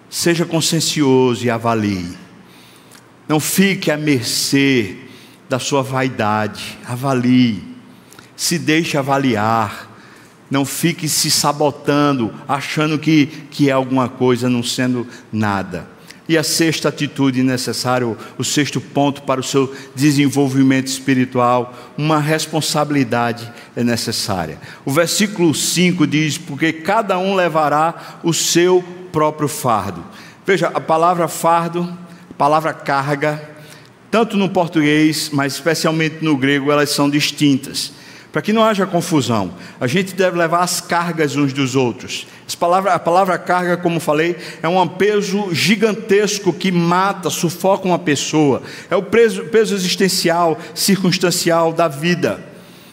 Seja 0.09 0.47
consciencioso 0.47 1.45
e 1.45 1.51
avalie. 1.51 2.17
Não 3.29 3.41
fique 3.41 3.91
à 3.91 3.97
mercê 3.97 4.97
da 5.49 5.59
sua 5.59 5.83
vaidade. 5.83 6.79
Avalie, 6.87 7.63
se 8.37 8.59
deixe 8.59 8.97
avaliar. 8.97 9.87
Não 10.51 10.65
fique 10.65 11.07
se 11.11 11.31
sabotando, 11.31 12.33
achando 12.49 12.99
que, 12.99 13.27
que 13.51 13.69
é 13.69 13.73
alguma 13.73 14.09
coisa, 14.09 14.49
não 14.49 14.63
sendo 14.63 15.07
nada. 15.31 15.87
E 16.29 16.37
a 16.37 16.43
sexta 16.43 16.91
atitude 16.91 17.43
necessária, 17.43 18.07
o 18.37 18.45
sexto 18.45 18.81
ponto 18.81 19.23
para 19.23 19.41
o 19.41 19.45
seu 19.45 19.75
desenvolvimento 19.95 20.89
espiritual, 20.89 21.75
uma 21.97 22.19
responsabilidade 22.19 23.51
é 23.75 23.83
necessária. 23.83 24.59
O 24.85 24.91
versículo 24.91 25.55
5 25.55 26.07
diz: 26.07 26.37
Porque 26.37 26.73
cada 26.73 27.19
um 27.19 27.35
levará 27.35 28.21
o 28.23 28.35
seu 28.35 28.85
próprio 29.11 29.49
fardo. 29.49 30.05
Veja, 30.45 30.71
a 30.75 30.81
palavra 30.81 31.29
fardo 31.29 31.89
palavra 32.39 32.73
carga, 32.73 33.43
tanto 34.13 34.37
no 34.37 34.49
português, 34.49 35.29
mas 35.33 35.55
especialmente 35.55 36.25
no 36.25 36.37
grego, 36.37 36.71
elas 36.71 36.91
são 36.91 37.11
distintas. 37.11 37.93
Para 38.33 38.43
que 38.43 38.53
não 38.53 38.63
haja 38.63 38.87
confusão, 38.87 39.55
a 39.81 39.87
gente 39.87 40.15
deve 40.15 40.37
levar 40.37 40.61
as 40.61 40.81
cargas 40.81 41.35
uns 41.35 41.53
dos 41.53 41.75
outros. 41.75 42.27
A 42.91 42.99
palavra 42.99 43.39
carga, 43.39 43.77
como 43.79 43.99
falei, 43.99 44.37
é 44.63 44.69
um 44.69 44.87
peso 44.87 45.49
gigantesco 45.55 46.53
que 46.53 46.71
mata, 46.71 47.31
sufoca 47.31 47.89
uma 47.89 47.99
pessoa. 47.99 48.63
É 48.91 48.97
o 48.97 49.03
peso, 49.03 49.45
peso 49.45 49.75
existencial, 49.75 50.59
circunstancial 50.75 51.73
da 51.73 51.89
vida. 51.89 52.39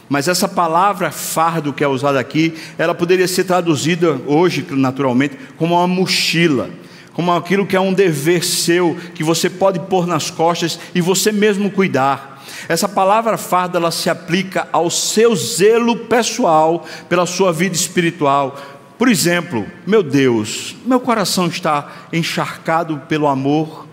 Mas 0.08 0.28
essa 0.28 0.48
palavra 0.48 1.12
fardo 1.12 1.74
que 1.74 1.84
é 1.84 1.88
usada 1.88 2.20
aqui, 2.20 2.54
ela 2.78 2.96
poderia 2.96 3.28
ser 3.28 3.44
traduzida 3.44 4.22
hoje, 4.26 4.66
naturalmente, 4.72 5.38
como 5.58 5.76
uma 5.76 5.88
mochila, 5.88 6.70
como 7.12 7.34
aquilo 7.34 7.66
que 7.66 7.76
é 7.76 7.80
um 7.80 7.94
dever 7.94 8.44
seu, 8.46 8.96
que 9.14 9.24
você 9.24 9.50
pode 9.50 9.80
pôr 9.80 10.08
nas 10.08 10.30
costas 10.30 10.80
e 10.94 11.02
você 11.02 11.32
mesmo 11.32 11.70
cuidar. 11.70 12.35
Essa 12.68 12.90
palavra 12.90 13.38
fardo 13.38 13.78
ela 13.78 13.92
se 13.92 14.10
aplica 14.10 14.68
ao 14.72 14.90
seu 14.90 15.36
zelo 15.36 15.96
pessoal 15.96 16.86
pela 17.08 17.26
sua 17.26 17.52
vida 17.52 17.76
espiritual. 17.76 18.58
Por 18.98 19.08
exemplo, 19.08 19.66
meu 19.86 20.02
Deus, 20.02 20.76
meu 20.86 21.00
coração 21.00 21.48
está 21.48 21.92
encharcado 22.14 23.02
pelo 23.10 23.28
amor. 23.28 23.86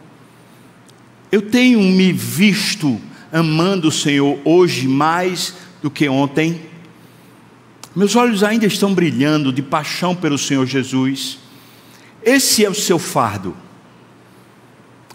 Eu 1.30 1.42
tenho 1.42 1.80
me 1.80 2.12
visto 2.12 3.00
amando 3.32 3.88
o 3.88 3.92
Senhor 3.92 4.38
hoje 4.44 4.86
mais 4.86 5.54
do 5.80 5.90
que 5.90 6.08
ontem. 6.08 6.60
Meus 7.94 8.14
olhos 8.16 8.42
ainda 8.42 8.66
estão 8.66 8.94
brilhando 8.94 9.52
de 9.52 9.62
paixão 9.62 10.14
pelo 10.14 10.38
Senhor 10.38 10.66
Jesus. 10.66 11.38
Esse 12.22 12.64
é 12.64 12.70
o 12.70 12.74
seu 12.74 12.98
fardo. 12.98 13.56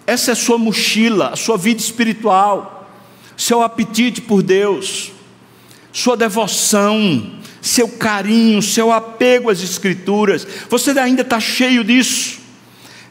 Essa 0.05 0.31
é 0.31 0.33
a 0.33 0.35
sua 0.35 0.57
mochila, 0.57 1.29
a 1.29 1.35
sua 1.35 1.57
vida 1.57 1.81
espiritual, 1.81 2.76
seu 3.37 3.61
apetite 3.61 4.19
por 4.19 4.41
Deus, 4.41 5.11
sua 5.93 6.17
devoção, 6.17 7.31
seu 7.61 7.87
carinho, 7.87 8.61
seu 8.61 8.91
apego 8.91 9.49
às 9.49 9.61
Escrituras. 9.61 10.45
Você 10.69 10.91
ainda 10.99 11.21
está 11.21 11.39
cheio 11.39 11.83
disso. 11.83 12.39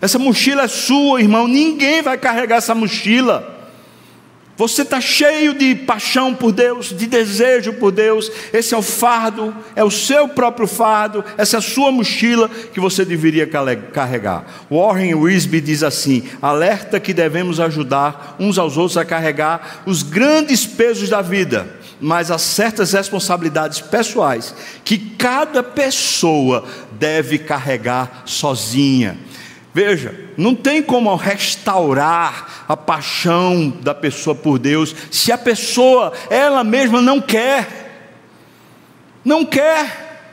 Essa 0.01 0.19
mochila 0.19 0.65
é 0.65 0.69
sua, 0.69 1.21
irmão. 1.21 1.49
Ninguém 1.49 2.03
vai 2.03 2.19
carregar 2.19 2.57
essa 2.57 2.75
mochila. 2.75 3.56
Você 4.57 4.83
está 4.83 5.03
cheio 5.03 5.53
de 5.53 5.75
paixão 5.75 6.35
por 6.35 6.51
Deus, 6.51 6.87
de 6.87 7.07
desejo 7.07 7.75
por 7.75 7.93
Deus. 7.93 8.33
Esse 8.55 8.75
é 8.75 8.79
o 8.79 8.83
fardo, 8.83 9.55
é 9.75 9.85
o 9.85 9.91
seu 9.91 10.27
próprio 10.29 10.67
fardo, 10.67 11.23
essa 11.37 11.57
é 11.57 11.59
a 11.59 11.63
sua 11.63 11.93
mochila 11.93 12.49
que 12.49 12.81
você 12.81 13.05
deveria 13.05 13.47
carregar. 13.93 14.47
Warren 14.71 15.15
Wisby 15.15 15.61
diz 15.61 15.83
assim: 15.83 16.23
alerta 16.41 16.99
que 16.99 17.13
devemos 17.13 17.61
ajudar 17.61 18.37
uns 18.41 18.57
aos 18.57 18.79
outros 18.79 18.97
a 18.97 19.05
carregar 19.05 19.83
os 19.85 20.03
grandes 20.03 20.65
pesos 20.65 21.11
da 21.11 21.21
vida, 21.21 21.69
mas 22.01 22.31
há 22.31 22.39
certas 22.39 22.95
responsabilidades 22.95 23.81
pessoais 23.81 24.55
que 24.83 24.97
cada 24.97 25.63
pessoa 25.63 26.65
deve 26.93 27.39
carregar 27.39 28.23
sozinha. 28.25 29.19
Veja, 29.77 30.15
não 30.39 30.55
tem 30.55 30.83
como 30.83 31.15
restaurar 31.17 32.65
a 32.67 32.75
paixão 32.75 33.69
da 33.69 33.95
pessoa 33.95 34.35
por 34.35 34.59
Deus 34.59 34.97
se 35.11 35.31
a 35.31 35.37
pessoa 35.37 36.15
ela 36.31 36.65
mesma 36.65 37.03
não 37.03 37.21
quer. 37.21 38.09
Não 39.23 39.45
quer. 39.45 40.33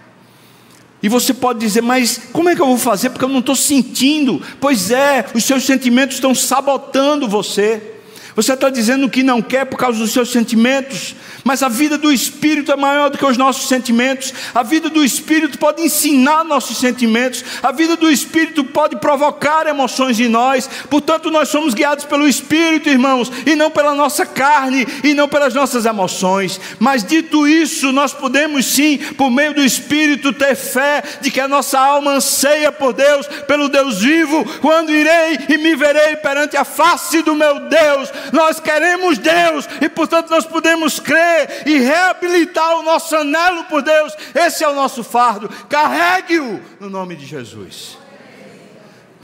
E 1.04 1.10
você 1.10 1.34
pode 1.34 1.60
dizer, 1.60 1.82
mas 1.82 2.22
como 2.32 2.48
é 2.48 2.56
que 2.56 2.62
eu 2.62 2.68
vou 2.68 2.78
fazer? 2.78 3.10
Porque 3.10 3.26
eu 3.26 3.30
não 3.30 3.39
estou 3.39 3.54
sentindo. 3.54 4.41
Pois 4.62 4.91
é, 4.91 5.26
os 5.36 5.44
seus 5.44 5.66
sentimentos 5.66 6.16
estão 6.16 6.34
sabotando 6.34 7.28
você. 7.28 7.93
Você 8.36 8.54
está 8.54 8.70
dizendo 8.70 9.10
que 9.10 9.22
não 9.22 9.42
quer 9.42 9.66
por 9.66 9.78
causa 9.78 10.00
dos 10.00 10.12
seus 10.12 10.32
sentimentos, 10.32 11.16
mas 11.44 11.62
a 11.62 11.70
vida 11.70 11.98
do 11.98 12.12
Espírito 12.12 12.72
é 12.72 12.76
maior 12.76 13.10
do 13.10 13.18
que 13.18 13.26
os 13.26 13.38
nossos 13.38 13.68
sentimentos. 13.68 14.34
A 14.56 14.64
vida 14.64 14.90
do 14.90 15.04
Espírito 15.04 15.58
pode 15.58 15.82
ensinar 15.82 16.44
nossos 16.44 16.78
sentimentos. 16.78 17.44
A 17.62 17.72
vida 17.72 17.96
do 17.96 18.10
Espírito 18.10 18.64
pode 18.64 18.96
provocar 18.96 19.68
emoções 19.68 20.20
em 20.20 20.30
nós. 20.30 20.70
Portanto, 20.90 21.30
nós 21.30 21.50
somos 21.50 21.74
guiados 21.74 22.06
pelo 22.06 22.28
Espírito, 22.28 22.90
irmãos, 22.90 23.32
e 23.46 23.56
não 23.56 23.70
pela 23.70 23.94
nossa 23.94 24.26
carne 24.26 24.88
e 25.04 25.14
não 25.14 25.28
pelas 25.28 25.54
nossas 25.54 25.86
emoções. 25.86 26.60
Mas 26.80 27.04
dito 27.04 27.48
isso, 27.48 27.92
nós 27.92 28.14
podemos 28.14 28.66
sim, 28.66 28.98
por 29.18 29.30
meio 29.30 29.54
do 29.54 29.64
Espírito, 29.64 30.32
ter 30.32 30.56
fé 30.56 31.04
de 31.22 31.30
que 31.30 31.42
a 31.42 31.48
nossa 31.48 31.78
alma 31.78 32.12
anseia 32.12 32.72
por 32.72 32.94
Deus, 32.94 33.28
pelo 33.48 33.68
Deus 33.68 34.00
vivo. 34.00 34.46
Quando 34.62 34.92
irei 34.92 35.40
e 35.50 35.58
me 35.58 35.76
verei 35.76 36.16
perante 36.16 36.56
a 36.56 36.64
face 36.64 37.22
do 37.22 37.36
meu 37.36 37.60
Deus, 37.62 38.10
nós 38.32 38.59
queremos 38.59 39.17
Deus 39.17 39.67
e, 39.82 39.89
portanto, 39.89 40.30
nós 40.30 40.45
podemos 40.45 40.99
crer 40.99 41.63
e 41.65 41.80
reabilitar 41.80 42.78
o 42.78 42.84
nosso 42.84 43.15
anelo 43.15 43.65
por 43.65 43.82
Deus. 43.82 44.13
Esse 44.34 44.63
é 44.63 44.67
o 44.67 44.76
nosso 44.76 45.03
fardo. 45.03 45.49
Carregue-o 45.67 46.61
no 46.80 46.89
nome 46.89 47.15
de 47.15 47.26
Jesus. 47.26 47.97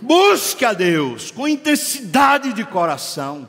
Busque 0.02 0.66
a 0.66 0.74
Deus 0.74 1.32
com 1.32 1.48
intensidade 1.48 2.54
de 2.54 2.64
coração. 2.64 3.48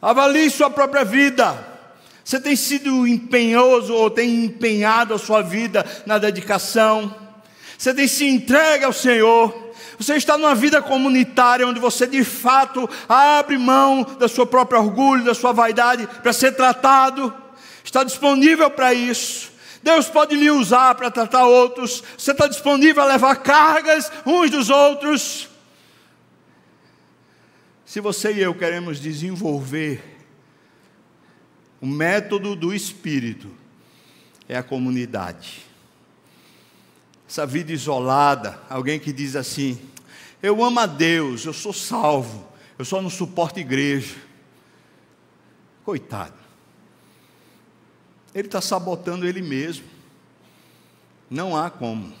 Avalie 0.00 0.50
sua 0.50 0.68
própria 0.68 1.04
vida. 1.04 1.56
Você 2.24 2.40
tem 2.40 2.56
sido 2.56 3.06
empenhoso 3.06 3.94
ou 3.94 4.10
tem 4.10 4.44
empenhado 4.44 5.14
a 5.14 5.18
sua 5.18 5.42
vida 5.42 5.86
na 6.04 6.18
dedicação? 6.18 7.14
Você 7.78 7.94
tem 7.94 8.08
se 8.08 8.26
entregue 8.26 8.84
ao 8.84 8.92
Senhor? 8.92 9.65
Você 9.98 10.16
está 10.16 10.36
numa 10.36 10.54
vida 10.54 10.82
comunitária 10.82 11.66
onde 11.66 11.80
você 11.80 12.06
de 12.06 12.22
fato 12.22 12.88
abre 13.08 13.56
mão 13.56 14.04
da 14.18 14.28
sua 14.28 14.46
própria 14.46 14.80
orgulho, 14.80 15.24
da 15.24 15.34
sua 15.34 15.52
vaidade 15.52 16.06
para 16.22 16.32
ser 16.32 16.52
tratado? 16.52 17.32
está 17.86 18.04
disponível 18.04 18.70
para 18.70 18.92
isso. 18.92 19.52
Deus 19.82 20.08
pode 20.08 20.34
lhe 20.34 20.50
usar 20.50 20.94
para 20.96 21.10
tratar 21.10 21.46
outros. 21.46 22.02
Você 22.18 22.32
está 22.32 22.46
disponível 22.46 23.02
a 23.02 23.06
levar 23.06 23.36
cargas 23.36 24.10
uns 24.26 24.50
dos 24.50 24.68
outros. 24.68 25.48
Se 27.84 28.00
você 28.00 28.32
e 28.32 28.42
eu 28.42 28.54
queremos 28.54 29.00
desenvolver 29.00 30.02
o 31.80 31.86
método 31.86 32.56
do 32.56 32.74
Espírito, 32.74 33.48
é 34.48 34.56
a 34.58 34.62
comunidade. 34.62 35.64
Essa 37.28 37.46
vida 37.46 37.72
isolada, 37.72 38.60
alguém 38.68 38.98
que 38.98 39.12
diz 39.12 39.36
assim: 39.36 39.80
Eu 40.42 40.62
amo 40.64 40.80
a 40.80 40.86
Deus, 40.86 41.44
eu 41.44 41.52
sou 41.52 41.72
salvo, 41.72 42.46
eu 42.78 42.84
só 42.84 43.02
não 43.02 43.10
suporto 43.10 43.60
igreja. 43.60 44.16
Coitado 45.84 46.46
ele 48.36 48.48
está 48.48 48.60
sabotando 48.60 49.26
ele 49.26 49.40
mesmo. 49.40 49.86
Não 51.30 51.56
há 51.56 51.70
como. 51.70 52.12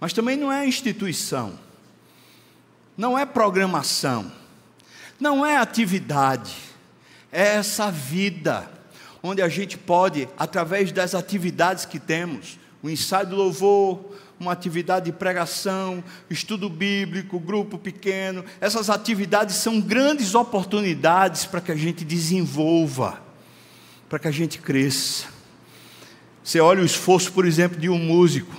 Mas 0.00 0.14
também 0.14 0.38
não 0.38 0.50
é 0.50 0.66
instituição, 0.66 1.58
não 2.96 3.18
é 3.18 3.26
programação, 3.26 4.32
não 5.20 5.44
é 5.44 5.58
atividade, 5.58 6.56
é 7.30 7.56
essa 7.56 7.90
vida, 7.90 8.70
onde 9.22 9.42
a 9.42 9.48
gente 9.50 9.76
pode, 9.76 10.26
através 10.38 10.90
das 10.90 11.14
atividades 11.14 11.84
que 11.84 11.98
temos, 11.98 12.58
o 12.82 12.88
ensaio 12.88 13.26
do 13.26 13.36
louvor, 13.36 14.00
uma 14.38 14.52
atividade 14.52 15.06
de 15.06 15.12
pregação, 15.12 16.02
estudo 16.30 16.68
bíblico, 16.68 17.38
grupo 17.38 17.76
pequeno, 17.76 18.44
essas 18.60 18.88
atividades 18.88 19.56
são 19.56 19.80
grandes 19.80 20.34
oportunidades 20.34 21.44
para 21.44 21.60
que 21.60 21.72
a 21.72 21.76
gente 21.76 22.04
desenvolva 22.04 23.30
para 24.10 24.18
que 24.18 24.26
a 24.26 24.32
gente 24.32 24.58
cresça. 24.58 25.26
Você 26.42 26.58
olha 26.58 26.82
o 26.82 26.84
esforço, 26.84 27.32
por 27.32 27.46
exemplo, 27.46 27.78
de 27.78 27.88
um 27.88 27.96
músico. 27.96 28.52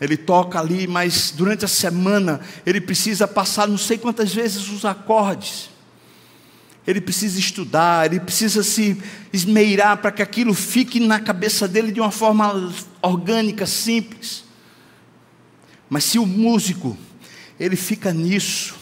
Ele 0.00 0.16
toca 0.16 0.58
ali, 0.58 0.86
mas 0.86 1.30
durante 1.30 1.66
a 1.66 1.68
semana 1.68 2.40
ele 2.64 2.80
precisa 2.80 3.28
passar 3.28 3.68
não 3.68 3.76
sei 3.76 3.98
quantas 3.98 4.34
vezes 4.34 4.70
os 4.70 4.86
acordes. 4.86 5.68
Ele 6.86 7.00
precisa 7.00 7.38
estudar, 7.38 8.06
ele 8.06 8.20
precisa 8.20 8.62
se 8.62 9.00
esmeirar 9.32 9.98
para 9.98 10.10
que 10.10 10.22
aquilo 10.22 10.54
fique 10.54 10.98
na 10.98 11.20
cabeça 11.20 11.68
dele 11.68 11.92
de 11.92 12.00
uma 12.00 12.10
forma 12.10 12.72
orgânica, 13.02 13.66
simples. 13.66 14.44
Mas 15.88 16.04
se 16.04 16.18
o 16.18 16.26
músico, 16.26 16.96
ele 17.58 17.76
fica 17.76 18.12
nisso, 18.12 18.76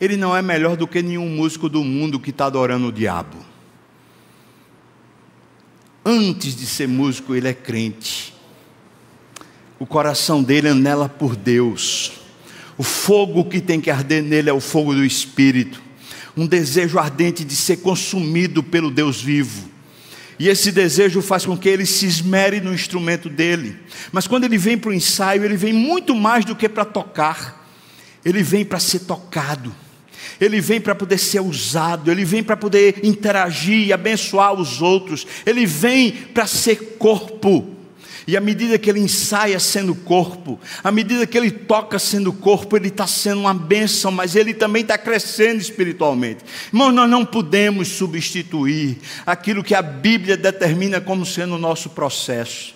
ele 0.00 0.16
não 0.16 0.36
é 0.36 0.40
melhor 0.40 0.76
do 0.76 0.86
que 0.86 1.02
nenhum 1.02 1.28
músico 1.28 1.68
do 1.68 1.84
mundo 1.84 2.20
que 2.20 2.30
está 2.30 2.46
adorando 2.46 2.88
o 2.88 2.92
diabo 2.92 3.50
antes 6.04 6.56
de 6.56 6.66
ser 6.66 6.88
músico, 6.88 7.34
ele 7.34 7.48
é 7.48 7.54
crente. 7.54 8.34
O 9.78 9.86
coração 9.86 10.42
dele 10.42 10.68
anela 10.68 11.08
por 11.08 11.36
Deus. 11.36 12.12
O 12.76 12.82
fogo 12.82 13.44
que 13.44 13.60
tem 13.60 13.80
que 13.80 13.90
arder 13.90 14.22
nele 14.22 14.50
é 14.50 14.52
o 14.52 14.60
fogo 14.60 14.94
do 14.94 15.04
Espírito. 15.04 15.82
Um 16.40 16.46
desejo 16.46 16.98
ardente 16.98 17.44
de 17.44 17.54
ser 17.54 17.76
consumido 17.76 18.62
pelo 18.62 18.90
Deus 18.90 19.20
vivo. 19.20 19.68
E 20.38 20.48
esse 20.48 20.72
desejo 20.72 21.20
faz 21.20 21.44
com 21.44 21.54
que 21.54 21.68
ele 21.68 21.84
se 21.84 22.06
esmere 22.06 22.62
no 22.62 22.72
instrumento 22.72 23.28
dele. 23.28 23.76
Mas 24.10 24.26
quando 24.26 24.44
ele 24.44 24.56
vem 24.56 24.78
para 24.78 24.88
o 24.88 24.94
ensaio, 24.94 25.44
ele 25.44 25.54
vem 25.54 25.74
muito 25.74 26.14
mais 26.14 26.46
do 26.46 26.56
que 26.56 26.66
para 26.66 26.86
tocar. 26.86 27.70
Ele 28.24 28.42
vem 28.42 28.64
para 28.64 28.80
ser 28.80 29.00
tocado. 29.00 29.70
ele 30.40 30.62
vem 30.62 30.80
para 30.80 30.94
poder 30.94 31.18
ser 31.18 31.40
usado, 31.40 32.10
ele 32.10 32.24
vem 32.24 32.42
para 32.42 32.56
poder 32.56 33.00
interagir 33.04 33.88
e 33.88 33.92
abençoar 33.92 34.54
os 34.54 34.80
outros, 34.80 35.26
ele 35.44 35.66
vem 35.66 36.10
para 36.10 36.46
ser 36.46 36.96
corpo. 36.98 37.79
E 38.26 38.36
à 38.36 38.40
medida 38.40 38.78
que 38.78 38.88
ele 38.90 39.00
ensaia 39.00 39.58
sendo 39.58 39.94
corpo, 39.94 40.58
à 40.82 40.90
medida 40.90 41.26
que 41.26 41.36
ele 41.36 41.50
toca 41.50 41.98
sendo 41.98 42.32
corpo, 42.32 42.76
ele 42.76 42.88
está 42.88 43.06
sendo 43.06 43.40
uma 43.40 43.54
bênção, 43.54 44.10
mas 44.10 44.36
ele 44.36 44.54
também 44.54 44.82
está 44.82 44.96
crescendo 44.96 45.60
espiritualmente. 45.60 46.44
Irmãos, 46.72 46.92
nós 46.92 47.08
não 47.08 47.24
podemos 47.24 47.88
substituir 47.88 48.98
aquilo 49.26 49.64
que 49.64 49.74
a 49.74 49.82
Bíblia 49.82 50.36
determina 50.36 51.00
como 51.00 51.24
sendo 51.24 51.54
o 51.54 51.58
nosso 51.58 51.90
processo. 51.90 52.74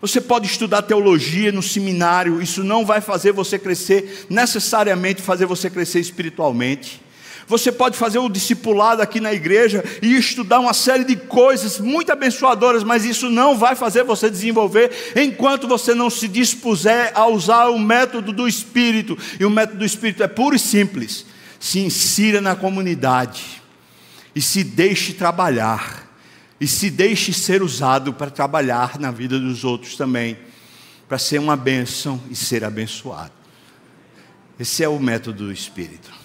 Você 0.00 0.20
pode 0.20 0.46
estudar 0.46 0.82
teologia 0.82 1.52
no 1.52 1.62
seminário, 1.62 2.42
isso 2.42 2.64
não 2.64 2.84
vai 2.84 3.00
fazer 3.00 3.30
você 3.30 3.56
crescer, 3.56 4.26
necessariamente 4.28 5.22
fazer 5.22 5.46
você 5.46 5.70
crescer 5.70 6.00
espiritualmente. 6.00 7.00
Você 7.46 7.72
pode 7.72 7.96
fazer 7.96 8.18
o 8.18 8.28
discipulado 8.28 9.02
aqui 9.02 9.20
na 9.20 9.32
igreja 9.32 9.84
e 10.00 10.16
estudar 10.16 10.60
uma 10.60 10.72
série 10.72 11.04
de 11.04 11.16
coisas 11.16 11.78
muito 11.78 12.12
abençoadoras, 12.12 12.84
mas 12.84 13.04
isso 13.04 13.28
não 13.28 13.56
vai 13.56 13.74
fazer 13.74 14.04
você 14.04 14.30
desenvolver 14.30 14.90
enquanto 15.16 15.66
você 15.66 15.94
não 15.94 16.08
se 16.08 16.28
dispuser 16.28 17.12
a 17.14 17.26
usar 17.26 17.66
o 17.66 17.78
método 17.78 18.32
do 18.32 18.48
Espírito. 18.48 19.18
E 19.38 19.44
o 19.44 19.50
método 19.50 19.78
do 19.78 19.84
Espírito 19.84 20.22
é 20.22 20.28
puro 20.28 20.56
e 20.56 20.58
simples. 20.58 21.26
Se 21.58 21.78
insira 21.78 22.40
na 22.40 22.56
comunidade 22.56 23.62
e 24.34 24.40
se 24.40 24.64
deixe 24.64 25.12
trabalhar 25.12 26.08
e 26.60 26.66
se 26.68 26.90
deixe 26.90 27.32
ser 27.32 27.60
usado 27.60 28.12
para 28.12 28.30
trabalhar 28.30 28.98
na 28.98 29.10
vida 29.10 29.36
dos 29.36 29.64
outros 29.64 29.96
também, 29.96 30.38
para 31.08 31.18
ser 31.18 31.40
uma 31.40 31.56
bênção 31.56 32.22
e 32.30 32.36
ser 32.36 32.64
abençoado. 32.64 33.32
Esse 34.60 34.84
é 34.84 34.88
o 34.88 34.96
método 35.00 35.46
do 35.46 35.52
Espírito. 35.52 36.21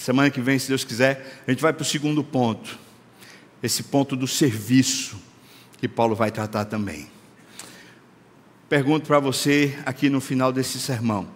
Semana 0.00 0.30
que 0.30 0.40
vem, 0.40 0.58
se 0.58 0.66
Deus 0.66 0.82
quiser, 0.82 1.42
a 1.46 1.50
gente 1.50 1.60
vai 1.60 1.74
para 1.74 1.82
o 1.82 1.84
segundo 1.84 2.24
ponto, 2.24 2.78
esse 3.62 3.82
ponto 3.82 4.16
do 4.16 4.26
serviço, 4.26 5.20
que 5.76 5.86
Paulo 5.86 6.16
vai 6.16 6.30
tratar 6.30 6.64
também. 6.64 7.10
Pergunto 8.66 9.06
para 9.06 9.20
você 9.20 9.78
aqui 9.84 10.08
no 10.08 10.18
final 10.18 10.54
desse 10.54 10.80
sermão: 10.80 11.28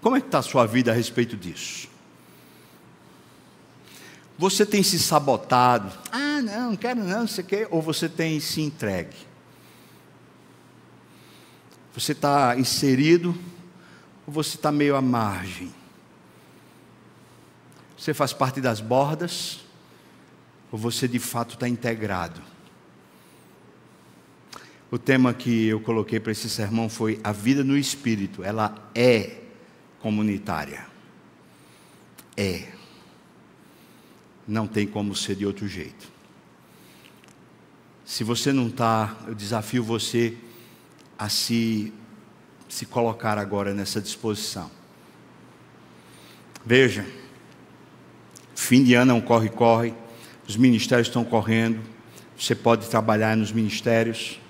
como 0.00 0.16
é 0.16 0.20
que 0.20 0.26
está 0.26 0.40
a 0.40 0.42
sua 0.42 0.66
vida 0.66 0.90
a 0.90 0.94
respeito 0.94 1.36
disso? 1.36 1.88
Você 4.36 4.66
tem 4.66 4.82
se 4.82 4.98
sabotado? 4.98 5.96
Ah, 6.10 6.42
não, 6.42 6.70
não 6.70 6.76
quero 6.76 7.04
não, 7.04 7.24
você 7.24 7.44
quer? 7.44 7.68
Ou 7.70 7.80
você 7.80 8.08
tem 8.08 8.40
se 8.40 8.60
entregue? 8.60 9.16
Você 11.94 12.10
está 12.10 12.58
inserido 12.58 13.32
ou 14.26 14.32
você 14.32 14.56
está 14.56 14.72
meio 14.72 14.96
à 14.96 15.00
margem? 15.00 15.72
Você 18.04 18.12
faz 18.12 18.34
parte 18.34 18.60
das 18.60 18.82
bordas 18.82 19.60
ou 20.70 20.78
você 20.78 21.08
de 21.08 21.18
fato 21.18 21.54
está 21.54 21.66
integrado? 21.66 22.38
O 24.90 24.98
tema 24.98 25.32
que 25.32 25.68
eu 25.68 25.80
coloquei 25.80 26.20
para 26.20 26.30
esse 26.30 26.50
sermão 26.50 26.90
foi 26.90 27.18
a 27.24 27.32
vida 27.32 27.64
no 27.64 27.74
espírito. 27.74 28.44
Ela 28.44 28.90
é 28.94 29.40
comunitária. 30.00 30.86
É. 32.36 32.68
Não 34.46 34.66
tem 34.66 34.86
como 34.86 35.16
ser 35.16 35.36
de 35.36 35.46
outro 35.46 35.66
jeito. 35.66 36.06
Se 38.04 38.22
você 38.22 38.52
não 38.52 38.68
está, 38.68 39.16
eu 39.26 39.34
desafio 39.34 39.82
você 39.82 40.36
a 41.18 41.30
se, 41.30 41.90
se 42.68 42.84
colocar 42.84 43.38
agora 43.38 43.72
nessa 43.72 43.98
disposição. 43.98 44.70
Veja, 46.66 47.23
fim 48.64 48.82
de 48.82 48.94
ano 48.94 49.12
é 49.12 49.14
um 49.14 49.20
corre-corre, 49.20 49.94
os 50.48 50.56
ministérios 50.56 51.08
estão 51.08 51.24
correndo, 51.24 51.80
você 52.38 52.54
pode 52.54 52.88
trabalhar 52.88 53.36
nos 53.36 53.52
ministérios. 53.52 54.40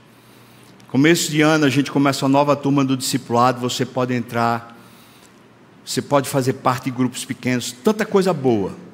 Começo 0.89 1.31
de 1.31 1.41
ano 1.41 1.65
a 1.65 1.71
gente 1.71 1.91
começa 1.91 2.25
a 2.25 2.29
nova 2.29 2.57
turma 2.57 2.85
do 2.85 2.97
discipulado, 2.97 3.61
você 3.61 3.85
pode 3.85 4.15
entrar, 4.15 4.77
você 5.85 6.01
pode 6.01 6.29
fazer 6.29 6.55
parte 6.55 6.85
de 6.85 6.93
grupos 6.93 7.25
pequenos, 7.25 7.73
tanta 7.73 8.07
coisa 8.07 8.33
boa 8.33 8.85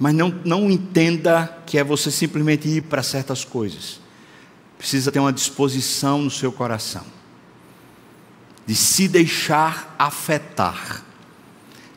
mas 0.00 0.14
não, 0.14 0.34
não 0.46 0.70
entenda 0.70 1.58
que 1.66 1.76
é 1.76 1.84
você 1.84 2.10
simplesmente 2.10 2.66
ir 2.66 2.80
para 2.80 3.02
certas 3.02 3.44
coisas. 3.44 4.00
Precisa 4.78 5.12
ter 5.12 5.20
uma 5.20 5.30
disposição 5.30 6.22
no 6.22 6.30
seu 6.30 6.50
coração, 6.50 7.04
de 8.66 8.74
se 8.74 9.06
deixar 9.06 9.94
afetar, 9.98 11.04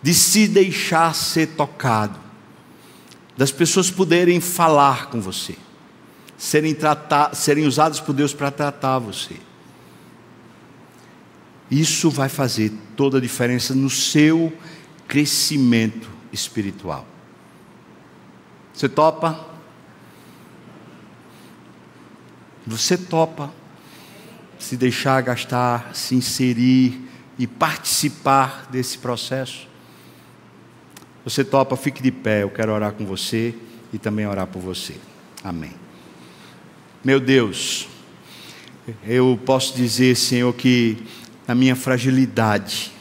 de 0.01 0.13
se 0.13 0.49
deixar 0.49 1.15
ser 1.15 1.47
tocado, 1.55 2.19
das 3.35 3.51
pessoas 3.51 3.89
poderem 3.89 4.39
falar 4.39 5.09
com 5.09 5.19
você, 5.19 5.55
serem, 6.37 6.73
tratar, 6.73 7.35
serem 7.35 7.65
usadas 7.65 7.99
por 7.99 8.13
Deus 8.13 8.33
para 8.33 8.51
tratar 8.51 8.99
você. 8.99 9.35
Isso 11.69 12.09
vai 12.09 12.29
fazer 12.29 12.71
toda 12.95 13.17
a 13.17 13.21
diferença 13.21 13.73
no 13.73 13.89
seu 13.89 14.55
crescimento 15.07 16.09
espiritual. 16.31 17.07
Você 18.73 18.87
topa? 18.87 19.47
Você 22.65 22.97
topa 22.97 23.51
se 24.57 24.77
deixar 24.77 25.21
gastar, 25.21 25.95
se 25.95 26.15
inserir 26.15 27.09
e 27.37 27.45
participar 27.45 28.67
desse 28.71 28.97
processo? 28.97 29.67
Você 31.23 31.43
topa, 31.43 31.77
fique 31.77 32.03
de 32.03 32.11
pé, 32.11 32.43
eu 32.43 32.49
quero 32.49 32.73
orar 32.73 32.91
com 32.91 33.05
você 33.05 33.53
e 33.93 33.97
também 33.97 34.27
orar 34.27 34.47
por 34.47 34.61
você. 34.61 34.95
Amém. 35.43 35.71
Meu 37.03 37.19
Deus, 37.19 37.87
eu 39.07 39.39
posso 39.45 39.75
dizer, 39.75 40.15
Senhor, 40.15 40.53
que 40.53 40.97
na 41.47 41.55
minha 41.55 41.75
fragilidade, 41.75 42.91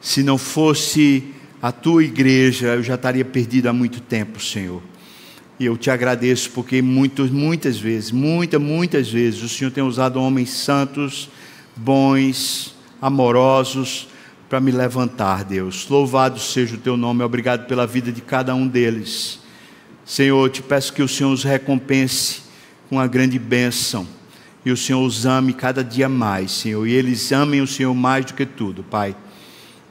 se 0.00 0.22
não 0.22 0.36
fosse 0.36 1.32
a 1.62 1.70
tua 1.70 2.02
igreja, 2.02 2.74
eu 2.74 2.82
já 2.82 2.96
estaria 2.96 3.24
perdido 3.24 3.68
há 3.68 3.72
muito 3.72 4.00
tempo, 4.00 4.40
Senhor. 4.40 4.82
E 5.58 5.64
eu 5.64 5.76
te 5.76 5.90
agradeço 5.90 6.50
porque 6.50 6.82
muitas, 6.82 7.30
muitas 7.30 7.78
vezes, 7.78 8.10
muitas, 8.10 8.60
muitas 8.60 9.08
vezes, 9.10 9.42
o 9.42 9.48
Senhor 9.48 9.70
tem 9.70 9.82
usado 9.82 10.20
homens 10.20 10.50
santos, 10.50 11.30
bons, 11.74 12.74
amorosos, 13.00 14.08
para 14.48 14.60
me 14.60 14.70
levantar, 14.70 15.44
Deus. 15.44 15.88
Louvado 15.88 16.38
seja 16.38 16.76
o 16.76 16.78
teu 16.78 16.96
nome, 16.96 17.22
obrigado 17.22 17.66
pela 17.66 17.86
vida 17.86 18.12
de 18.12 18.20
cada 18.20 18.54
um 18.54 18.66
deles. 18.66 19.40
Senhor, 20.04 20.48
te 20.50 20.62
peço 20.62 20.92
que 20.92 21.02
o 21.02 21.08
Senhor 21.08 21.32
os 21.32 21.44
recompense 21.44 22.42
com 22.88 22.96
uma 22.96 23.06
grande 23.06 23.38
bênção. 23.38 24.06
E 24.64 24.70
o 24.70 24.76
Senhor 24.76 25.02
os 25.04 25.26
ame 25.26 25.52
cada 25.52 25.82
dia 25.82 26.08
mais, 26.08 26.50
Senhor. 26.50 26.86
E 26.86 26.92
eles 26.92 27.30
amem 27.32 27.60
o 27.60 27.66
Senhor 27.66 27.94
mais 27.94 28.24
do 28.24 28.34
que 28.34 28.44
tudo, 28.44 28.82
Pai 28.82 29.16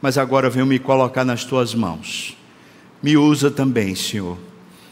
mas 0.05 0.19
agora 0.19 0.51
venho 0.51 0.67
me 0.67 0.77
colocar 0.77 1.25
nas 1.25 1.43
tuas 1.43 1.73
mãos. 1.73 2.37
Me 3.01 3.17
usa 3.17 3.49
também, 3.49 3.95
Senhor. 3.95 4.37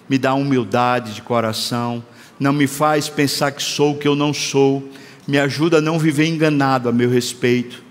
Me 0.10 0.18
dá 0.18 0.34
humildade 0.34 1.14
de 1.14 1.22
coração. 1.22 2.04
Não 2.40 2.52
me 2.52 2.66
faz 2.66 3.10
pensar 3.10 3.52
que 3.52 3.62
sou 3.62 3.92
o 3.92 3.98
que 4.00 4.08
eu 4.08 4.16
não 4.16 4.34
sou. 4.34 4.90
Me 5.28 5.38
ajuda 5.38 5.78
a 5.78 5.82
não 5.82 6.00
viver 6.00 6.26
enganado 6.26 6.90
a 6.90 6.92
meu 6.92 7.12
respeito. 7.12 7.84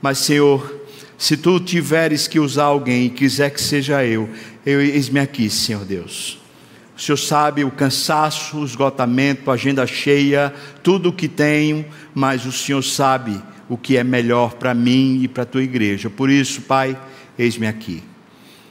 Mas, 0.00 0.18
Senhor, 0.18 0.77
se 1.18 1.36
tu 1.36 1.58
tiveres 1.58 2.28
que 2.28 2.38
usar 2.38 2.66
alguém 2.66 3.06
e 3.06 3.10
quiser 3.10 3.50
que 3.50 3.60
seja 3.60 4.04
eu, 4.04 4.30
eu 4.64 4.80
eis-me 4.80 5.18
aqui, 5.18 5.50
Senhor 5.50 5.84
Deus. 5.84 6.38
O 6.96 7.00
Senhor 7.00 7.16
sabe 7.16 7.64
o 7.64 7.72
cansaço, 7.72 8.58
o 8.58 8.64
esgotamento, 8.64 9.50
a 9.50 9.54
agenda 9.54 9.84
cheia, 9.84 10.54
tudo 10.80 11.08
o 11.08 11.12
que 11.12 11.26
tenho, 11.26 11.84
mas 12.14 12.46
o 12.46 12.52
Senhor 12.52 12.82
sabe 12.82 13.42
o 13.68 13.76
que 13.76 13.96
é 13.96 14.04
melhor 14.04 14.54
para 14.54 14.72
mim 14.72 15.20
e 15.22 15.28
para 15.28 15.42
a 15.42 15.46
tua 15.46 15.62
igreja. 15.62 16.08
Por 16.08 16.30
isso, 16.30 16.62
Pai, 16.62 16.96
eis-me 17.36 17.66
aqui. 17.66 18.02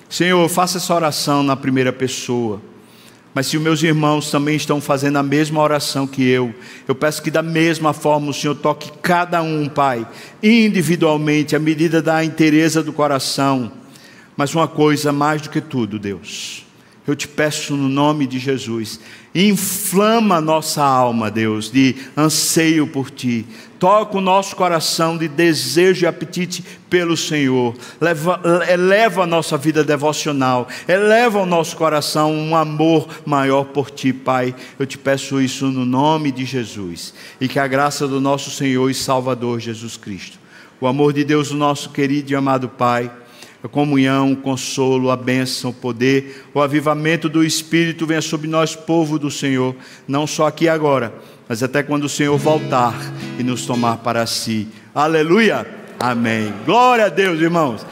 Senhor, 0.09 0.47
faça 0.47 0.77
essa 0.77 0.95
oração 0.95 1.43
na 1.43 1.55
primeira 1.55 1.91
pessoa. 1.91 2.61
Mas 3.33 3.47
se 3.47 3.57
os 3.57 3.63
meus 3.63 3.83
irmãos 3.83 4.31
também 4.31 4.55
estão 4.55 4.81
fazendo 4.81 5.17
a 5.17 5.23
mesma 5.23 5.61
oração 5.61 6.07
que 6.07 6.27
eu, 6.27 6.53
eu 6.87 6.95
peço 6.95 7.21
que 7.21 7.31
da 7.31 7.43
mesma 7.43 7.93
forma 7.93 8.29
o 8.29 8.33
Senhor 8.33 8.55
toque 8.55 8.91
cada 9.01 9.41
um, 9.41 9.69
Pai, 9.69 10.07
individualmente, 10.41 11.55
à 11.55 11.59
medida 11.59 12.01
da 12.01 12.23
inteireza 12.23 12.81
do 12.81 12.91
coração. 12.91 13.71
Mas 14.35 14.53
uma 14.53 14.67
coisa 14.67 15.11
mais 15.11 15.41
do 15.41 15.49
que 15.49 15.61
tudo, 15.61 15.97
Deus, 15.97 16.66
eu 17.07 17.15
te 17.15 17.25
peço 17.25 17.77
no 17.77 17.87
nome 17.87 18.27
de 18.27 18.37
Jesus, 18.37 18.99
inflama 19.33 20.41
nossa 20.41 20.83
alma, 20.83 21.31
Deus, 21.31 21.71
de 21.71 21.95
anseio 22.17 22.85
por 22.85 23.09
Ti. 23.09 23.45
Toca 23.79 24.17
o 24.17 24.21
nosso 24.21 24.57
coração 24.57 25.17
de 25.17 25.27
desejo 25.29 26.03
e 26.03 26.07
apetite 26.07 26.65
pelo 26.89 27.15
Senhor. 27.15 27.75
Leva, 28.01 28.41
eleva 28.69 29.23
a 29.23 29.27
nossa 29.27 29.57
vida 29.57 29.85
devocional. 29.85 30.67
Eleva 30.85 31.39
o 31.39 31.45
nosso 31.45 31.77
coração 31.77 32.33
um 32.33 32.55
amor 32.55 33.07
maior 33.25 33.65
por 33.65 33.89
Ti, 33.89 34.11
Pai. 34.11 34.53
Eu 34.77 34.85
te 34.85 34.97
peço 34.97 35.39
isso 35.39 35.67
no 35.67 35.85
nome 35.85 36.29
de 36.29 36.43
Jesus. 36.43 37.13
E 37.39 37.47
que 37.47 37.59
a 37.59 37.67
graça 37.67 38.05
do 38.05 38.19
nosso 38.19 38.51
Senhor 38.51 38.89
e 38.89 38.93
Salvador 38.93 39.61
Jesus 39.61 39.95
Cristo, 39.95 40.37
o 40.81 40.87
amor 40.87 41.13
de 41.13 41.23
Deus, 41.23 41.51
o 41.51 41.55
nosso 41.55 41.91
querido 41.91 42.31
e 42.31 42.35
amado 42.35 42.67
Pai 42.67 43.09
a 43.63 43.67
comunhão, 43.67 44.33
o 44.33 44.37
consolo, 44.37 45.09
a 45.11 45.15
bênção, 45.15 45.71
o 45.71 45.73
poder, 45.73 46.45
o 46.53 46.61
avivamento 46.61 47.27
do 47.27 47.43
Espírito 47.43 48.05
venha 48.05 48.21
sobre 48.21 48.47
nós, 48.47 48.75
povo 48.75 49.17
do 49.17 49.31
Senhor, 49.31 49.75
não 50.07 50.27
só 50.27 50.47
aqui 50.47 50.69
agora, 50.69 51.13
mas 51.47 51.63
até 51.63 51.81
quando 51.81 52.03
o 52.03 52.09
Senhor 52.09 52.37
voltar 52.37 52.93
e 53.39 53.43
nos 53.43 53.65
tomar 53.65 53.97
para 53.97 54.25
si. 54.25 54.67
Aleluia! 54.93 55.77
Amém. 55.99 56.53
Glória 56.65 57.05
a 57.05 57.09
Deus, 57.09 57.41
irmãos. 57.41 57.85